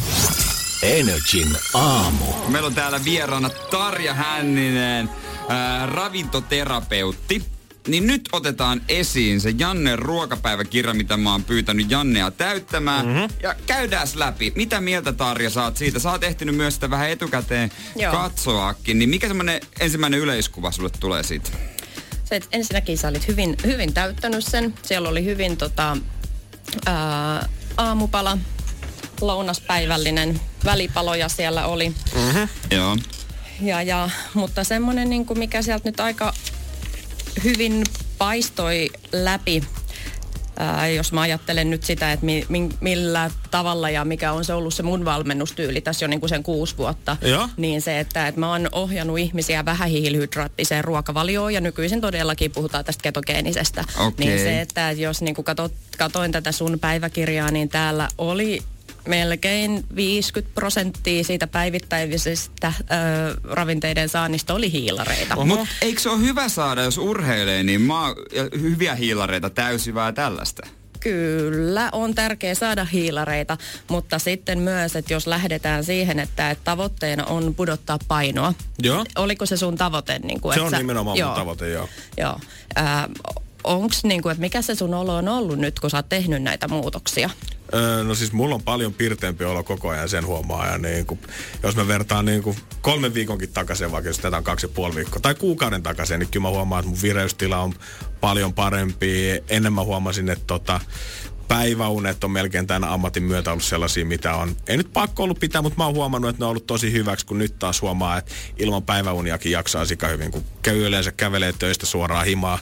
Energin 0.81 1.57
aamu. 1.73 2.25
Meillä 2.47 2.67
on 2.67 2.75
täällä 2.75 3.05
vieraana 3.05 3.49
Tarja 3.49 4.13
Hänninen, 4.13 5.09
ää, 5.49 5.85
ravintoterapeutti. 5.85 7.45
Niin 7.87 8.07
nyt 8.07 8.29
otetaan 8.31 8.81
esiin 8.89 9.41
se 9.41 9.53
Jannen 9.57 9.99
ruokapäiväkirja, 9.99 10.93
mitä 10.93 11.17
mä 11.17 11.31
oon 11.31 11.43
pyytänyt 11.43 11.91
Jannea 11.91 12.31
täyttämään. 12.31 13.05
Mm-hmm. 13.05 13.27
Ja 13.43 13.55
käydään 13.65 14.07
läpi. 14.15 14.53
Mitä 14.55 14.81
mieltä 14.81 15.13
Tarja 15.13 15.49
saat 15.49 15.77
siitä? 15.77 15.99
Sä 15.99 16.11
oot 16.11 16.23
ehtinyt 16.23 16.55
myös 16.55 16.73
sitä 16.73 16.89
vähän 16.89 17.09
etukäteen 17.09 17.71
Joo. 17.95 18.11
katsoakin. 18.11 18.99
Niin 18.99 19.09
mikä 19.09 19.27
semmonen 19.27 19.61
ensimmäinen 19.79 20.19
yleiskuva 20.19 20.71
sulle 20.71 20.89
tulee 20.99 21.23
siitä? 21.23 21.49
Se, 22.23 22.35
että 22.35 22.49
ensinnäkin 22.51 22.97
sä 22.97 23.07
olit 23.07 23.27
hyvin, 23.27 23.55
hyvin 23.65 23.93
täyttänyt 23.93 24.45
sen. 24.45 24.73
Siellä 24.81 25.09
oli 25.09 25.25
hyvin 25.25 25.57
tota, 25.57 25.97
ää, 26.85 27.49
aamupala, 27.77 28.37
lounaspäivällinen, 29.21 30.41
välipaloja 30.65 31.29
siellä 31.29 31.65
oli. 31.65 31.93
Joo. 32.71 32.97
Ja, 33.61 33.81
ja, 33.81 34.09
mutta 34.33 34.63
semmoinen, 34.63 35.09
niin 35.09 35.25
kuin 35.25 35.39
mikä 35.39 35.61
sieltä 35.61 35.89
nyt 35.89 35.99
aika 35.99 36.33
hyvin 37.43 37.83
paistoi 38.17 38.89
läpi, 39.11 39.63
ää, 40.57 40.87
jos 40.87 41.11
mä 41.11 41.21
ajattelen 41.21 41.69
nyt 41.69 41.83
sitä, 41.83 42.11
että 42.11 42.25
mi, 42.25 42.45
mi, 42.49 42.69
millä 42.81 43.31
tavalla 43.51 43.89
ja 43.89 44.05
mikä 44.05 44.31
on 44.31 44.45
se 44.45 44.53
ollut 44.53 44.73
se 44.73 44.83
mun 44.83 45.05
valmennustyyli 45.05 45.81
tässä 45.81 46.05
jo 46.05 46.09
niin 46.09 46.19
kuin 46.19 46.29
sen 46.29 46.43
kuusi 46.43 46.77
vuotta, 46.77 47.17
Joo. 47.21 47.49
niin 47.57 47.81
se, 47.81 47.99
että, 47.99 48.27
että 48.27 48.39
mä 48.39 48.49
oon 48.49 48.69
ohjannut 48.71 49.19
ihmisiä 49.19 49.65
vähähiilihydraattiseen 49.65 50.83
ruokavalioon 50.83 51.53
ja 51.53 51.61
nykyisin 51.61 52.01
todellakin 52.01 52.51
puhutaan 52.51 52.85
tästä 52.85 53.03
ketogeenisestä. 53.03 53.83
Okei. 53.97 54.27
Niin 54.27 54.39
se, 54.39 54.61
että 54.61 54.91
jos 54.91 55.21
niin 55.21 55.35
kuin 55.35 55.45
katot, 55.45 55.73
katoin 55.97 56.31
tätä 56.31 56.51
sun 56.51 56.79
päiväkirjaa, 56.79 57.51
niin 57.51 57.69
täällä 57.69 58.07
oli 58.17 58.61
melkein 59.07 59.85
50 59.95 60.55
prosenttia 60.55 61.23
siitä 61.23 61.47
päivittäisestä 61.47 62.73
ö, 62.79 62.83
ravinteiden 63.43 64.09
saannista 64.09 64.53
oli 64.53 64.71
hiilareita. 64.71 65.35
Oho. 65.35 65.45
Mutta 65.45 65.67
eikö 65.81 66.01
se 66.01 66.09
ole 66.09 66.19
hyvä 66.19 66.49
saada, 66.49 66.83
jos 66.83 66.97
urheilee, 66.97 67.63
niin 67.63 67.81
maa, 67.81 68.15
ja 68.31 68.43
hyviä 68.61 68.95
hiilareita, 68.95 69.49
täysivää 69.49 70.11
tällaista? 70.11 70.67
Kyllä, 70.99 71.89
on 71.91 72.15
tärkeää 72.15 72.55
saada 72.55 72.85
hiilareita, 72.85 73.57
mutta 73.87 74.19
sitten 74.19 74.59
myös, 74.59 74.95
että 74.95 75.13
jos 75.13 75.27
lähdetään 75.27 75.83
siihen, 75.83 76.19
että, 76.19 76.51
että 76.51 76.63
tavoitteena 76.63 77.25
on 77.25 77.55
pudottaa 77.55 77.99
painoa. 78.07 78.53
Joo. 78.83 79.05
Oliko 79.15 79.45
se 79.45 79.57
sun 79.57 79.75
tavoite? 79.75 80.19
Niin 80.19 80.41
kuin, 80.41 80.53
Se 80.53 80.59
että 80.59 80.65
on 80.65 80.71
sä- 80.71 80.77
nimenomaan 80.77 81.17
mun 81.17 81.19
joo, 81.19 81.35
tavoite, 81.35 81.69
joo. 81.69 81.89
Joo. 82.17 82.39
Äh, 82.77 83.05
onks 83.63 84.03
niin 84.03 84.21
kuin, 84.21 84.31
että 84.31 84.41
mikä 84.41 84.61
se 84.61 84.75
sun 84.75 84.93
olo 84.93 85.15
on 85.15 85.27
ollut 85.27 85.59
nyt, 85.59 85.79
kun 85.79 85.89
sä 85.89 85.97
oot 85.97 86.09
tehnyt 86.09 86.43
näitä 86.43 86.67
muutoksia? 86.67 87.29
Öö, 87.73 88.03
no 88.03 88.15
siis 88.15 88.31
mulla 88.33 88.55
on 88.55 88.63
paljon 88.63 88.93
pirteempi 88.93 89.45
olo 89.45 89.63
koko 89.63 89.89
ajan, 89.89 90.09
sen 90.09 90.25
huomaa. 90.25 90.67
Ja 90.67 90.77
niin 90.77 91.05
kuin, 91.05 91.19
jos 91.63 91.75
mä 91.75 91.87
vertaan 91.87 92.25
niin 92.25 92.43
kuin 92.43 92.57
kolmen 92.81 93.13
viikonkin 93.13 93.53
takaisin, 93.53 93.91
vaikka 93.91 94.09
jos 94.09 94.19
tätä 94.19 94.37
on 94.37 94.43
kaksi 94.43 94.65
ja 94.65 94.69
puoli 94.75 94.95
viikkoa, 94.95 95.19
tai 95.21 95.35
kuukauden 95.35 95.83
takaisin, 95.83 96.19
niin 96.19 96.29
kyllä 96.29 96.43
mä 96.43 96.49
huomaan, 96.49 96.79
että 96.79 96.89
mun 96.89 97.01
vireystila 97.01 97.57
on 97.57 97.73
paljon 98.21 98.53
parempi. 98.53 99.41
Ennen 99.49 99.73
mä 99.73 99.83
huomasin, 99.83 100.29
että 100.29 100.43
tota, 100.47 100.79
päiväunet 101.47 102.23
on 102.23 102.31
melkein 102.31 102.67
tämän 102.67 102.89
ammatin 102.89 103.23
myötä 103.23 103.51
ollut 103.51 103.63
sellaisia, 103.63 104.05
mitä 104.05 104.35
on, 104.35 104.55
ei 104.67 104.77
nyt 104.77 104.93
pakko 104.93 105.23
ollut 105.23 105.39
pitää, 105.39 105.61
mutta 105.61 105.77
mä 105.77 105.85
oon 105.85 105.95
huomannut, 105.95 106.29
että 106.29 106.39
ne 106.39 106.45
on 106.45 106.49
ollut 106.49 106.67
tosi 106.67 106.91
hyväksi, 106.91 107.25
kun 107.25 107.37
nyt 107.37 107.59
taas 107.59 107.81
huomaa, 107.81 108.17
että 108.17 108.31
ilman 108.57 108.83
päiväuniakin 108.83 109.51
jaksaa 109.51 109.85
sika 109.85 110.07
hyvin, 110.07 110.31
kun 110.31 110.43
käy 110.61 110.85
yleensä 110.85 111.11
kävelee 111.11 111.53
töistä 111.59 111.85
suoraan 111.85 112.25
himaa, 112.25 112.59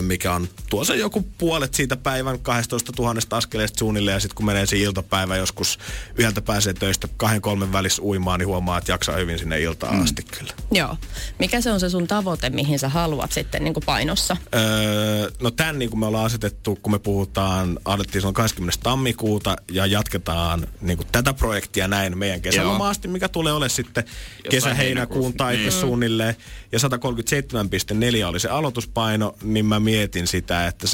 mikä 0.00 0.34
on 0.34 0.48
tuossa 0.70 0.94
joku 0.94 1.26
puolet 1.38 1.74
siitä 1.74 1.96
päivän 1.96 2.38
12 2.38 2.92
000 2.98 3.20
askeleesta 3.30 3.78
suunnilleen, 3.78 4.14
ja 4.14 4.20
sitten 4.20 4.36
kun 4.36 4.46
menee 4.46 4.66
siihen 4.66 4.86
iltapäivä 4.86 5.36
joskus 5.36 5.78
yhdeltä 6.18 6.42
pääsee 6.42 6.72
töistä 6.72 7.08
kahden 7.16 7.40
kolmen 7.40 7.72
välissä 7.72 8.02
uimaan, 8.02 8.38
niin 8.40 8.48
huomaa, 8.48 8.78
että 8.78 8.92
jaksaa 8.92 9.16
hyvin 9.16 9.38
sinne 9.38 9.60
iltaan 9.60 9.96
mm. 9.96 10.02
asti 10.02 10.22
kyllä. 10.38 10.52
Joo. 10.72 10.96
Mikä 11.38 11.60
se 11.60 11.72
on 11.72 11.80
se 11.80 11.90
sun 11.90 12.06
tavoite, 12.08 12.50
mihin 12.50 12.78
sä 12.78 12.88
haluat 12.88 13.32
sitten 13.32 13.64
niin 13.64 13.74
kuin 13.74 13.84
painossa? 13.86 14.36
Öö, 14.54 15.30
no 15.40 15.50
tämän 15.50 15.78
niin 15.78 15.90
kuin 15.90 16.00
me 16.00 16.06
ollaan 16.06 16.26
asetettu, 16.26 16.78
kun 16.82 16.92
me 16.92 16.98
puhutaan 16.98 17.78
ilmoitettiin 18.02 18.20
silloin 18.22 18.34
20. 18.34 18.80
tammikuuta 18.82 19.56
ja 19.70 19.86
jatketaan 19.86 20.66
niin 20.80 20.96
kuin 20.96 21.08
tätä 21.12 21.34
projektia 21.34 21.88
näin 21.88 22.18
meidän 22.18 22.40
kesälomaa 22.40 22.88
asti, 22.88 23.08
mikä 23.08 23.28
tulee 23.28 23.52
ole 23.52 23.68
sitten 23.68 24.04
kesä-heinäkuun 24.50 24.76
heinäkuussa. 24.76 25.36
taitteessa 25.36 25.80
Niin. 25.80 25.88
suunnilleen. 25.88 26.36
Ja 26.72 26.78
137,4 26.78 28.26
oli 28.26 28.40
se 28.40 28.48
aloituspaino, 28.48 29.34
niin 29.42 29.66
mä 29.66 29.80
mietin 29.80 30.26
sitä, 30.26 30.66
että 30.66 30.86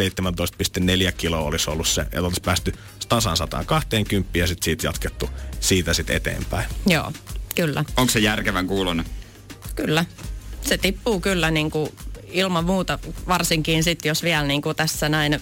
17,4 1.06 1.12
kiloa 1.16 1.40
olisi 1.40 1.70
ollut 1.70 1.88
se, 1.88 2.00
että 2.00 2.20
oltaisiin 2.20 2.44
päästy 2.44 2.72
tasan 3.08 3.36
120 3.36 4.38
ja 4.38 4.46
sitten 4.46 4.64
siitä 4.64 4.86
jatkettu 4.86 5.30
siitä 5.60 5.94
sitten 5.94 6.16
eteenpäin. 6.16 6.68
Joo, 6.86 7.12
kyllä. 7.54 7.84
Onko 7.96 8.12
se 8.12 8.18
järkevän 8.18 8.66
kuulonen? 8.66 9.06
Kyllä. 9.74 10.04
Se 10.62 10.78
tippuu 10.78 11.20
kyllä 11.20 11.50
niin 11.50 11.70
kuin 11.70 11.92
ilman 12.28 12.64
muuta, 12.64 12.98
varsinkin 13.28 13.84
sitten 13.84 14.08
jos 14.08 14.22
vielä 14.22 14.42
niin 14.42 14.62
kuin 14.62 14.76
tässä 14.76 15.08
näin 15.08 15.40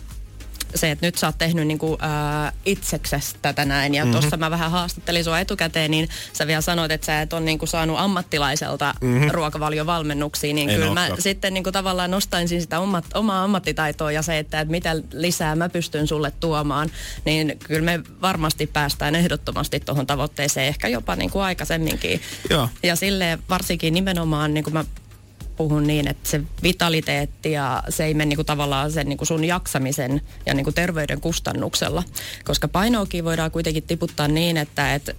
se, 0.74 0.90
että 0.90 1.06
nyt 1.06 1.18
sä 1.18 1.26
oot 1.26 1.38
tehnyt 1.38 1.66
niin 1.66 1.78
kuin, 1.78 1.96
ää, 2.00 2.52
itseksestä 2.64 3.38
tätä 3.42 3.64
näin, 3.64 3.94
ja 3.94 4.04
mm-hmm. 4.04 4.20
tuossa 4.20 4.36
mä 4.36 4.50
vähän 4.50 4.70
haastattelin 4.70 5.24
sua 5.24 5.40
etukäteen, 5.40 5.90
niin 5.90 6.08
sä 6.32 6.46
vielä 6.46 6.60
sanoit, 6.60 6.92
että 6.92 7.04
sä 7.04 7.22
et 7.22 7.32
ole 7.32 7.40
niin 7.40 7.58
kuin 7.58 7.68
saanut 7.68 7.98
ammattilaiselta 7.98 8.94
mm-hmm. 9.00 9.30
ruokavaliovalmennuksia, 9.30 10.54
niin 10.54 10.70
En 10.70 10.76
kyllä 10.76 10.94
mä 10.94 11.00
olekaan. 11.00 11.22
sitten 11.22 11.54
niin 11.54 11.64
kuin 11.64 11.72
tavallaan 11.72 12.10
nostaisin 12.10 12.60
sitä 12.60 12.80
omat, 12.80 13.04
omaa 13.14 13.44
ammattitaitoa 13.44 14.12
ja 14.12 14.22
se, 14.22 14.38
että, 14.38 14.60
että 14.60 14.70
mitä 14.70 14.96
lisää 15.12 15.56
mä 15.56 15.68
pystyn 15.68 16.06
sulle 16.06 16.32
tuomaan, 16.40 16.90
niin 17.24 17.58
kyllä 17.64 17.84
me 17.84 18.00
varmasti 18.22 18.66
päästään 18.66 19.14
ehdottomasti 19.14 19.80
tuohon 19.80 20.06
tavoitteeseen, 20.06 20.66
ehkä 20.66 20.88
jopa 20.88 21.16
niin 21.16 21.30
kuin 21.30 21.42
aikaisemminkin. 21.42 22.20
Joo. 22.50 22.68
Ja 22.82 22.96
sille 22.96 23.38
varsinkin 23.48 23.94
nimenomaan, 23.94 24.54
niin 24.54 24.64
kuin 24.64 24.74
mä 24.74 24.84
puhun 25.56 25.86
niin, 25.86 26.08
että 26.08 26.30
se 26.30 26.40
vitaliteetti 26.62 27.52
ja 27.52 27.82
se 27.88 28.04
ei 28.04 28.14
mene 28.14 28.28
niin 28.28 28.36
kuin 28.36 28.46
tavallaan 28.46 28.92
sen 28.92 29.08
niin 29.08 29.16
kuin 29.16 29.28
sun 29.28 29.44
jaksamisen 29.44 30.20
ja 30.46 30.54
niin 30.54 30.64
kuin 30.64 30.74
terveyden 30.74 31.20
kustannuksella. 31.20 32.02
Koska 32.44 32.68
painoakin 32.68 33.24
voidaan 33.24 33.50
kuitenkin 33.50 33.82
tiputtaa 33.82 34.28
niin, 34.28 34.56
että 34.56 34.94
et, 34.94 35.08
ö, 35.08 35.14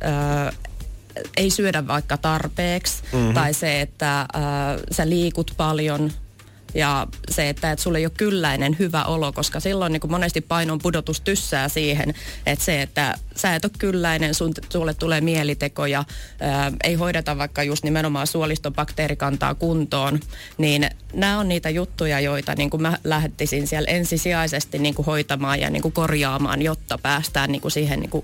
ei 1.37 1.49
syödä 1.49 1.87
vaikka 1.87 2.17
tarpeeksi 2.17 3.03
mm-hmm. 3.13 3.33
tai 3.33 3.53
se, 3.53 3.81
että 3.81 4.21
ö, 4.21 4.27
sä 4.91 5.09
liikut 5.09 5.53
paljon 5.57 6.11
ja 6.77 7.07
se, 7.29 7.49
että 7.49 7.71
et 7.71 7.79
sulle 7.79 7.97
ei 7.97 8.05
ole 8.05 8.11
kylläinen 8.17 8.75
hyvä 8.79 9.03
olo, 9.03 9.31
koska 9.31 9.59
silloin 9.59 9.93
niin 9.93 10.01
kuin 10.01 10.11
monesti 10.11 10.41
painon 10.41 10.79
pudotus 10.79 11.21
tyssää 11.21 11.69
siihen, 11.69 12.13
että 12.45 12.65
se, 12.65 12.81
että 12.81 13.15
sä 13.35 13.55
et 13.55 13.65
ole 13.65 13.71
kylläinen, 13.79 14.33
sun, 14.33 14.53
sulle 14.69 14.93
tulee 14.93 15.21
mielitekoja, 15.21 16.03
ää, 16.39 16.71
ei 16.83 16.95
hoideta 16.95 17.37
vaikka 17.37 17.63
just 17.63 17.83
nimenomaan 17.83 18.27
suoliston 18.27 18.73
bakteerikantaa 18.73 19.55
kuntoon, 19.55 20.19
niin 20.57 20.89
nämä 21.13 21.39
on 21.39 21.49
niitä 21.49 21.69
juttuja, 21.69 22.19
joita 22.19 22.55
niin 22.55 22.69
kuin 22.69 22.81
mä 22.81 22.97
lähettisin 23.03 23.67
siellä 23.67 23.89
ensisijaisesti 23.89 24.79
niin 24.79 24.95
kuin 24.95 25.05
hoitamaan 25.05 25.59
ja 25.59 25.69
niin 25.69 25.81
kuin 25.81 25.91
korjaamaan, 25.91 26.61
jotta 26.61 26.97
päästään 26.97 27.51
niin 27.51 27.61
kuin 27.61 27.71
siihen 27.71 27.99
niin 27.99 28.23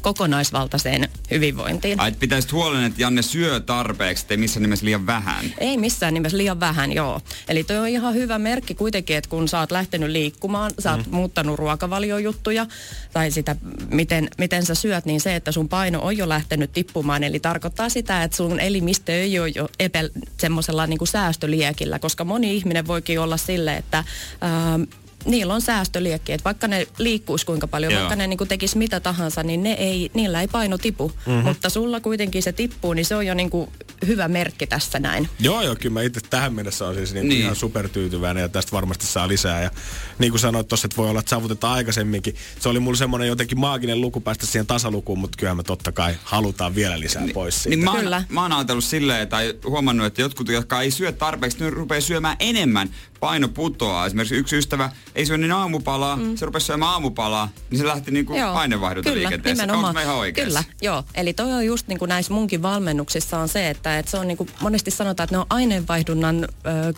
kokonaisvaltaiseen 0.00 1.08
hyvinvointiin. 1.30 2.00
Ai, 2.00 2.08
et 2.08 2.18
pitäisit 2.18 2.52
huolen, 2.52 2.84
että 2.84 3.02
Janne 3.02 3.22
syö 3.22 3.60
tarpeeksi, 3.60 4.24
ettei 4.24 4.36
missään 4.36 4.62
nimessä 4.62 4.84
liian 4.84 5.06
vähän. 5.06 5.44
Ei 5.58 5.76
missään 5.76 6.14
nimessä 6.14 6.38
liian 6.38 6.60
vähän, 6.60 6.92
joo. 6.92 7.20
Eli 7.48 7.64
toi 7.64 7.78
on 7.78 7.88
ihan 7.88 8.14
hyvä 8.14 8.38
merkki 8.38 8.74
kuitenkin, 8.74 9.16
että 9.16 9.30
kun 9.30 9.48
sä 9.48 9.60
oot 9.60 9.70
lähtenyt 9.70 10.10
liikkumaan, 10.10 10.70
sä 10.78 10.92
oot 10.92 11.06
mm. 11.06 11.14
muuttanut 11.14 11.58
ruokavaliojuttuja 11.58 12.66
tai 13.12 13.30
sitä, 13.30 13.56
miten, 13.90 14.28
miten 14.38 14.66
sä 14.66 14.74
syöt, 14.74 15.04
niin 15.04 15.20
se, 15.20 15.36
että 15.36 15.52
sun 15.52 15.68
paino 15.68 16.02
on 16.02 16.16
jo 16.16 16.28
lähtenyt 16.28 16.72
tippumaan. 16.72 17.24
Eli 17.24 17.40
tarkoittaa 17.40 17.88
sitä, 17.88 18.22
että 18.22 18.36
sun 18.36 18.60
elimistö 18.60 19.12
ei 19.12 19.38
ole 19.38 19.48
jo 19.48 19.68
epä, 19.80 19.98
semmoisella 20.38 20.86
niin 20.86 20.98
kuin 20.98 21.08
säästöliekillä, 21.08 21.98
koska 21.98 22.24
moni 22.24 22.56
ihminen 22.56 22.86
voikin 22.86 23.20
olla 23.20 23.36
sille, 23.36 23.76
että... 23.76 24.04
Ähm, 24.42 24.82
Niillä 25.24 25.54
on 25.54 25.60
säästöliekki, 25.60 26.32
että 26.32 26.44
vaikka 26.44 26.68
ne 26.68 26.86
liikkuisi 26.98 27.46
kuinka 27.46 27.66
paljon, 27.66 27.92
Joo. 27.92 28.00
vaikka 28.00 28.16
ne 28.16 28.26
niin 28.26 28.48
tekisi 28.48 28.78
mitä 28.78 29.00
tahansa, 29.00 29.42
niin 29.42 29.62
ne 29.62 29.72
ei, 29.72 30.10
niillä 30.14 30.40
ei 30.40 30.48
paino 30.48 30.78
tipu. 30.78 31.12
Mm-hmm. 31.26 31.44
Mutta 31.44 31.70
sulla 31.70 32.00
kuitenkin 32.00 32.42
se 32.42 32.52
tippuu, 32.52 32.92
niin 32.92 33.04
se 33.04 33.16
on 33.16 33.26
jo 33.26 33.34
niin 33.34 33.50
kuin 33.50 33.70
hyvä 34.06 34.28
merkki 34.28 34.66
tässä 34.66 34.98
näin. 34.98 35.28
Joo, 35.40 35.62
joo, 35.62 35.76
kyllä 35.76 35.92
mä 35.92 36.02
itse 36.02 36.20
tähän 36.20 36.54
mennessä 36.54 36.86
on 36.86 36.94
siis 36.94 37.14
niin. 37.14 37.28
Niin. 37.28 37.40
ihan 37.40 37.56
supertyytyväinen 37.56 38.42
ja 38.42 38.48
tästä 38.48 38.72
varmasti 38.72 39.06
saa 39.06 39.28
lisää. 39.28 39.62
Ja 39.62 39.70
niin 40.18 40.32
kuin 40.32 40.40
sanoit 40.40 40.68
tuossa, 40.68 40.86
että 40.86 40.96
voi 40.96 41.10
olla, 41.10 41.20
että 41.20 41.30
saavutetaan 41.30 41.74
aikaisemminkin. 41.74 42.34
Se 42.60 42.68
oli 42.68 42.80
mulla 42.80 42.96
semmoinen 42.96 43.28
jotenkin 43.28 43.60
maaginen 43.60 44.00
luku 44.00 44.20
päästä 44.20 44.46
siihen 44.46 44.66
tasalukuun, 44.66 45.18
mutta 45.18 45.36
kyllä 45.38 45.54
me 45.54 45.62
totta 45.62 45.92
kai 45.92 46.14
halutaan 46.24 46.74
vielä 46.74 47.00
lisää 47.00 47.24
pois 47.34 47.62
siitä. 47.62 47.76
Niin 47.76 47.84
mä, 47.84 47.90
oon, 47.90 48.00
Kyllä. 48.00 48.24
mä 48.28 48.42
oon 48.42 48.52
ajatellut 48.52 48.84
silleen, 48.84 49.28
tai 49.28 49.54
huomannut, 49.64 50.06
että 50.06 50.20
jotkut, 50.20 50.48
jotka 50.48 50.80
ei 50.80 50.90
syö 50.90 51.12
tarpeeksi, 51.12 51.64
ne 51.64 51.70
rupeaa 51.70 52.00
syömään 52.00 52.36
enemmän. 52.40 52.90
Paino 53.20 53.48
putoaa. 53.48 54.06
Esimerkiksi 54.06 54.34
yksi 54.34 54.56
ystävä 54.56 54.90
ei 55.14 55.24
niin 55.38 55.52
aamupalaa, 55.52 56.16
mm. 56.16 56.36
se 56.36 56.46
rupesi 56.46 56.66
syömään 56.66 56.92
aamupalaa, 56.92 57.48
niin 57.70 57.78
se 57.78 57.86
lähti 57.86 58.10
niinku 58.10 58.32
aineenvaihdunta 58.52 59.10
Kyllä, 59.10 59.20
liikenteessä. 59.20 59.72
Onko 59.72 59.92
mä 59.92 60.02
ihan 60.02 60.16
oikeassa? 60.16 60.64
Kyllä, 60.64 60.74
joo. 60.82 61.04
Eli 61.14 61.32
toi 61.32 61.52
on 61.52 61.66
just 61.66 61.88
niin 61.88 61.98
kuin 61.98 62.08
näissä 62.08 62.34
munkin 62.34 62.62
valmennuksissa 62.62 63.38
on 63.38 63.48
se, 63.48 63.70
että, 63.70 63.98
että 63.98 64.10
se 64.10 64.16
on 64.16 64.28
niin 64.28 64.38
kuin 64.38 64.50
monesti 64.60 64.90
sanotaan, 64.90 65.24
että 65.24 65.34
ne 65.34 65.38
on 65.38 65.46
aineenvaihdunnan 65.50 66.44
ö, 66.44 66.48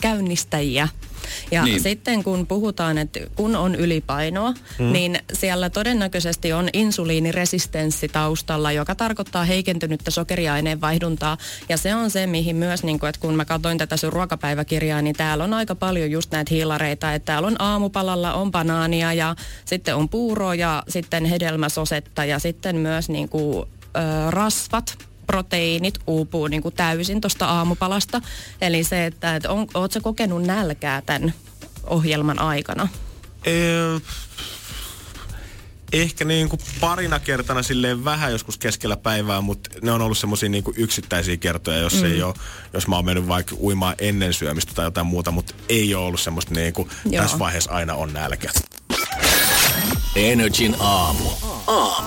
käynnistäjiä. 0.01 0.89
Ja 1.51 1.65
Niin. 1.65 1.81
sitten 1.81 2.23
kun 2.23 2.47
puhutaan, 2.47 2.99
että 2.99 3.21
kun 3.37 3.57
on 3.57 3.75
ylipainoa, 3.75 4.51
mm. 4.79 4.93
niin 4.93 5.19
siellä 5.33 5.71
todennäköisesti 5.71 6.53
on 6.53 6.69
insuliiniresistenssi 6.73 8.09
taustalla, 8.09 8.73
joka 8.73 8.95
tarkoittaa 8.95 9.45
heikentynyttä 9.45 10.11
sokeriaineenvaihduntaa. 10.11 11.37
Ja 11.69 11.77
se 11.77 11.95
on 11.95 12.11
se, 12.11 12.27
mihin 12.27 12.57
myös, 12.57 12.83
niin 12.85 12.99
kuin, 13.01 13.09
että 13.09 13.21
kun 13.21 13.35
mä 13.35 13.45
katsoin 13.45 13.79
tätä 13.79 13.97
sun 13.97 14.13
ruokapäiväkirjaa, 14.13 15.03
niin 15.03 15.17
täällä 15.17 15.45
on 15.45 15.55
aika 15.55 15.75
paljon 15.75 16.11
just 16.11 16.31
näitä 16.31 16.55
hiilareita, 16.55 17.15
että 17.15 17.27
täällä 17.27 17.49
on 17.49 17.57
aamupalalla 17.59 18.33
on 18.35 18.51
banaania 18.51 19.13
ja 19.13 19.37
sitten 19.65 19.97
on 19.97 20.09
puuroa 20.09 20.55
ja 20.55 20.83
sitten 20.89 21.25
hedelmäsosetta 21.25 22.25
ja 22.25 22.39
sitten 22.39 22.77
myös 22.77 23.09
niin 23.09 23.29
kuin, 23.29 23.69
ö, 23.97 24.31
rasvat, 24.31 24.99
proteiinit 25.33 25.99
uupuu 26.07 26.47
niin 26.47 26.63
kuin 26.63 26.75
täysin 26.75 27.21
tuosta 27.21 27.47
aamupalasta. 27.47 28.21
Eli 28.61 28.85
se, 28.85 29.07
että 29.07 29.37
et 29.37 29.47
on, 29.47 29.67
ootko 29.75 30.01
kokenut 30.03 30.43
nälkää 30.43 31.03
tämän 31.07 31.35
ohjelman 31.87 32.39
aikana? 32.39 32.89
Öö, 33.47 33.99
ehkä 35.93 36.25
niin 36.25 36.49
kuin 36.49 36.61
parina 36.81 37.19
kertana 37.19 37.63
silleen 37.63 38.05
vähän 38.05 38.33
joskus 38.33 38.59
keskellä 38.59 38.97
päivää, 38.97 39.41
mutta 39.41 39.71
ne 39.83 39.93
on 39.93 40.03
ollut 40.03 40.19
semmoisia 40.19 40.49
niin 40.49 40.65
kuin 40.65 40.75
yksittäisiä 40.79 41.37
kertoja, 41.37 41.79
jos 41.79 41.95
mm. 41.95 42.05
ei 42.05 42.23
ole, 42.23 42.35
jos 42.73 42.89
mä 42.89 42.97
oon 42.97 43.05
mennyt 43.05 43.29
vaikka 43.29 43.57
uimaan 43.61 43.95
ennen 43.99 44.33
syömistä 44.33 44.75
tai 44.75 44.87
jotain 44.87 45.07
muuta, 45.07 45.31
mutta 45.31 45.55
ei 45.69 45.95
ole 45.95 46.07
ollut 46.07 46.21
semmoista 46.21 46.55
niin 46.55 46.73
kuin 46.73 46.89
Joo. 47.05 47.23
tässä 47.23 47.39
vaiheessa 47.39 47.71
aina 47.71 47.95
on 47.95 48.13
nälkä. 48.13 48.51
Energin 50.17 50.77
aamu. 50.79 51.31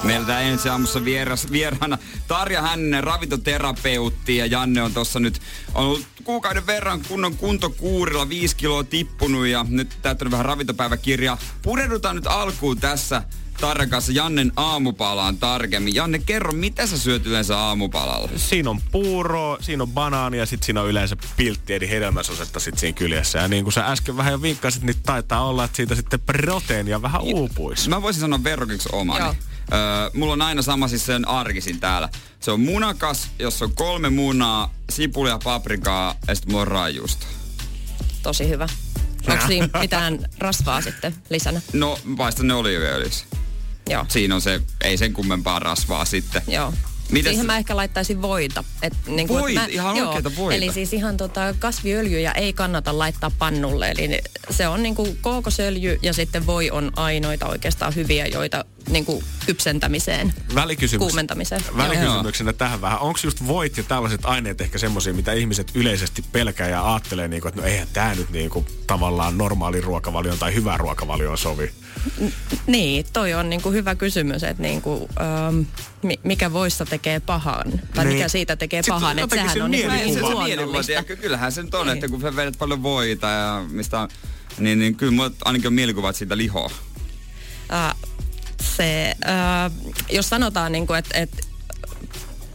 Meillä 0.04 0.28
tää 0.28 0.42
ensi 0.42 0.70
aamussa 0.70 1.06
vieras, 1.06 1.52
vieraana 1.52 1.98
Tarja 2.28 2.62
Hänninen, 2.62 3.04
ravintoterapeutti 3.04 4.38
ja 4.38 4.46
Janne 4.46 4.82
on 4.82 4.94
tossa 4.94 5.20
nyt 5.20 5.42
on 5.74 5.86
ollut 5.86 6.08
kuukauden 6.24 6.68
verran 6.68 7.02
kunnon 7.08 7.38
kuntokuurilla, 7.38 8.30
viisi 8.30 8.56
kiloa 8.56 8.84
tippunut 8.84 9.48
ja 9.48 9.66
nyt 9.70 9.98
täyttänyt 10.02 10.32
vähän 10.32 10.46
ravintopäiväkirjaa. 10.46 11.38
Pureudutaan 11.62 12.16
nyt 12.16 12.28
alkuun 12.28 12.78
tässä 12.78 13.24
Tarjan 13.62 13.90
kanssa 13.90 14.12
Jannen 14.12 14.52
aamupalaan 14.56 15.38
tarkemmin. 15.38 15.96
Janne, 15.96 16.20
kerro, 16.20 16.52
mitä 16.52 16.88
sä 16.88 16.98
syöt 16.98 17.26
yleensä 17.26 17.58
aamupalalla? 17.60 18.30
Siinä 18.36 18.70
on 18.70 18.82
puuro, 18.92 19.58
siinä 19.62 19.84
on 19.84 19.90
banaania 19.90 20.40
ja 20.40 20.46
sitten 20.46 20.66
siinä 20.66 20.82
on 20.82 20.90
yleensä 20.90 21.16
piltti, 21.38 21.74
eli 21.74 21.90
hedelmäsosetta 21.90 22.60
sit 22.60 22.78
siinä 22.78 22.98
kyljessä. 22.98 23.40
Ja 23.40 23.48
niin 23.48 23.64
kuin 23.64 23.74
sä 23.74 23.86
äsken 23.86 24.18
vähän 24.18 24.32
jo 24.32 24.42
vinkkasit, 24.42 24.84
niin 24.84 24.96
taitaa 25.06 25.46
olla, 25.46 25.64
että 25.64 25.76
siitä 25.78 25.96
sitten 25.96 26.20
proteiinia 26.20 27.02
vähän 27.02 27.22
uupuisi. 27.22 27.90
Mä 27.90 28.02
voisin 28.02 28.22
sanoa 28.22 28.44
verrokiksi 28.44 28.90
omani. 28.92 29.20
Joo. 29.20 29.36
Öö, 29.74 30.10
mulla 30.14 30.34
on 30.34 30.42
aina 30.42 30.62
sama 30.62 30.88
siis 30.88 31.06
sen 31.06 31.28
arkisin 31.28 31.80
täällä. 31.80 32.10
Se 32.40 32.52
on 32.52 32.60
munakas, 32.60 33.28
jossa 33.40 33.66
on 33.66 33.76
kolme 33.76 34.10
munaa, 34.10 34.74
sipulia, 34.90 35.40
paprikaa 35.44 36.16
ja 36.28 36.36
sitten 36.36 36.52
mulla 36.52 36.62
on 36.62 36.68
raajuusta. 36.68 37.26
Tosi 38.24 38.50
hyvä. 38.50 38.68
Onko 39.28 39.48
siinä 39.48 39.70
mitään 39.82 40.20
rasvaa 40.40 40.82
sitten 40.82 41.16
lisänä? 41.30 41.62
No, 41.74 42.00
paistan 42.18 42.48
ne 42.48 42.54
oliiviöljyssä. 42.54 43.26
Joo. 43.90 44.06
Siinä 44.10 44.36
on 44.36 44.42
se, 44.42 44.62
ei 44.84 44.98
sen 44.98 45.14
kummempaa 45.14 45.60
rasvaa 45.60 46.06
sitten. 46.06 46.42
Joo. 46.48 46.74
Mites- 47.12 47.30
Siihen 47.30 47.46
mä 47.46 47.58
ehkä 47.58 47.76
laittaisin 47.76 48.22
voita. 48.22 48.64
Et, 48.82 48.94
niin 49.08 49.28
Voit- 49.28 49.54
mä, 49.54 49.66
ihan 49.66 49.96
oikeeta 50.08 50.32
voita? 50.38 50.56
Eli 50.56 50.74
siis 50.74 50.94
ihan 50.94 51.18
tota, 51.18 51.54
kasviöljyjä 51.60 52.32
ei 52.32 52.54
kannata 52.54 52.98
laittaa 52.98 53.32
pannulle. 53.40 53.90
Eli 53.92 54.22
se 54.50 54.68
on 54.68 54.84
niinku 54.84 55.18
kookosöljy 55.22 56.00
ja 56.02 56.14
sitten 56.14 56.46
voi 56.46 56.72
on 56.72 56.92
ainoita 56.96 57.46
oikeastaan 57.48 57.96
hyviä, 57.96 58.26
joita 58.28 58.66
niinku 58.90 59.24
kypsentämiseen, 59.46 60.34
Välikysymys. 60.56 61.00
kuumentamiseen. 61.08 61.62
Välikysymyksenä 61.78 62.54
tähän 62.54 62.82
vähän. 62.82 63.00
Onko 63.00 63.20
just 63.24 63.48
voit 63.48 63.78
ja 63.78 63.84
tällaiset 63.84 64.26
aineet 64.26 64.62
ehkä 64.62 64.78
semmoisia, 64.78 65.14
mitä 65.14 65.34
ihmiset 65.34 65.72
yleisesti 65.74 66.24
pelkää 66.32 66.70
ja 66.70 66.94
ajattelee, 66.94 67.28
niinku, 67.28 67.48
että 67.48 67.62
no 67.62 67.68
eihän 67.68 67.88
tämä 67.94 68.16
nyt 68.16 68.30
niinku, 68.30 68.66
tavallaan 68.88 69.38
normaali 69.38 69.82
ruokavalion 69.82 70.38
tai 70.38 70.54
hyvä 70.54 70.78
ruokavalioon 70.78 71.38
sovi? 71.38 71.72
Niin, 72.68 73.06
toi 73.14 73.34
on 73.34 73.50
niinku 73.50 73.72
hyvä 73.72 73.96
kysymys, 73.96 74.44
että 74.44 74.64
niinku, 74.64 75.10
ähm, 75.22 75.60
mi- 76.04 76.20
mikä 76.24 76.54
voissa 76.54 76.86
tekee 76.86 77.20
pahan, 77.20 77.82
tai 77.94 78.06
Niin. 78.06 78.16
mikä 78.18 78.28
siitä 78.28 78.56
tekee 78.56 78.82
Sitten 78.82 78.94
pahan, 78.96 79.20
että 79.20 79.36
sehän 79.36 79.54
se 79.54 79.64
on 79.64 79.72
niinku 79.72 79.92
mielikuva. 79.92 80.78
Ei 80.78 80.84
se, 80.84 81.04
se 81.08 81.16
kyllähän 81.16 81.52
se 81.52 81.64
nyt 81.64 81.74
on, 81.76 81.88
Niin. 81.88 81.94
että 81.94 82.08
kun 82.08 82.22
vedät 82.36 82.56
paljon 82.60 82.84
voita 82.84 83.28
ja 83.28 83.66
mistä 83.70 84.08
niin, 84.60 84.80
niin 84.80 84.96
kyllä 84.96 85.32
ainakin 85.46 85.68
on 85.68 85.74
mielikuva, 85.74 86.10
että 86.10 86.18
siitä 86.18 86.38
lihoa. 86.38 86.72
Äh, 87.74 87.96
äh, 88.84 89.72
jos 90.12 90.30
sanotaan, 90.30 90.72
niin 90.72 90.88
kuin, 90.88 91.00
että, 91.00 91.20
että 91.20 91.38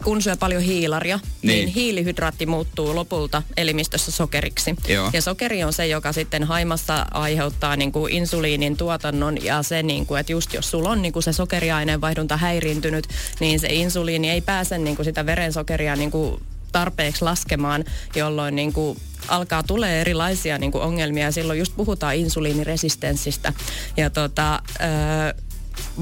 kun 0.05 0.23
syö 0.23 0.37
paljon 0.37 0.63
hiilaria, 0.63 1.21
niin. 1.43 1.49
niin 1.49 1.69
hiilihydraatti 1.69 2.47
muuttuu 2.47 2.95
lopulta 2.95 3.43
elimistössä 3.57 4.11
sokeriksi. 4.11 4.75
Joo. 4.89 5.11
Ja 5.13 5.23
sokeri 5.23 5.65
on 5.65 5.73
se, 5.73 5.87
joka 5.87 6.13
sitten 6.13 6.45
haimassa 6.45 7.07
aiheuttaa 7.11 7.77
niin 7.77 7.93
kuin 7.93 8.13
insuliinin 8.13 8.77
tuotannon 8.77 9.45
ja 9.45 9.63
se, 9.63 9.83
niin 9.83 10.07
kuin, 10.07 10.21
että 10.21 10.33
just 10.33 10.55
jos 10.55 10.71
sulla 10.71 10.91
on 10.91 11.03
niin 11.03 11.13
kuin 11.13 11.23
se 11.23 11.33
sokeriaineenvaihdunta 11.33 12.37
häiriintynyt, 12.37 13.09
niin 13.41 13.61
se 13.61 13.69
insuliini 13.71 14.31
ei 14.31 14.41
pääse 14.41 14.79
niin 14.79 14.97
kuin 14.97 15.05
sitä 15.05 15.27
verensokeria 15.27 15.97
niin 15.97 16.11
kuin 16.11 16.43
tarpeeksi 16.73 17.25
laskemaan, 17.25 17.85
jolloin 18.15 18.57
niin 18.57 18.73
kuin 18.73 18.99
alkaa 19.29 19.63
tulee 19.63 20.01
erilaisia 20.01 20.59
niin 20.59 20.73
kuin 20.73 20.85
ongelmia 20.85 21.25
ja 21.25 21.33
silloin 21.33 21.59
just 21.59 21.77
puhutaan 21.77 22.15
insuliiniresistenssistä. 22.15 23.53
Ja 23.97 24.11
tota, 24.11 24.63
öö, 24.81 25.50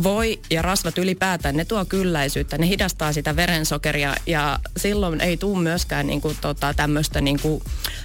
voi 0.02 0.40
ja 0.50 0.62
rasvat 0.62 0.98
ylipäätään, 0.98 1.56
ne 1.56 1.64
tuo 1.64 1.84
kylläisyyttä, 1.84 2.58
ne 2.58 2.68
hidastaa 2.68 3.12
sitä 3.12 3.36
verensokeria 3.36 4.14
ja 4.26 4.58
silloin 4.76 5.20
ei 5.20 5.36
tule 5.36 5.62
myöskään 5.62 6.06
niinku 6.06 6.34
tota, 6.40 6.74
tämmöistä 6.74 7.20
niinku, 7.20 7.62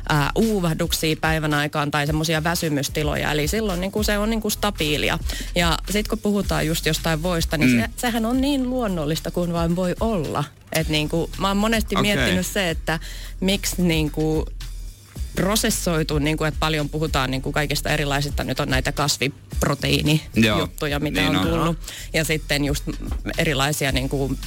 ää, 0.10 0.32
uuvahduksia 0.36 1.16
päivän 1.22 1.54
aikaan 1.54 1.92
tai 1.92 2.08
semmoisia 2.08 2.44
väsymystiloja. 2.44 3.32
Eli 3.32 3.48
silloin 3.48 3.82
niinku 3.82 4.04
se 4.04 4.18
on 4.18 4.30
niinku 4.30 4.50
stabiilia. 4.50 5.20
Ja 5.56 5.78
sitten 5.86 6.10
kun 6.10 6.20
puhutaan 6.20 6.68
just 6.68 6.86
jostain 6.86 7.24
voista, 7.24 7.58
niin 7.58 7.72
mm. 7.72 7.82
se, 7.82 7.90
sehän 7.98 8.26
on 8.26 8.42
niin 8.42 8.70
luonnollista 8.70 9.32
kuin 9.32 9.54
vain 9.54 9.76
voi 9.76 9.96
olla. 10.00 10.44
Et 10.72 10.90
niinku, 10.90 11.30
mä 11.38 11.48
oon 11.48 11.58
monesti 11.58 11.96
okay. 11.96 12.02
miettinyt 12.02 12.48
se, 12.48 12.70
että 12.70 13.00
miksi 13.40 13.82
niinku 13.82 14.46
prosessoitu, 15.36 16.20
niin 16.20 16.38
kuin, 16.38 16.48
että 16.48 16.60
paljon 16.60 16.90
puhutaan 16.90 17.32
niin 17.32 17.42
kuin 17.42 17.54
kaikista 17.54 17.90
erilaisista, 17.90 18.44
nyt 18.44 18.60
on 18.60 18.70
näitä 18.70 18.92
kasviproteiinijuttuja, 18.92 21.00
mitä 21.00 21.22
niin 21.22 21.36
on 21.36 21.48
tullut. 21.48 21.68
On. 21.68 21.78
Ja 22.14 22.24
sitten 22.24 22.66
just 22.66 22.84
erilaisia 23.38 23.92
niin 23.92 24.10
kuin 24.10 24.38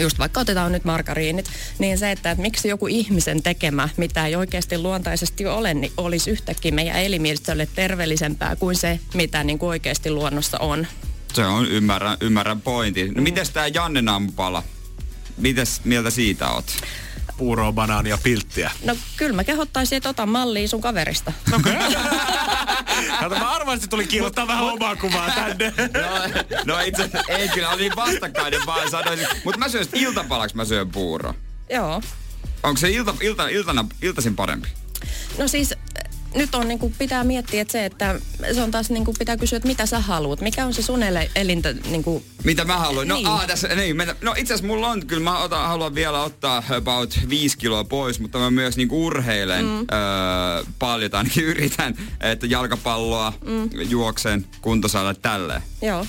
just 0.00 0.18
vaikka 0.18 0.40
otetaan 0.40 0.72
nyt 0.72 0.84
margariinit, 0.84 1.50
niin 1.78 1.98
se, 1.98 2.10
että, 2.10 2.30
että 2.30 2.42
miksi 2.42 2.68
joku 2.68 2.86
ihmisen 2.86 3.42
tekemä, 3.42 3.88
mitä 3.96 4.26
ei 4.26 4.36
oikeasti 4.36 4.78
luontaisesti 4.78 5.46
ole, 5.46 5.74
niin 5.74 5.92
olisi 5.96 6.30
yhtäkkiä 6.30 6.72
meidän 6.72 6.96
elimistölle 6.96 7.68
terveellisempää 7.74 8.56
kuin 8.56 8.76
se, 8.76 9.00
mitä 9.14 9.44
niin 9.44 9.58
kuin 9.58 9.68
oikeasti 9.68 10.10
luonnossa 10.10 10.58
on. 10.58 10.86
Se 11.32 11.46
on, 11.46 11.66
ymmärrän, 11.66 12.16
ymmärrän 12.20 12.60
pointin. 12.60 13.06
No 13.06 13.14
mm. 13.14 13.22
mites 13.22 13.50
tämä 13.50 13.66
Janne 13.66 14.02
aamupala? 14.10 14.62
Mites 15.36 15.80
mieltä 15.84 16.10
siitä 16.10 16.50
oot? 16.50 16.66
Puuroa, 17.40 17.72
banaania, 17.72 18.18
pilttiä? 18.22 18.70
No 18.84 18.96
kyllä 19.16 19.36
mä 19.36 19.44
kehottaisin, 19.44 19.96
että 19.96 20.08
ota 20.08 20.26
mallia 20.26 20.68
sun 20.68 20.80
kaverista. 20.80 21.32
Okei. 21.52 21.72
Okay. 23.26 23.38
mä 23.38 23.50
arvasin, 23.50 23.78
että 23.78 23.86
tuli 23.86 24.06
kiillottaa 24.06 24.46
vähän 24.46 24.64
omaa 24.64 24.96
kuvaa 24.96 25.30
tänne. 25.30 25.72
no, 26.64 26.74
no 26.74 26.80
itse 26.80 27.10
ei 27.28 27.48
kyllä, 27.48 27.68
oli 27.68 27.82
niin 27.82 27.96
vastakkainen 27.96 28.60
vaan 28.66 28.90
sanoisin. 28.90 29.26
Mutta 29.44 29.58
mä 29.58 29.68
syön 29.68 29.86
iltapalaksi 29.94 30.56
mä 30.56 30.64
syön 30.64 30.90
puuro. 30.90 31.34
Joo. 31.70 32.02
Onko 32.62 32.78
se 32.78 32.90
ilta, 32.90 33.14
ilta, 33.20 33.48
iltana, 33.48 33.84
iltaisin 34.02 34.36
parempi? 34.36 34.68
No 35.38 35.48
siis 35.48 35.74
nyt 36.34 36.54
on, 36.54 36.68
niin 36.68 36.78
kuin, 36.78 36.94
pitää 36.98 37.24
miettiä 37.24 37.62
että 37.62 37.72
se, 37.72 37.84
että 37.84 38.20
se 38.54 38.62
on 38.62 38.70
taas 38.70 38.90
niin 38.90 39.04
kuin, 39.04 39.16
pitää 39.18 39.36
kysyä, 39.36 39.56
että 39.56 39.68
mitä 39.68 39.86
sä 39.86 40.00
haluat. 40.00 40.40
Mikä 40.40 40.66
on 40.66 40.74
se 40.74 40.82
sun 40.82 41.00
elintä? 41.36 41.72
Niin 41.72 42.04
kuin... 42.04 42.24
Mitä 42.44 42.64
mä 42.64 42.78
haluan? 42.78 43.08
No, 43.08 43.14
niin. 43.14 43.26
aa, 43.26 43.46
tässä, 43.46 43.68
niin, 43.68 43.96
mä, 43.96 44.06
no 44.20 44.34
itse 44.36 44.54
asiassa 44.54 44.66
mulla 44.66 44.88
on, 44.88 45.06
kyllä 45.06 45.22
mä 45.22 45.38
otan, 45.38 45.68
haluan 45.68 45.94
vielä 45.94 46.22
ottaa 46.22 46.62
about 46.76 47.18
5 47.28 47.58
kiloa 47.58 47.84
pois, 47.84 48.20
mutta 48.20 48.38
mä 48.38 48.50
myös 48.50 48.76
niin 48.76 48.88
kuin 48.88 49.02
urheilen 49.02 49.64
mm. 49.64 49.78
öö, 49.78 49.86
paljon, 50.78 51.14
ainakin 51.14 51.44
yritän, 51.44 51.94
että 52.20 52.46
jalkapalloa, 52.46 53.32
mm. 53.44 53.70
juoksen, 53.88 54.46
kuntosalle, 54.60 55.14
tälleen. 55.14 55.62
Joo. 55.82 56.06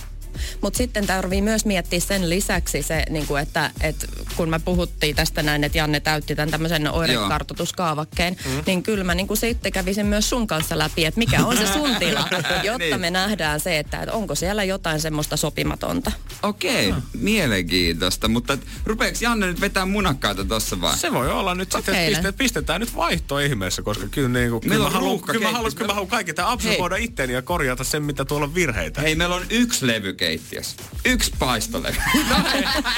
Mutta 0.61 0.77
sitten 0.77 1.07
tarvii 1.07 1.41
myös 1.41 1.65
miettiä 1.65 1.99
sen 1.99 2.29
lisäksi 2.29 2.81
se, 2.81 3.03
niin 3.09 3.27
kuin 3.27 3.41
että, 3.41 3.71
että 3.81 4.07
kun 4.35 4.49
me 4.49 4.59
puhuttiin 4.59 5.15
tästä 5.15 5.43
näin, 5.43 5.63
että 5.63 5.77
Janne 5.77 5.99
täytti 5.99 6.35
tämän 6.35 6.51
tämmöisen 6.51 6.91
oirekartoituskaavakkeen, 6.91 8.37
mm. 8.45 8.63
niin 8.65 8.83
kyllä 8.83 9.03
mä 9.03 9.15
niin 9.15 9.27
kuin 9.27 9.37
sitten 9.37 9.71
kävisin 9.71 10.05
myös 10.05 10.29
sun 10.29 10.47
kanssa 10.47 10.77
läpi, 10.77 11.05
että 11.05 11.17
mikä 11.17 11.45
on 11.45 11.57
se 11.57 11.67
sun 11.67 11.95
tila, 11.95 12.27
jotta 12.63 12.77
niin. 12.77 13.01
me 13.01 13.11
nähdään 13.11 13.59
se, 13.59 13.79
että, 13.79 13.99
että 13.99 14.13
onko 14.13 14.35
siellä 14.35 14.63
jotain 14.63 15.01
semmoista 15.01 15.37
sopimatonta. 15.37 16.11
Okei, 16.43 16.89
okay, 16.89 17.01
mielenkiintoista, 17.13 18.27
mutta 18.27 18.57
rupeeko 18.85 19.17
Janne 19.21 19.47
nyt 19.47 19.61
vetää 19.61 19.85
munakkaita 19.85 20.45
tuossa 20.45 20.81
vai? 20.81 20.97
Se 20.97 21.13
voi 21.13 21.29
olla 21.31 21.55
nyt 21.55 21.71
sitten, 21.71 21.95
että 21.95 22.33
pistetään, 22.33 22.33
pistetään 22.33 22.81
nyt 22.81 22.95
vaihto 22.95 23.39
ihmeessä, 23.39 23.81
koska 23.81 24.07
kyllä, 24.07 24.29
niin 24.29 24.49
kuin, 24.49 24.61
kyllä, 24.61 24.83
mä 24.83 24.89
haluan, 24.89 25.19
kyllä, 25.19 25.45
mä 25.45 25.51
haluan, 25.51 25.75
kyllä 25.75 25.87
mä 25.87 25.93
haluan 25.93 26.09
kaikki 26.09 26.33
tämä 26.33 26.51
absorboida 26.51 26.95
itteeni 26.95 27.33
ja 27.33 27.41
korjata 27.41 27.83
sen, 27.83 28.03
mitä 28.03 28.25
tuolla 28.25 28.45
on 28.45 28.55
virheitä. 28.55 29.01
Hei, 29.01 29.15
meillä 29.15 29.35
on 29.35 29.45
yksi 29.49 29.87
levy 29.87 30.13
keittiössä. 30.21 30.75
Yksi 31.05 31.31
paistole. 31.39 31.95
no, 32.29 32.35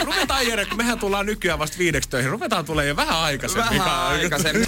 ruvetaan 0.04 0.48
Jere, 0.48 0.66
kun 0.66 0.78
mehän 0.78 1.00
tullaan 1.00 1.26
nykyään 1.26 1.60
vasta 1.60 1.78
viideksi 1.78 2.10
töihin. 2.10 2.32
Ruvetaan 2.32 2.66
tulee 2.66 2.88
jo 2.88 2.96
vähän 2.96 3.20
aikaisemmin. 3.20 3.80
Vähän 3.80 4.00
aikaisemmin. 4.00 4.68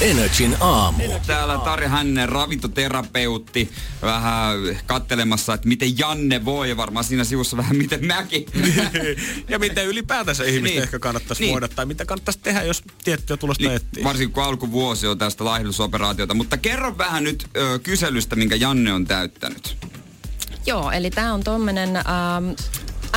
Energin 0.00 0.56
aamu. 0.60 1.02
Täällä 1.26 1.58
Tari 1.58 1.86
Hännen, 1.86 2.28
ravintoterapeutti, 2.28 3.70
vähän 4.02 4.58
kattelemassa, 4.86 5.54
että 5.54 5.68
miten 5.68 5.98
Janne 5.98 6.44
voi, 6.44 6.68
ja 6.68 6.76
varmaan 6.76 7.04
siinä 7.04 7.24
sivussa 7.24 7.56
vähän 7.56 7.76
miten 7.76 8.06
mäkin. 8.06 8.46
ja 9.48 9.58
miten 9.58 9.86
ylipäätänsä 9.86 10.44
ihmistä 10.44 10.68
niin. 10.68 10.82
ehkä 10.82 10.98
kannattaisi 10.98 11.42
niin. 11.42 11.52
voida, 11.52 11.68
tai 11.68 11.86
mitä 11.86 12.04
kannattaisi 12.04 12.38
tehdä, 12.42 12.62
jos 12.62 12.82
tiettyä 13.04 13.36
tulosta 13.36 13.64
niin. 13.64 13.76
etsii. 13.76 14.04
Varsinkin 14.04 14.34
kun 14.34 14.42
alkuvuosi 14.44 15.06
on 15.06 15.18
tästä 15.18 15.44
laihdusoperaatiota. 15.44 16.34
Mutta 16.34 16.56
kerro 16.56 16.98
vähän 16.98 17.24
nyt 17.24 17.46
ö, 17.56 17.78
kyselystä, 17.78 18.36
minkä 18.36 18.56
Janne 18.56 18.92
on 18.92 19.04
täyttänyt. 19.04 19.76
Joo, 20.68 20.90
eli 20.90 21.10
tämä 21.10 21.34
on 21.34 21.44
tuommoinen 21.44 21.96
ähm, 21.96 22.50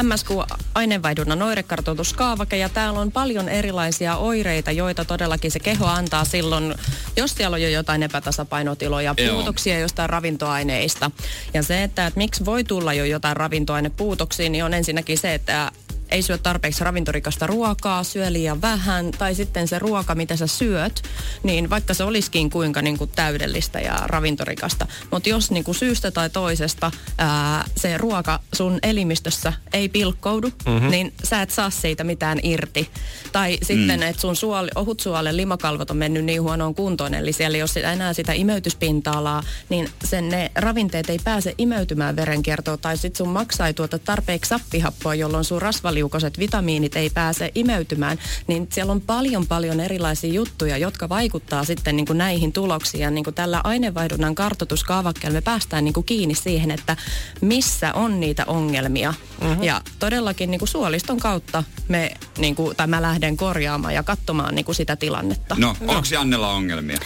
MSQ-aineenvaihdunnan 0.03 1.41
oirekartoituskaavake 1.41 2.57
ja 2.57 2.69
täällä 2.69 2.99
on 2.99 3.11
paljon 3.11 3.49
erilaisia 3.49 4.15
oireita, 4.15 4.71
joita 4.71 5.05
todellakin 5.05 5.51
se 5.51 5.59
keho 5.59 5.85
antaa 5.85 6.25
silloin, 6.25 6.75
jos 7.17 7.31
siellä 7.31 7.55
on 7.55 7.61
jo 7.61 7.69
jotain 7.69 8.03
epätasapainotiloja, 8.03 9.15
puutoksia 9.31 9.79
jostain 9.79 10.09
ravintoaineista. 10.09 11.11
Ja 11.53 11.63
se, 11.63 11.83
että, 11.83 12.07
että 12.07 12.17
miksi 12.17 12.45
voi 12.45 12.63
tulla 12.63 12.93
jo 12.93 13.05
jotain 13.05 13.37
ravintoainepuutoksia, 13.37 14.49
niin 14.49 14.65
on 14.65 14.73
ensinnäkin 14.73 15.17
se, 15.17 15.33
että 15.33 15.71
ei 16.11 16.21
syö 16.21 16.37
tarpeeksi 16.37 16.83
ravintorikasta 16.83 17.47
ruokaa, 17.47 18.03
syö 18.03 18.33
liian 18.33 18.61
vähän, 18.61 19.11
tai 19.11 19.35
sitten 19.35 19.67
se 19.67 19.79
ruoka, 19.79 20.15
mitä 20.15 20.35
sä 20.35 20.47
syöt, 20.47 21.03
niin 21.43 21.69
vaikka 21.69 21.93
se 21.93 22.03
olisikin 22.03 22.49
kuinka 22.49 22.81
niin 22.81 22.97
kuin 22.97 23.11
täydellistä 23.15 23.79
ja 23.79 23.99
ravintorikasta, 24.05 24.87
mutta 25.11 25.29
jos 25.29 25.51
niin 25.51 25.63
kuin 25.63 25.75
syystä 25.75 26.11
tai 26.11 26.29
toisesta 26.29 26.91
ää, 27.17 27.65
se 27.77 27.97
ruoka 27.97 28.39
sun 28.53 28.79
elimistössä 28.83 29.53
ei 29.73 29.89
pilkkoudu, 29.89 30.51
mm-hmm. 30.65 30.89
niin 30.89 31.13
sä 31.23 31.41
et 31.41 31.51
saa 31.51 31.69
siitä 31.69 32.03
mitään 32.03 32.39
irti. 32.43 32.89
Tai 33.31 33.57
sitten, 33.63 33.99
mm. 33.99 34.07
että 34.07 34.21
sun 34.21 34.35
suoli, 34.35 34.69
ohut 34.75 34.99
suolen 34.99 35.37
limakalvot 35.37 35.91
on 35.91 35.97
mennyt 35.97 36.25
niin 36.25 36.41
huonoon 36.41 36.75
kuntoon, 36.75 37.13
eli 37.13 37.33
siellä 37.33 37.55
ei 37.55 37.61
ole 37.61 37.93
enää 37.93 38.13
sitä 38.13 38.33
imeytyspinta-alaa, 38.33 39.43
niin 39.69 39.89
sen 40.03 40.29
ne 40.29 40.51
ravinteet 40.55 41.09
ei 41.09 41.19
pääse 41.23 41.55
imeytymään 41.57 42.15
verenkiertoon, 42.15 42.79
tai 42.79 42.97
sitten 42.97 43.17
sun 43.17 43.33
maksaa 43.33 43.67
ei 43.67 43.73
tuota 43.73 43.99
tarpeeksi 43.99 44.49
sappihappoa, 44.49 45.15
jolloin 45.15 45.43
sun 45.43 45.61
rasvali 45.61 46.00
rasvaliukoiset 46.01 46.39
vitamiinit 46.39 46.95
ei 46.95 47.09
pääse 47.09 47.51
imeytymään, 47.55 48.19
niin 48.47 48.67
siellä 48.71 48.91
on 48.91 49.01
paljon 49.01 49.47
paljon 49.47 49.79
erilaisia 49.79 50.33
juttuja, 50.33 50.77
jotka 50.77 51.09
vaikuttaa 51.09 51.63
sitten 51.63 51.95
niin 51.95 52.05
kuin 52.05 52.17
näihin 52.17 52.53
tuloksiin. 52.53 53.01
Ja 53.01 53.11
niin 53.11 53.23
kuin 53.23 53.33
tällä 53.33 53.61
aineenvaihdunnan 53.63 54.35
kartoituskaavakkeella 54.35 55.37
me 55.37 55.41
päästään 55.41 55.83
niin 55.83 55.93
kuin 55.93 56.05
kiinni 56.05 56.35
siihen, 56.35 56.71
että 56.71 56.97
missä 57.41 57.93
on 57.93 58.19
niitä 58.19 58.43
ongelmia. 58.47 59.13
Mm-hmm. 59.41 59.63
Ja 59.63 59.81
todellakin 59.99 60.51
niin 60.51 60.59
kuin 60.59 60.69
suoliston 60.69 61.19
kautta 61.19 61.63
me, 61.87 62.11
niin 62.37 62.55
kuin, 62.55 62.75
tai 62.75 62.87
mä 62.87 63.01
lähden 63.01 63.37
korjaamaan 63.37 63.93
ja 63.93 64.03
katsomaan 64.03 64.55
niin 64.55 64.65
kuin 64.65 64.75
sitä 64.75 64.95
tilannetta. 64.95 65.55
No, 65.59 65.75
onko 65.87 66.07
Jannella 66.11 66.51
ongelmia? 66.51 66.97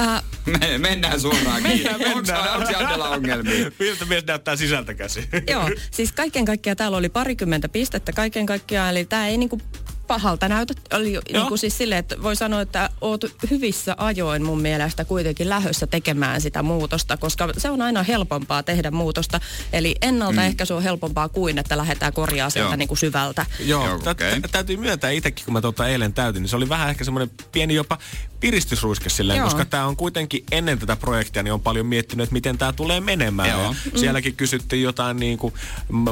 Äh, 0.00 0.22
Me, 0.46 0.78
mennään 0.78 1.20
suoraan 1.20 1.62
mennään, 1.62 2.00
mennään. 2.00 2.56
Onko 2.56 2.70
Jannella 2.70 3.08
ongelmia? 3.08 3.70
Miltä 3.78 4.04
mies 4.04 4.26
näyttää 4.26 4.56
sisältä 4.56 4.94
käsi? 4.94 5.28
Joo, 5.50 5.70
siis 5.90 6.12
kaiken 6.12 6.44
kaikkiaan 6.44 6.76
täällä 6.76 6.96
oli 6.96 7.08
parikymmentä 7.08 7.68
pistettä 7.68 8.12
kaiken 8.12 8.46
kaikkiaan, 8.46 8.90
eli 8.90 9.04
tämä 9.04 9.28
ei 9.28 9.38
niinku 9.38 9.60
pahalta 10.06 10.48
näytä. 10.48 10.74
Oli 10.92 11.18
niin 11.32 11.46
kuin 11.48 11.58
siis 11.58 11.78
silleen, 11.78 11.98
että 11.98 12.22
voi 12.22 12.36
sanoa, 12.36 12.60
että 12.60 12.90
oot 13.00 13.24
hyvissä 13.50 13.94
ajoin 13.98 14.42
mun 14.42 14.60
mielestä 14.60 15.04
kuitenkin 15.04 15.48
lähössä 15.48 15.86
tekemään 15.86 16.40
sitä 16.40 16.62
muutosta, 16.62 17.16
koska 17.16 17.48
se 17.58 17.70
on 17.70 17.82
aina 17.82 18.02
helpompaa 18.02 18.62
tehdä 18.62 18.90
muutosta. 18.90 19.40
Eli 19.72 19.94
ennaltaehkäisy 20.02 20.72
mm. 20.72 20.76
on 20.76 20.82
helpompaa 20.82 21.28
kuin, 21.28 21.58
että 21.58 21.76
lähdetään 21.76 22.12
korjaa 22.12 22.50
sieltä 22.50 22.76
niin 22.76 22.88
kuin 22.88 22.98
syvältä. 22.98 23.46
Joo, 23.60 23.86
Joo 23.86 23.94
okay. 23.94 24.40
täytyy 24.52 24.76
myöntää 24.76 25.10
itsekin, 25.10 25.44
kun 25.44 25.54
mä 25.54 25.60
tuota 25.60 25.88
eilen 25.88 26.12
täytin, 26.12 26.42
niin 26.42 26.48
se 26.48 26.56
oli 26.56 26.68
vähän 26.68 26.90
ehkä 26.90 27.04
semmoinen 27.04 27.30
pieni 27.52 27.74
jopa 27.74 27.98
piristysruiske 28.44 29.08
silleen, 29.10 29.36
Joo. 29.38 29.44
koska 29.44 29.64
tämä 29.64 29.86
on 29.86 29.96
kuitenkin 29.96 30.44
ennen 30.52 30.78
tätä 30.78 30.96
projektia, 30.96 31.42
niin 31.42 31.52
on 31.52 31.60
paljon 31.60 31.86
miettinyt, 31.86 32.24
että 32.24 32.32
miten 32.32 32.58
tämä 32.58 32.72
tulee 32.72 33.00
menemään. 33.00 33.48
Joo. 33.48 33.62
Ja 33.62 33.70
Mm. 33.70 33.98
sielläkin 33.98 34.36
kysyttiin 34.36 34.82
jotain 34.82 35.16
niin 35.16 35.38
kuin 35.38 35.54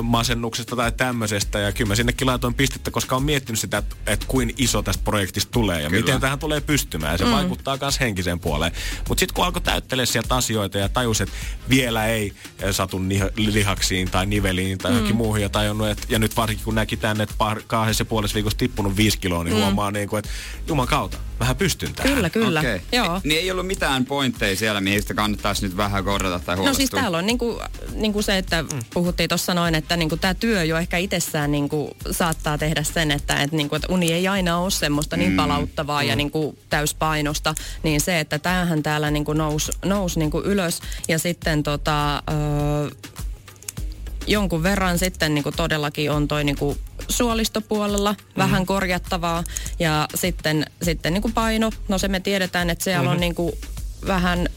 masennuksesta 0.03 0.77
tai 0.77 0.93
tämmöisestä, 0.93 1.59
ja 1.59 1.73
kyllä 1.73 1.89
mä 1.89 1.95
sinnekin 1.95 2.27
laitoin 2.27 2.55
pistettä, 2.55 2.91
koska 2.91 3.17
on 3.17 3.23
miettinyt 3.23 3.61
sitä, 3.61 3.79
että, 3.79 3.97
että 4.07 4.27
kuin 4.29 4.55
iso 4.57 4.83
tästä 4.83 5.05
projektista 5.05 5.51
tulee, 5.51 5.83
ja 5.83 5.91
Kyllä. 5.91 6.05
miten 6.05 6.21
tähän 6.21 6.39
tulee 6.39 6.61
pystymään, 6.61 7.13
ja 7.15 7.19
se 7.19 7.25
mm. 7.25 7.31
vaikuttaa 7.31 7.79
myös 7.81 8.01
henkiseen 8.01 8.41
puoleen. 8.41 8.73
Mutta 9.09 9.21
sitten 9.21 9.35
kun 9.35 9.45
alkoi 9.45 9.63
täyttelee 9.63 10.07
sieltä 10.07 10.35
asioita 10.35 10.79
ja 10.79 10.89
tajus, 10.89 11.21
että 11.21 11.35
vielä 11.69 12.07
ei 12.07 12.33
eh, 12.59 12.75
satu 12.75 13.01
lihaksiin 13.37 14.11
tai 14.11 14.27
niveliin 14.27 14.79
tai 14.79 14.93
johonkin 14.93 15.17
muuhun, 15.17 15.41
ja 15.41 15.49
tajunnut, 15.49 15.89
että, 15.89 16.07
ja 16.09 16.19
nyt 16.19 16.37
varsinkin 16.37 16.65
kun 16.65 16.75
näki 16.75 16.97
tänne, 16.97 17.23
että 17.23 17.35
kahdessa 17.67 18.01
ja 18.01 18.07
puolessa 18.07 18.35
viikossa 18.35 18.59
tippunut 18.59 18.97
viisi 18.97 19.19
kiloa, 19.19 19.45
niin 19.45 19.57
mm. 19.57 19.63
huomaa 19.63 19.91
niin 19.91 20.09
kuin, 20.09 20.19
että 20.19 20.31
juman 20.69 20.87
kautta, 20.87 21.19
vähän 21.41 21.57
pystyn 21.57 21.95
tähän. 21.95 22.15
Kyllä, 22.15 22.31
kyllä. 22.31 22.61
Okei. 22.61 22.81
Joo. 22.93 23.21
Niin 23.25 23.41
ei 23.41 23.51
ollut 23.51 23.67
mitään 23.67 24.05
pointteja 24.07 24.57
siellä, 24.57 24.81
mihin 24.81 25.03
sitä 25.03 25.15
kannattaisi 25.15 25.67
nyt 25.67 25.77
vähän 25.77 26.05
korjata 26.05 26.39
tai 26.39 26.57
No 26.57 26.61
huolestua. 26.63 26.77
siis 26.77 26.91
täällä 26.91 27.19
on 27.19 27.27
niinku, 27.27 27.61
niinku 27.95 28.23
se, 28.23 28.39
että 28.39 28.65
puhuttiin 28.95 29.29
tuossa 29.29 29.55
noin, 29.55 29.75
että 29.75 29.97
niinku 29.97 30.17
tämä 30.17 30.35
työ 30.35 30.65
jo 30.65 30.77
ehkä 30.77 30.97
itsessään 30.97 31.53
niinku 31.53 31.97
saattaa 32.11 32.59
tehdä 32.59 32.83
sen, 32.83 33.11
että 33.11 33.43
et 33.43 33.53
niinku, 33.53 33.75
et 33.75 33.87
uni 33.89 34.13
ei 34.13 34.29
aina 34.29 34.59
ole 34.59 34.71
semmoista 34.71 35.17
niin 35.17 35.37
palauttavaa 35.37 36.03
ja 36.03 36.17
niinku 36.17 36.59
täyspainosta, 36.71 37.55
niin 37.83 38.01
se, 38.01 38.21
että 38.21 38.39
tämähän 38.39 38.83
täällä 38.83 39.11
niinku 39.11 39.33
nousi 39.33 39.73
nous 39.85 40.17
niinku 40.17 40.41
ylös 40.45 40.81
ja 41.09 41.19
sitten 41.19 41.63
tota, 41.63 42.17
öö, 42.17 42.91
jonkun 44.27 44.63
verran 44.63 44.99
sitten 44.99 45.35
niin 45.35 45.43
kuin 45.43 45.57
todellakin 45.57 46.11
on 46.11 46.29
toi 46.29 46.45
niin 46.45 46.57
kuin 46.59 46.79
suolistopuolella 47.09 48.15
vähän 48.37 48.67
korjattavaa 48.67 49.45
ja 49.79 50.09
sitten, 50.15 50.67
sitten 50.83 51.13
niin 51.13 51.23
kuin 51.23 51.35
paino, 51.35 51.71
no 51.89 51.99
se 51.99 52.09
me 52.09 52.21
tiedetään, 52.21 52.71
että 52.71 52.85
siellä 52.85 53.11
on 53.11 53.21
niin 53.21 53.35
kuin 53.35 53.53
vähän 54.07 54.49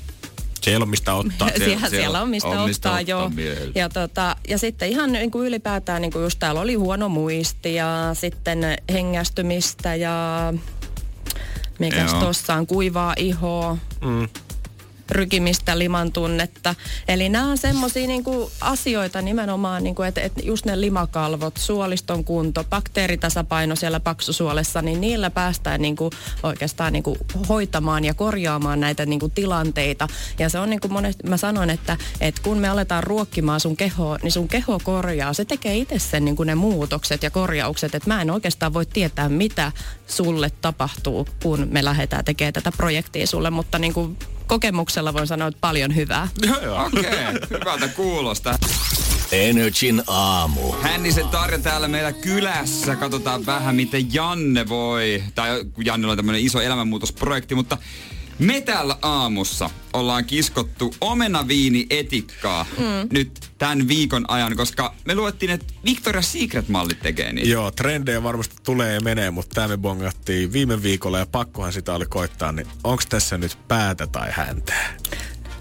ei 0.68 0.76
ole 0.76 0.86
mistä 0.86 1.14
ottaa. 1.14 1.50
siellä, 1.58 1.66
siellä, 1.66 1.90
siellä 1.90 2.22
on 2.22 2.30
mistä 2.30 2.50
on 2.50 2.68
mistä 2.68 2.90
ottaa, 2.90 3.16
ottaa 3.24 3.44
joo. 3.46 3.72
Ja, 3.76 3.90
tota, 3.90 4.36
ja 4.48 4.58
sitten 4.58 4.90
ihan 4.90 5.12
niin 5.12 5.32
kuin 5.32 5.48
ylipäätään 5.48 6.02
niin 6.02 6.12
kuin 6.12 6.24
just 6.24 6.40
täällä 6.40 6.62
oli 6.62 6.74
huono 6.74 7.10
muisti 7.10 7.76
ja 7.76 8.10
sitten 8.14 8.60
hengästymistä 8.94 9.96
ja 9.96 10.54
mikäs 11.80 12.12
Joo. 12.12 12.22
tossa 12.22 12.54
on 12.54 12.68
kuivaa 12.68 13.14
ihoa. 13.18 13.78
Mm. 14.02 14.30
Rykimistä, 15.12 15.80
liman 15.80 16.12
tunnetta. 16.12 16.76
Eli 17.08 17.30
nämä 17.30 17.52
on 17.52 17.58
semmoisia 17.58 18.08
niinku 18.08 18.52
asioita 18.62 19.22
nimenomaan, 19.22 19.84
niinku, 19.84 20.02
että 20.02 20.22
et 20.22 20.34
just 20.44 20.66
ne 20.66 20.82
limakalvot, 20.82 21.58
suoliston 21.58 22.24
kunto, 22.24 22.64
bakteeritasapaino 22.64 23.76
siellä 23.76 24.00
paksusuolessa, 24.00 24.82
niin 24.82 25.02
niillä 25.02 25.30
päästään 25.30 25.82
niinku 25.82 26.10
oikeastaan 26.44 26.94
niinku 26.94 27.18
hoitamaan 27.50 28.06
ja 28.06 28.14
korjaamaan 28.14 28.80
näitä 28.80 29.06
niinku 29.06 29.30
tilanteita. 29.30 30.08
Ja 30.40 30.50
se 30.50 30.60
on 30.60 30.70
niinku 30.70 30.88
monesti, 30.88 31.28
mä 31.28 31.38
sanon, 31.38 31.70
että 31.70 31.98
et 32.22 32.40
kun 32.40 32.58
me 32.58 32.70
aletaan 32.70 33.04
ruokkimaan 33.04 33.60
sun 33.60 33.78
kehoa, 33.78 34.18
niin 34.24 34.32
sun 34.32 34.48
keho 34.48 34.80
korjaa. 34.84 35.34
Se 35.34 35.46
tekee 35.46 35.78
itse 35.78 36.00
sen 36.00 36.26
niinku 36.26 36.44
ne 36.44 36.56
muutokset 36.56 37.24
ja 37.24 37.32
korjaukset. 37.32 37.96
Että 37.96 38.10
mä 38.10 38.22
en 38.22 38.32
oikeastaan 38.32 38.74
voi 38.74 38.86
tietää, 38.86 39.30
mitä 39.30 39.72
sulle 40.08 40.52
tapahtuu, 40.62 41.28
kun 41.44 41.68
me 41.72 41.84
lähdetään 41.84 42.26
tekemään 42.26 42.54
tätä 42.54 42.72
projektia 42.78 43.28
sulle, 43.28 43.50
mutta 43.50 43.80
niinku 43.80 44.18
kokemuksella 44.48 45.14
voin 45.14 45.28
sanoa, 45.28 45.48
että 45.48 45.62
paljon 45.62 45.96
hyvää. 45.96 46.28
Okei, 46.88 47.02
okay, 47.02 47.60
hyvältä 47.60 47.88
kuulosta. 47.88 48.60
Energin 49.32 50.04
aamu. 50.08 50.72
Hännisen 50.82 51.28
Tarja 51.28 51.60
täällä 51.60 51.88
meillä 51.88 52.12
kylässä. 52.12 52.96
Katsotaan 52.96 53.46
vähän, 53.46 53.76
miten 53.76 54.14
Janne 54.14 54.70
voi. 54.70 55.24
Tai 55.36 55.66
kun 55.74 55.86
Jannella 55.86 56.12
on 56.12 56.18
tämmönen 56.18 56.42
iso 56.42 56.62
elämänmuutosprojekti, 56.62 57.56
mutta 57.56 57.78
me 58.40 58.62
täällä 58.62 58.98
aamussa 59.02 59.70
ollaan 59.94 60.26
kiskottu 60.26 60.96
omenaviini 61.02 61.86
etikkaa 61.90 62.66
mm. 62.78 63.10
nyt 63.12 63.52
tämän 63.58 63.88
viikon 63.88 64.26
ajan, 64.28 64.56
koska 64.56 64.94
me 65.06 65.16
luettiin, 65.16 65.52
että 65.52 65.74
Victoria's 65.86 66.24
Secret-mallit 66.24 67.00
tekee 67.00 67.34
niitä. 67.34 67.50
Joo, 67.50 67.72
trendejä 67.72 68.24
varmasti 68.24 68.56
tulee 68.64 68.94
ja 68.94 69.02
menee, 69.02 69.32
mutta 69.32 69.56
tämä 69.56 69.68
me 69.68 69.78
bongattiin 69.78 70.54
viime 70.54 70.84
viikolla 70.84 71.20
ja 71.20 71.26
pakkohan 71.26 71.74
sitä 71.74 71.94
oli 71.94 72.06
koittaa, 72.06 72.52
niin 72.52 72.68
onko 72.84 73.04
tässä 73.10 73.38
nyt 73.38 73.58
päätä 73.68 74.08
tai 74.08 74.30
häntää? 74.32 74.98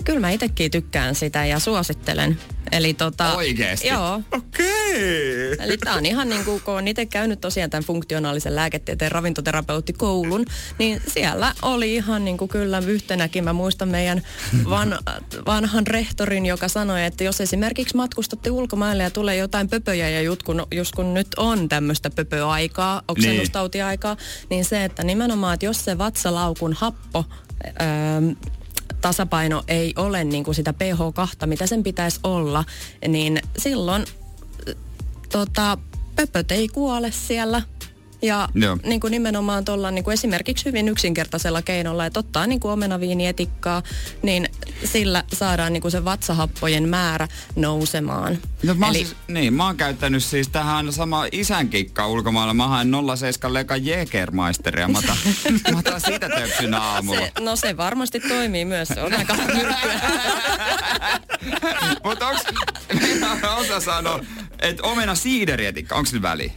Kyllä 0.04 0.20
mä 0.20 0.30
itsekin 0.30 0.70
tykkään 0.70 1.14
sitä 1.14 1.46
ja 1.46 1.58
suosittelen. 1.58 2.38
Eli 2.72 2.94
tota, 2.94 3.34
Oikeesti? 3.34 3.88
Joo. 3.88 4.22
Okei. 4.32 5.52
Eli 5.58 5.78
tää 5.78 5.94
on 5.94 6.06
ihan 6.06 6.28
niin 6.28 6.44
kuin, 6.44 6.60
kun 6.60 6.74
on 6.74 6.88
itse 6.88 7.06
käynyt 7.06 7.40
tosiaan 7.40 7.70
tämän 7.70 7.84
funktionaalisen 7.84 8.56
lääketieteen 8.56 9.12
ravintoterapeutikoulun, 9.12 10.44
niin 10.78 11.02
siellä 11.08 11.54
oli 11.62 11.94
ihan 11.94 12.24
niin 12.24 12.36
kuin 12.36 12.48
kyllä 12.48 12.78
yhtenäkin. 12.78 13.44
Mä 13.44 13.52
muistan 13.52 13.88
meidän 13.88 14.22
van, 14.70 14.98
vanhan 15.46 15.86
rehtorin, 15.86 16.46
joka 16.46 16.68
sanoi, 16.68 17.04
että 17.04 17.24
jos 17.24 17.40
esimerkiksi 17.40 17.96
matkustatte 17.96 18.50
ulkomaille 18.50 19.02
ja 19.02 19.10
tulee 19.10 19.36
jotain 19.36 19.68
pöpöjä 19.68 20.08
ja 20.08 20.22
just 20.22 20.42
kun, 20.42 20.66
just 20.74 20.94
kun 20.94 21.14
nyt 21.14 21.28
on 21.36 21.68
tämmöistä 21.68 22.10
pöpöaikaa, 22.10 23.02
oksennustautiaikaa, 23.08 24.16
niin 24.50 24.64
se, 24.64 24.84
että 24.84 25.04
nimenomaan, 25.04 25.54
että 25.54 25.66
jos 25.66 25.84
se 25.84 25.98
vatsalaukun 25.98 26.72
happo 26.72 27.24
öö, 27.64 28.50
tasapaino 29.04 29.64
ei 29.68 29.92
ole 29.96 30.24
niin 30.24 30.44
kuin 30.44 30.54
sitä 30.54 30.74
pH2, 30.82 31.46
mitä 31.46 31.66
sen 31.66 31.82
pitäisi 31.82 32.20
olla, 32.22 32.64
niin 33.08 33.40
silloin 33.58 34.04
tota, 35.32 35.78
pöpöt 36.16 36.52
ei 36.52 36.68
kuole 36.68 37.10
siellä. 37.10 37.62
Ja 38.24 38.48
Joo. 38.54 38.78
niin 38.84 39.00
kuin 39.00 39.10
nimenomaan 39.10 39.64
tuolla 39.64 39.90
niin 39.90 40.04
kuin 40.04 40.14
esimerkiksi 40.14 40.64
hyvin 40.64 40.88
yksinkertaisella 40.88 41.62
keinolla, 41.62 42.06
että 42.06 42.20
ottaa 42.20 42.46
niin 42.46 42.60
kuin 42.60 42.72
omenaviinietikkaa, 42.72 43.82
niin 44.22 44.48
sillä 44.84 45.24
saadaan 45.32 45.72
niin 45.72 45.80
kuin 45.80 45.92
se 45.92 46.04
vatsahappojen 46.04 46.88
määrä 46.88 47.28
nousemaan. 47.56 48.38
No, 48.62 48.74
mä, 48.74 48.88
Eli 48.88 48.98
siis, 48.98 49.16
niin, 49.28 49.54
mä 49.54 49.66
oon 49.66 49.76
käyttänyt 49.76 50.24
siis 50.24 50.48
tähän 50.48 50.92
sama 50.92 51.24
isän 51.32 51.68
kikkaa 51.68 52.08
ulkomailla. 52.08 52.54
Mä 52.54 52.68
haen 52.68 52.90
07 53.16 53.54
leka 53.54 53.76
Jägermeisteria. 53.76 54.88
Mä 54.88 54.98
otan, 54.98 55.16
mä 55.72 55.78
otan 55.78 56.00
sitä 56.00 56.28
töpsynä 56.28 56.80
aamulla. 56.80 57.20
se, 57.20 57.32
no 57.40 57.56
se 57.56 57.76
varmasti 57.76 58.20
toimii 58.20 58.64
myös, 58.64 58.88
se 58.88 59.02
on 59.02 59.14
aika 59.14 59.34
myrkkyä. 59.34 60.00
Mutta 62.04 62.28
onks, 62.28 62.42
osa 63.60 63.80
sanoo, 63.80 64.20
että 64.58 64.82
omena 64.82 65.14
siidерietikka, 65.14 65.94
onks 65.94 66.12
nyt 66.12 66.22
väli? 66.22 66.52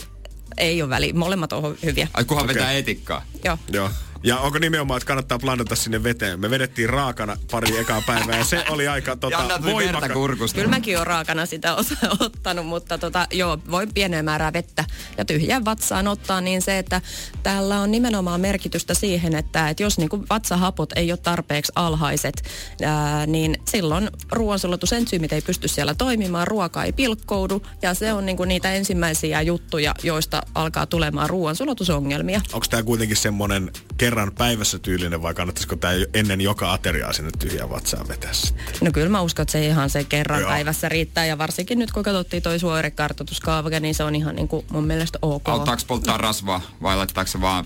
Ei 0.57 0.81
ole 0.81 0.89
väliä, 0.89 1.13
molemmat 1.13 1.53
on 1.53 1.77
hyviä. 1.85 2.07
Ai 2.13 2.25
kunhan 2.25 2.45
Okei. 2.45 2.55
vetää 2.55 2.71
etikkaa. 2.71 3.25
Joo. 3.43 3.57
Joo. 3.73 3.89
Ja 4.24 4.39
onko 4.39 4.59
nimenomaan, 4.59 4.97
että 4.97 5.07
kannattaa 5.07 5.39
blandata 5.39 5.76
sinne 5.76 6.03
veteen? 6.03 6.39
Me 6.39 6.49
vedettiin 6.49 6.89
raakana 6.89 7.38
pari 7.51 7.78
ekaa 7.78 8.01
päivää 8.05 8.38
ja 8.38 8.43
se 8.43 8.63
oli 8.70 8.88
aika 8.88 9.15
tota, 9.15 9.59
voimakas. 9.63 10.11
kurkusta. 10.11 10.55
Kyllä 10.55 10.70
mäkin 10.70 10.95
olen 10.95 11.07
raakana 11.07 11.45
sitä 11.45 11.76
osa 11.76 11.95
ottanut, 12.20 12.65
mutta 12.65 12.97
tota, 12.97 13.28
joo, 13.32 13.59
voi 13.72 13.88
pieneen 13.93 14.26
määrää 14.26 14.53
vettä 14.53 14.86
ja 15.18 15.26
tyhjän 15.26 15.65
vatsaan 15.65 16.07
ottaa, 16.07 16.41
niin 16.41 16.61
se, 16.61 16.78
että 16.78 17.01
täällä 17.43 17.80
on 17.80 17.91
nimenomaan 17.91 18.41
merkitystä 18.41 18.93
siihen, 18.93 19.36
että, 19.36 19.70
että 19.70 19.84
jos 19.84 19.97
niin 19.97 20.09
vatsahapot 20.30 20.93
ei 20.95 21.11
ole 21.11 21.18
tarpeeksi 21.18 21.72
alhaiset, 21.76 22.43
ää, 22.84 23.26
niin 23.26 23.57
silloin 23.68 24.09
ruoansulatusentsyymit 24.32 25.34
ei 25.34 25.41
pysty 25.41 25.68
siellä 25.68 25.95
toimimaan, 25.95 26.47
ruoka 26.47 26.84
ei 26.84 26.91
pilkkoudu 26.91 27.61
ja 27.82 27.93
se 27.93 28.13
on 28.13 28.26
niin 28.26 28.38
niitä 28.45 28.74
ensimmäisiä 28.74 29.41
juttuja, 29.41 29.95
joista 30.03 30.41
alkaa 30.55 30.86
tulemaan 30.86 31.30
ruoansulatusongelmia. 31.30 32.41
Onko 32.53 32.65
tämä 32.70 32.84
kuitenkin 32.84 33.18
semmoinen 33.18 33.72
kerran 34.07 34.31
päivässä 34.31 34.79
tyylinen 34.79 35.21
vai 35.21 35.33
kannattaisiko 35.33 35.75
tämä 35.75 35.93
ennen 36.13 36.41
joka 36.41 36.73
ateriaa 36.73 37.13
sinne 37.13 37.31
tyhjään 37.39 37.69
vatsaan 37.69 38.07
vetää 38.07 38.33
sitten? 38.33 38.65
No 38.81 38.91
kyllä 38.91 39.09
mä 39.09 39.21
uskon, 39.21 39.43
että 39.43 39.51
se 39.51 39.65
ihan 39.65 39.89
se 39.89 40.03
kerran 40.03 40.41
Joo. 40.41 40.49
päivässä 40.49 40.89
riittää 40.89 41.25
ja 41.25 41.37
varsinkin 41.37 41.79
nyt 41.79 41.91
kun 41.91 42.03
katsottiin 42.03 42.43
toi 42.43 42.59
suorekartoituskaavake, 42.59 43.79
niin 43.79 43.95
se 43.95 44.03
on 44.03 44.15
ihan 44.15 44.35
niin 44.35 44.47
kuin 44.47 44.65
mun 44.71 44.87
mielestä 44.87 45.19
ok. 45.21 45.49
Auttaako 45.49 45.81
polttaa 45.87 46.17
rasvaa 46.17 46.61
vai 46.81 46.97
laittaako 46.97 47.31
se 47.31 47.41
vaan 47.41 47.65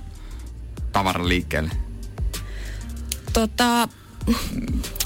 tavaran 0.91 1.29
liikkeelle? 1.29 1.71
Tota, 3.33 3.87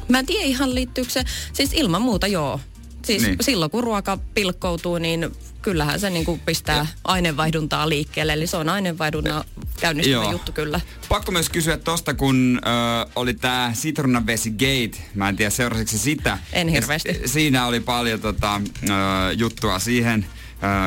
mä 0.09 0.19
en 0.19 0.25
tiedä 0.25 0.45
ihan 0.45 0.75
liittyykö 0.75 1.11
se, 1.11 1.23
siis 1.53 1.73
ilman 1.73 2.01
muuta 2.01 2.27
joo. 2.27 2.59
Siis 3.05 3.23
niin. 3.23 3.37
silloin 3.41 3.71
kun 3.71 3.83
ruoka 3.83 4.17
pilkkoutuu, 4.33 4.97
niin 4.97 5.31
kyllähän 5.65 5.99
se 5.99 6.09
niinku 6.09 6.39
pistää 6.45 6.87
aineenvaihduntaa 7.03 7.89
liikkeelle. 7.89 8.33
Eli 8.33 8.47
se 8.47 8.57
on 8.57 8.69
aineenvaihdunnan 8.69 9.43
käynnistävä 9.79 10.23
Joo. 10.23 10.31
juttu 10.31 10.51
kyllä. 10.51 10.81
Pakko 11.09 11.31
myös 11.31 11.49
kysyä 11.49 11.77
tosta, 11.77 12.13
kun 12.13 12.59
ö, 12.65 13.09
oli 13.15 13.33
tää 13.33 13.71
Citronavesi 13.73 14.51
Gate. 14.51 14.97
Mä 15.15 15.29
en 15.29 15.35
tiedä, 15.35 15.49
seurasitko 15.49 15.91
sä 15.91 15.97
sitä? 15.97 16.37
En 16.53 16.67
Ja 16.67 16.71
hirveästi. 16.73 17.13
s- 17.13 17.33
siinä 17.33 17.65
oli 17.65 17.79
paljon 17.79 18.19
tota, 18.21 18.61
ö, 18.83 18.89
juttua 19.37 19.79
siihen, 19.79 20.25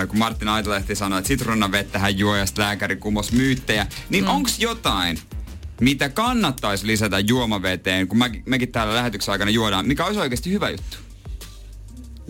kun 0.08 0.18
Martin 0.18 0.48
Aitalehti 0.48 0.94
sanoi, 0.94 1.18
että 1.18 1.28
citronavettä 1.28 1.98
hän 1.98 2.18
juo 2.18 2.36
ja 2.36 2.44
lääkäri 2.56 2.96
kumos 2.96 3.32
myyttejä. 3.32 3.86
Niin 4.08 4.24
mm. 4.24 4.30
onks 4.30 4.58
jotain, 4.58 5.18
mitä 5.80 6.08
kannattaisi 6.08 6.86
lisätä 6.86 7.18
juomaveteen, 7.18 8.08
kun 8.08 8.18
mä, 8.18 8.30
mekin 8.46 8.72
täällä 8.72 8.94
lähetyksen 8.94 9.32
aikana 9.32 9.50
juodaan, 9.50 9.86
mikä 9.88 10.04
olisi 10.04 10.20
oikeasti 10.20 10.52
hyvä 10.52 10.70
juttu? 10.70 10.96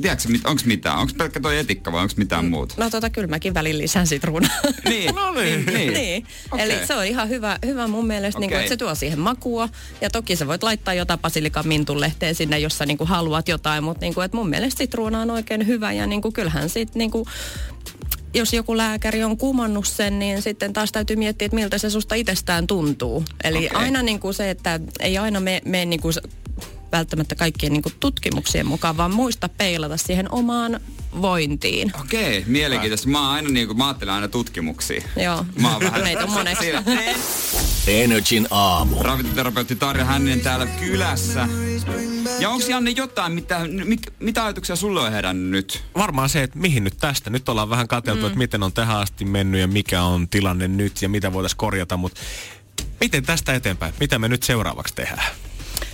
Tiedätkö, 0.02 0.28
mit, 0.28 0.46
onko 0.46 0.62
mitään? 0.64 0.98
Onko 0.98 1.12
pelkkä 1.18 1.40
toi 1.40 1.58
etikka 1.58 1.92
vai 1.92 2.02
onko 2.02 2.14
mitään 2.16 2.44
Mm. 2.44 2.50
muuta? 2.50 2.74
No 2.78 2.90
tota, 2.90 3.10
kyllä 3.10 3.28
mäkin 3.28 3.54
välillä 3.54 3.82
lisään 3.82 4.06
sitruunaa. 4.06 4.50
Niin. 4.88 5.14
No 5.14 5.32
niin. 5.32 5.66
niin. 5.66 5.92
niin. 5.92 6.26
Okei. 6.50 6.64
Eli 6.64 6.86
se 6.86 6.94
on 6.94 7.04
ihan 7.04 7.28
hyvä, 7.28 7.58
hyvä 7.66 7.86
mun 7.88 8.06
mielestä, 8.06 8.40
niin 8.40 8.50
kuin, 8.50 8.58
että 8.58 8.68
se 8.68 8.76
tuo 8.76 8.94
siihen 8.94 9.18
makua. 9.18 9.68
Ja 10.00 10.10
toki 10.10 10.36
sä 10.36 10.46
voit 10.46 10.62
laittaa 10.62 10.94
jotain 10.94 11.20
basilikan 11.20 11.68
mintulehteen 11.68 12.34
sinne, 12.34 12.58
jos 12.58 12.78
sä 12.78 12.86
niin 12.86 12.98
kuin 12.98 13.08
haluat 13.08 13.48
jotain. 13.48 13.84
Mutta 13.84 14.00
niin 14.00 14.14
kuin, 14.14 14.24
että 14.24 14.36
mun 14.36 14.48
mielestä 14.48 14.78
sitruuna 14.78 15.20
on 15.20 15.30
oikein 15.30 15.66
hyvä. 15.66 15.92
Ja 15.92 16.06
niin 16.06 16.22
kuin, 16.22 16.32
kyllähän 16.32 16.68
sit 16.68 16.94
niin 16.94 17.10
kuin, 17.10 17.24
jos 18.34 18.52
joku 18.52 18.76
lääkäri 18.76 19.24
on 19.24 19.36
kumannut 19.36 19.86
sen, 19.86 20.18
niin 20.18 20.42
sitten 20.42 20.72
taas 20.72 20.92
täytyy 20.92 21.16
miettiä, 21.16 21.46
että 21.46 21.54
miltä 21.54 21.78
se 21.78 21.90
susta 21.90 22.14
itsestään 22.14 22.66
tuntuu. 22.66 23.24
Eli 23.44 23.56
Okei. 23.66 23.70
aina 23.78 24.02
niin 24.02 24.20
kuin 24.20 24.34
se, 24.34 24.50
että 24.50 24.80
ei 25.00 25.18
aina 25.18 25.40
mene 25.40 25.60
me, 25.64 25.84
niin 25.84 26.00
kuin 26.00 26.14
välttämättä 26.92 27.34
kaikkien 27.34 27.72
niin 27.72 27.82
kuin 27.82 27.94
tutkimuksien 28.00 28.66
mukaan, 28.66 28.96
vaan 28.96 29.14
muista 29.14 29.48
peilata 29.48 29.96
siihen 29.96 30.32
omaan 30.32 30.80
vointiin. 31.20 31.92
Okei, 32.00 32.44
mielenkiintoista. 32.46 33.08
Mä, 33.08 33.20
oon 33.20 33.30
aina, 33.30 33.48
niin 33.48 33.66
kuin, 33.66 33.78
mä 33.78 33.86
ajattelen 33.86 34.14
aina 34.14 34.28
tutkimuksia. 34.28 35.02
Joo. 35.16 35.46
Mä 35.60 35.72
oon 35.72 35.82
vähän... 35.82 36.02
Meitä 36.02 36.24
on 36.24 36.30
moneksi. 36.30 36.64
Siinä- 36.64 36.82
Energin 37.86 38.46
aamu. 38.50 39.02
Ravintoterapeutti 39.02 39.76
Tarja 39.76 40.04
Hänninen 40.04 40.40
täällä 40.40 40.66
kylässä. 40.66 41.48
Ja 42.38 42.50
onko 42.50 42.66
Janne 42.68 42.90
jotain, 42.90 43.32
mitä, 43.32 43.60
mit, 43.84 44.00
mitä 44.18 44.44
ajatuksia 44.44 44.76
sulle 44.76 45.00
on 45.00 45.12
herännyt 45.12 45.50
nyt? 45.50 45.84
Varmaan 45.96 46.28
se, 46.28 46.42
että 46.42 46.58
mihin 46.58 46.84
nyt 46.84 46.96
tästä. 47.00 47.30
Nyt 47.30 47.48
ollaan 47.48 47.70
vähän 47.70 47.88
katseltu, 47.88 48.20
mm. 48.20 48.26
että 48.26 48.38
miten 48.38 48.62
on 48.62 48.72
tähän 48.72 48.96
asti 48.96 49.24
mennyt 49.24 49.60
ja 49.60 49.68
mikä 49.68 50.02
on 50.02 50.28
tilanne 50.28 50.68
nyt 50.68 51.02
ja 51.02 51.08
mitä 51.08 51.32
voitaisiin 51.32 51.58
korjata, 51.58 51.96
mutta 51.96 52.20
miten 53.00 53.24
tästä 53.24 53.54
eteenpäin? 53.54 53.94
Mitä 54.00 54.18
me 54.18 54.28
nyt 54.28 54.42
seuraavaksi 54.42 54.94
tehdään? 54.94 55.32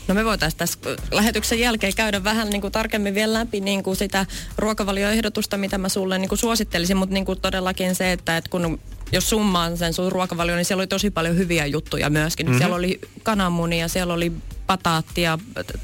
No 0.08 0.14
me 0.14 0.24
voitaisiin 0.24 0.58
tässä 0.58 0.78
lähetyksen 1.10 1.60
jälkeen 1.60 1.94
käydä 1.96 2.24
vähän 2.24 2.50
niin 2.50 2.60
kuin 2.60 2.72
tarkemmin 2.72 3.14
vielä 3.14 3.32
läpi 3.32 3.60
niin 3.60 3.82
kuin 3.82 3.96
sitä 3.96 4.26
ruokavalioehdotusta, 4.58 5.56
mitä 5.56 5.78
mä 5.78 5.88
sulle 5.88 6.18
niin 6.18 6.28
kuin 6.28 6.38
suosittelisin, 6.38 6.96
mutta 6.96 7.14
niin 7.14 7.24
kuin 7.24 7.40
todellakin 7.40 7.94
se, 7.94 8.12
että, 8.12 8.36
että 8.36 8.50
kun 8.50 8.80
jos 9.12 9.30
summaan 9.30 9.76
sen 9.76 9.94
sun 9.94 10.12
ruokavalio, 10.12 10.56
niin 10.56 10.64
siellä 10.64 10.80
oli 10.80 10.86
tosi 10.86 11.10
paljon 11.10 11.36
hyviä 11.36 11.66
juttuja 11.66 12.10
myöskin. 12.10 12.46
Mm-hmm. 12.46 12.58
Siellä 12.58 12.76
oli 12.76 13.00
kananmunia, 13.22 13.88
siellä 13.88 14.14
oli 14.14 14.32
pataattia, 14.66 15.38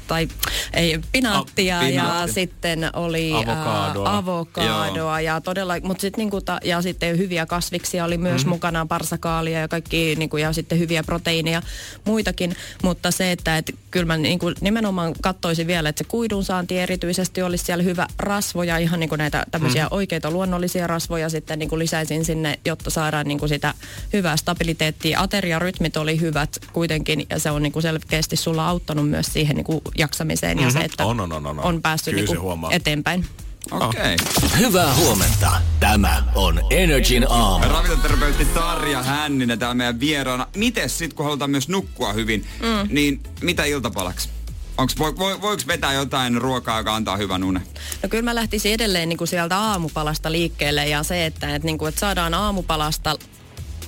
tai 0.07 0.27
ei, 0.73 0.99
pinaattia 1.11 1.79
A- 1.79 1.83
ja 1.83 1.87
pinaatti. 1.87 2.33
sitten 2.33 2.89
oli 2.93 3.33
Avokadoa. 3.33 4.09
Ää, 4.09 4.17
avokadoa 4.17 5.21
ja 5.21 5.41
todella, 5.41 5.73
mutta 5.83 6.01
sitten 6.01 6.17
niinku 6.17 6.41
ta, 6.41 6.59
ja 6.63 6.81
sitten 6.81 7.17
hyviä 7.17 7.45
kasviksia 7.45 8.05
oli 8.05 8.17
myös 8.17 8.45
mm. 8.45 8.49
mukana, 8.49 8.85
parsakaalia 8.85 9.59
ja 9.59 9.67
kaikki 9.67 10.15
niinku, 10.15 10.37
ja 10.37 10.53
sitten 10.53 10.79
hyviä 10.79 11.03
proteiineja 11.03 11.61
muitakin, 12.05 12.55
mutta 12.83 13.11
se, 13.11 13.31
että 13.31 13.57
et, 13.57 13.75
kyllä 13.91 14.05
mä 14.05 14.17
niinku, 14.17 14.51
nimenomaan 14.61 15.13
katsoisin 15.21 15.67
vielä, 15.67 15.89
että 15.89 16.03
se 16.03 16.09
kuidun 16.09 16.43
saanti 16.43 16.79
erityisesti 16.79 17.41
olisi 17.41 17.65
siellä 17.65 17.83
hyvä 17.83 18.07
rasvoja, 18.19 18.77
ihan 18.77 18.99
niinku 18.99 19.15
näitä 19.15 19.45
tämmöisiä 19.51 19.83
mm. 19.83 19.89
oikeita 19.91 20.31
luonnollisia 20.31 20.87
rasvoja 20.87 21.29
sitten 21.29 21.59
niinku 21.59 21.79
lisäisin 21.79 22.25
sinne, 22.25 22.59
jotta 22.65 22.89
saadaan 22.89 23.27
niinku 23.27 23.47
sitä 23.47 23.73
hyvää 24.13 24.37
stabiliteettia. 24.37 25.21
Ateriarytmit 25.21 25.97
oli 25.97 26.19
hyvät 26.19 26.59
kuitenkin 26.73 27.25
ja 27.29 27.39
se 27.39 27.51
on 27.51 27.63
niinku 27.63 27.81
selkeästi 27.81 28.35
sulla 28.35 28.70
auttanut 28.71 29.09
myös 29.09 29.25
siihen 29.33 29.55
niinku 29.55 29.81
jaksamiseen 29.97 30.59
ja 30.59 30.67
Mhm. 30.67 30.73
se, 30.73 30.79
että 30.79 31.05
On, 31.05 31.19
on, 31.19 31.31
on, 31.31 31.45
on. 31.45 31.59
on 31.59 31.81
päässyt 31.81 32.13
Kyllä 32.15 32.25
niinku 32.27 32.43
huomaa. 32.43 32.71
eteenpäin. 32.71 33.25
Okei. 33.71 34.15
Okay. 34.15 34.49
Hyvää 34.59 34.93
huomenta. 34.95 35.51
Tämä 35.79 36.23
on 36.35 36.61
Energin 36.69 37.25
aamu. 37.29 37.65
Ravintoterapeutti 37.69 38.45
Tarja 38.45 39.03
Hänninen 39.03 39.59
täällä 39.59 39.75
meidän 39.75 39.99
vieraana. 39.99 40.47
Mites 40.55 40.97
sit, 40.97 41.13
kun 41.13 41.25
halutaan 41.25 41.51
myös 41.51 41.69
nukkua 41.69 42.13
hyvin, 42.13 42.45
mm. 42.61 42.93
niin 42.95 43.19
mitä 43.41 43.65
iltapalaksi? 43.65 44.29
Onks, 44.77 44.99
vo, 44.99 45.05
vo, 45.17 45.41
voiko 45.41 45.63
vetää 45.67 45.93
jotain 45.93 46.41
ruokaa, 46.41 46.77
joka 46.77 46.95
antaa 46.95 47.17
hyvän 47.17 47.43
unen? 47.43 47.63
No 48.03 48.09
kyllä 48.09 48.23
mä 48.23 48.35
lähtisin 48.35 48.73
edelleen 48.73 49.09
niin 49.09 49.17
kuin 49.17 49.27
sieltä 49.27 49.57
aamupalasta 49.57 50.31
liikkeelle 50.31 50.87
ja 50.87 51.03
se, 51.03 51.25
että, 51.25 51.55
että, 51.55 51.65
niin 51.65 51.77
kuin, 51.77 51.89
että 51.89 51.99
saadaan 51.99 52.33
aamupalasta 52.33 53.15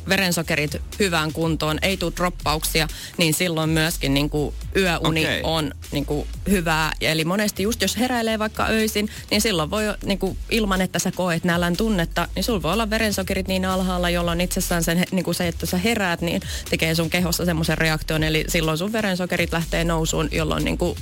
verensokerit 0.09 0.81
hyvään 0.99 1.33
kuntoon, 1.33 1.79
ei 1.81 1.97
tule 1.97 2.13
droppauksia, 2.17 2.87
niin 3.17 3.33
silloin 3.33 3.69
myöskin 3.69 4.13
niin 4.13 4.29
kuin 4.29 4.55
yöuni 4.75 5.25
Okei. 5.25 5.41
on 5.43 5.71
niin 5.91 6.05
kuin 6.05 6.27
hyvää. 6.49 6.91
Ja 7.01 7.13
Eli 7.13 7.25
monesti 7.25 7.63
just 7.63 7.81
jos 7.81 7.97
heräilee 7.97 8.39
vaikka 8.39 8.67
öisin, 8.69 9.09
niin 9.31 9.41
silloin 9.41 9.69
voi 9.69 9.83
niin 10.05 10.19
kuin, 10.19 10.37
ilman, 10.51 10.81
että 10.81 10.99
sä 10.99 11.11
koet 11.11 11.43
nälän 11.43 11.77
tunnetta, 11.77 12.27
niin 12.35 12.43
sulla 12.43 12.61
voi 12.61 12.73
olla 12.73 12.89
verensokerit 12.89 13.47
niin 13.47 13.65
alhaalla, 13.65 14.09
jolloin 14.09 14.41
itsessään 14.41 14.83
sen, 14.83 15.05
niin 15.11 15.25
kuin 15.25 15.35
se, 15.35 15.47
että 15.47 15.65
sä 15.65 15.77
heräät, 15.77 16.21
niin 16.21 16.41
tekee 16.69 16.95
sun 16.95 17.09
kehossa 17.09 17.45
semmoisen 17.45 17.77
reaktion. 17.77 18.23
Eli 18.23 18.45
silloin 18.47 18.77
sun 18.77 18.91
verensokerit 18.91 19.51
lähtee 19.51 19.83
nousuun, 19.83 20.29
jolloin 20.31 20.65
niin 20.65 20.77
kuin, 20.77 20.97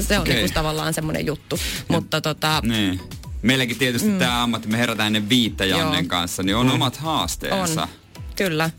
se 0.00 0.16
on 0.16 0.22
Okei. 0.22 0.34
niin 0.34 0.44
kuin, 0.44 0.54
tavallaan 0.54 0.94
semmoinen 0.94 1.26
juttu. 1.26 1.58
Mutta 1.88 2.20
tota, 2.20 2.60
Niin. 2.64 3.00
Meilläkin 3.42 3.78
tietysti 3.78 4.08
mm. 4.08 4.18
tämä 4.18 4.42
ammatti, 4.42 4.68
me 4.68 4.78
herätään 4.78 5.06
ennen 5.06 5.28
viittä 5.28 5.64
Jannen 5.64 6.04
Joo. 6.04 6.08
kanssa, 6.08 6.42
niin 6.42 6.56
on 6.56 6.66
mm. 6.66 6.72
omat 6.72 6.96
haasteensa. 6.96 7.82
on. 7.82 7.88
Kyllä. 8.36 8.70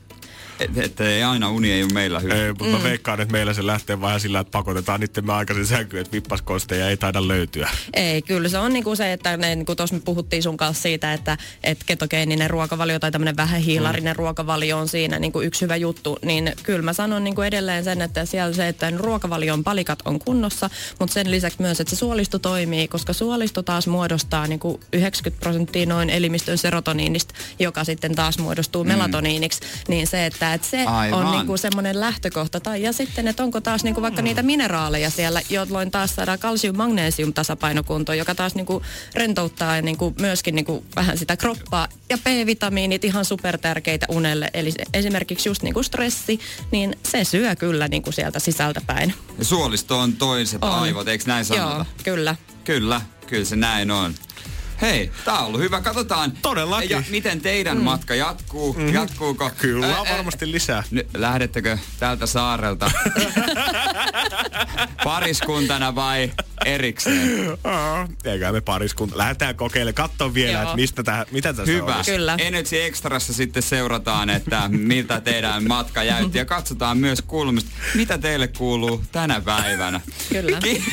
Että 0.59 0.83
et 0.83 1.01
ei 1.01 1.23
aina 1.23 1.49
uni 1.49 1.71
ei 1.71 1.83
ole 1.83 1.93
meillä 1.93 2.19
hyvä. 2.19 2.33
Ei, 2.33 2.49
mutta 2.49 2.65
mm. 2.65 2.71
mä 2.71 2.83
veikkaan, 2.83 3.21
että 3.21 3.31
meillä 3.31 3.53
se 3.53 3.65
lähtee 3.65 4.01
vähän 4.01 4.19
sillä, 4.19 4.39
että 4.39 4.51
pakotetaan 4.51 4.99
niiden 4.99 5.29
aikaisin 5.29 5.65
sänkyyn, 5.65 6.01
että 6.01 6.11
vippaskosteja 6.11 6.89
ei 6.89 6.97
taida 6.97 7.27
löytyä. 7.27 7.69
Ei, 7.93 8.21
kyllä 8.21 8.49
se 8.49 8.57
on 8.57 8.73
niinku 8.73 8.95
se, 8.95 9.13
että 9.13 9.37
ne, 9.37 9.55
niin 9.55 9.65
kuin 9.65 9.77
tuossa 9.77 9.95
me 9.95 10.01
puhuttiin 10.05 10.43
sun 10.43 10.57
kanssa 10.57 10.81
siitä, 10.81 11.13
että 11.13 11.37
et 11.63 11.77
ketogeeninen 11.85 12.49
ruokavalio 12.49 12.99
tai 12.99 13.11
tämmöinen 13.11 13.37
vähähiilarinen 13.37 14.13
mm. 14.13 14.17
ruokavalio 14.17 14.77
on 14.77 14.87
siinä 14.87 15.19
niinku 15.19 15.41
yksi 15.41 15.61
hyvä 15.61 15.75
juttu, 15.75 16.19
niin 16.25 16.53
kyllä 16.63 16.81
mä 16.81 16.93
sanon 16.93 17.23
niinku 17.23 17.41
edelleen 17.41 17.83
sen, 17.83 18.01
että 18.01 18.25
siellä 18.25 18.53
se, 18.53 18.67
että 18.67 18.93
ruokavalion 18.97 19.63
palikat 19.63 19.99
on 20.05 20.19
kunnossa, 20.19 20.69
mutta 20.99 21.13
sen 21.13 21.31
lisäksi 21.31 21.61
myös, 21.61 21.79
että 21.79 21.89
se 21.89 21.95
suolisto 21.95 22.39
toimii, 22.39 22.87
koska 22.87 23.13
suolisto 23.13 23.63
taas 23.63 23.87
muodostaa 23.87 24.47
niinku 24.47 24.79
90 24.93 25.39
prosenttia 25.39 25.85
noin 25.85 26.09
elimistön 26.09 26.57
serotoniinista, 26.57 27.33
joka 27.59 27.83
sitten 27.83 28.15
taas 28.15 28.37
muodostuu 28.37 28.83
mm. 28.83 28.87
melatoniiniksi, 28.87 29.61
niin 29.87 30.07
se, 30.07 30.25
että 30.25 30.44
et 30.53 30.63
se 30.63 30.83
Aivan. 30.83 31.25
on 31.25 31.31
niinku 31.31 31.57
semmoinen 31.57 31.99
lähtökohta. 31.99 32.59
Tai 32.59 32.81
ja 32.81 32.93
sitten, 32.93 33.27
että 33.27 33.43
onko 33.43 33.61
taas 33.61 33.83
niinku 33.83 34.01
vaikka 34.01 34.21
niitä 34.21 34.43
mineraaleja 34.43 35.09
siellä, 35.09 35.41
jolloin 35.49 35.91
taas 35.91 36.15
saadaan 36.15 36.39
kalsium-magnesium 36.39 37.33
tasapainokuntoon, 37.33 38.17
joka 38.17 38.35
taas 38.35 38.55
niinku 38.55 38.81
rentouttaa 39.15 39.81
niinku 39.81 40.13
myöskin 40.19 40.55
niinku 40.55 40.85
vähän 40.95 41.17
sitä 41.17 41.37
kroppaa. 41.37 41.87
Ja 42.09 42.17
B-vitamiinit 42.17 43.03
ihan 43.03 43.25
supertärkeitä 43.25 44.05
unelle. 44.09 44.49
Eli 44.53 44.71
esimerkiksi 44.93 45.49
just 45.49 45.63
niinku 45.63 45.83
stressi, 45.83 46.39
niin 46.71 46.95
se 47.03 47.23
syö 47.23 47.55
kyllä 47.55 47.87
niinku 47.87 48.11
sieltä 48.11 48.39
sisältä 48.39 48.81
päin. 48.87 49.13
Ja 49.39 49.45
suolisto 49.45 49.99
on 49.99 50.13
toiset 50.13 50.63
On. 50.63 50.71
aivot, 50.71 51.07
eikö 51.07 51.23
näin 51.27 51.45
sanota? 51.45 51.75
Joo, 51.75 51.85
kyllä. 52.03 52.35
Kyllä, 52.63 53.01
kyllä 53.27 53.45
se 53.45 53.55
näin 53.55 53.91
on. 53.91 54.13
Hei, 54.81 55.11
tää 55.25 55.39
on 55.39 55.45
ollut 55.45 55.61
hyvä. 55.61 55.81
Katsotaan, 55.81 56.31
Todellakin. 56.41 56.89
ja 56.89 57.03
miten 57.09 57.41
teidän 57.41 57.77
mm. 57.77 57.83
matka 57.83 58.15
jatkuu. 58.15 58.73
Mm. 58.73 58.93
Jatkuuko? 58.93 59.51
Kyllä, 59.57 59.87
Ä- 59.87 59.99
ä- 59.99 60.13
varmasti 60.17 60.51
lisää. 60.51 60.83
Nyt 60.91 61.07
lähdettekö 61.17 61.77
tältä 61.99 62.25
saarelta 62.25 62.91
pariskuntana 65.03 65.95
vai 65.95 66.31
erikseen? 66.65 67.57
Aa, 67.63 68.07
Eikä 68.25 68.51
me 68.51 68.61
pariskunta. 68.61 69.17
Lähdetään 69.17 69.55
kokeilemaan, 69.55 69.93
katso 69.93 70.33
vielä, 70.33 70.61
että 70.61 70.75
mistä 70.75 71.03
tää, 71.03 71.25
mitä 71.31 71.53
tässä 71.53 71.71
Hyvä. 71.73 71.95
olisi. 71.95 72.11
Kyllä. 72.11 72.35
Energy 72.39 72.81
Extrassa 72.83 73.33
sitten 73.33 73.63
seurataan, 73.63 74.29
että 74.29 74.67
miltä 74.69 75.21
teidän 75.21 75.67
matka 75.67 76.03
jäytti 76.03 76.37
ja 76.37 76.45
katsotaan 76.45 76.97
myös 76.97 77.21
kulmista, 77.21 77.69
mitä 77.95 78.17
teille 78.17 78.47
kuuluu 78.47 79.03
tänä 79.11 79.41
päivänä. 79.41 80.01
Kyllä. 80.29 80.59
Ki- 80.59 80.83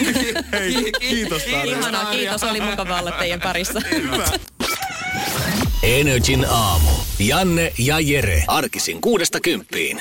Hei, 0.52 0.92
kiitos, 1.00 1.42
Tarja. 1.42 1.78
Ihanaa, 1.78 2.04
kiitos. 2.10 2.42
Oli 2.42 2.60
mukava 2.60 2.98
olla 3.00 3.12
teidän 3.12 3.40
parissa. 3.40 3.80
Energin 5.82 6.46
aamu. 6.48 6.90
Janne 7.18 7.72
ja 7.78 8.00
Jere. 8.00 8.44
Arkisin 8.48 9.00
kuudesta 9.00 9.40
kymppiin. 9.40 10.00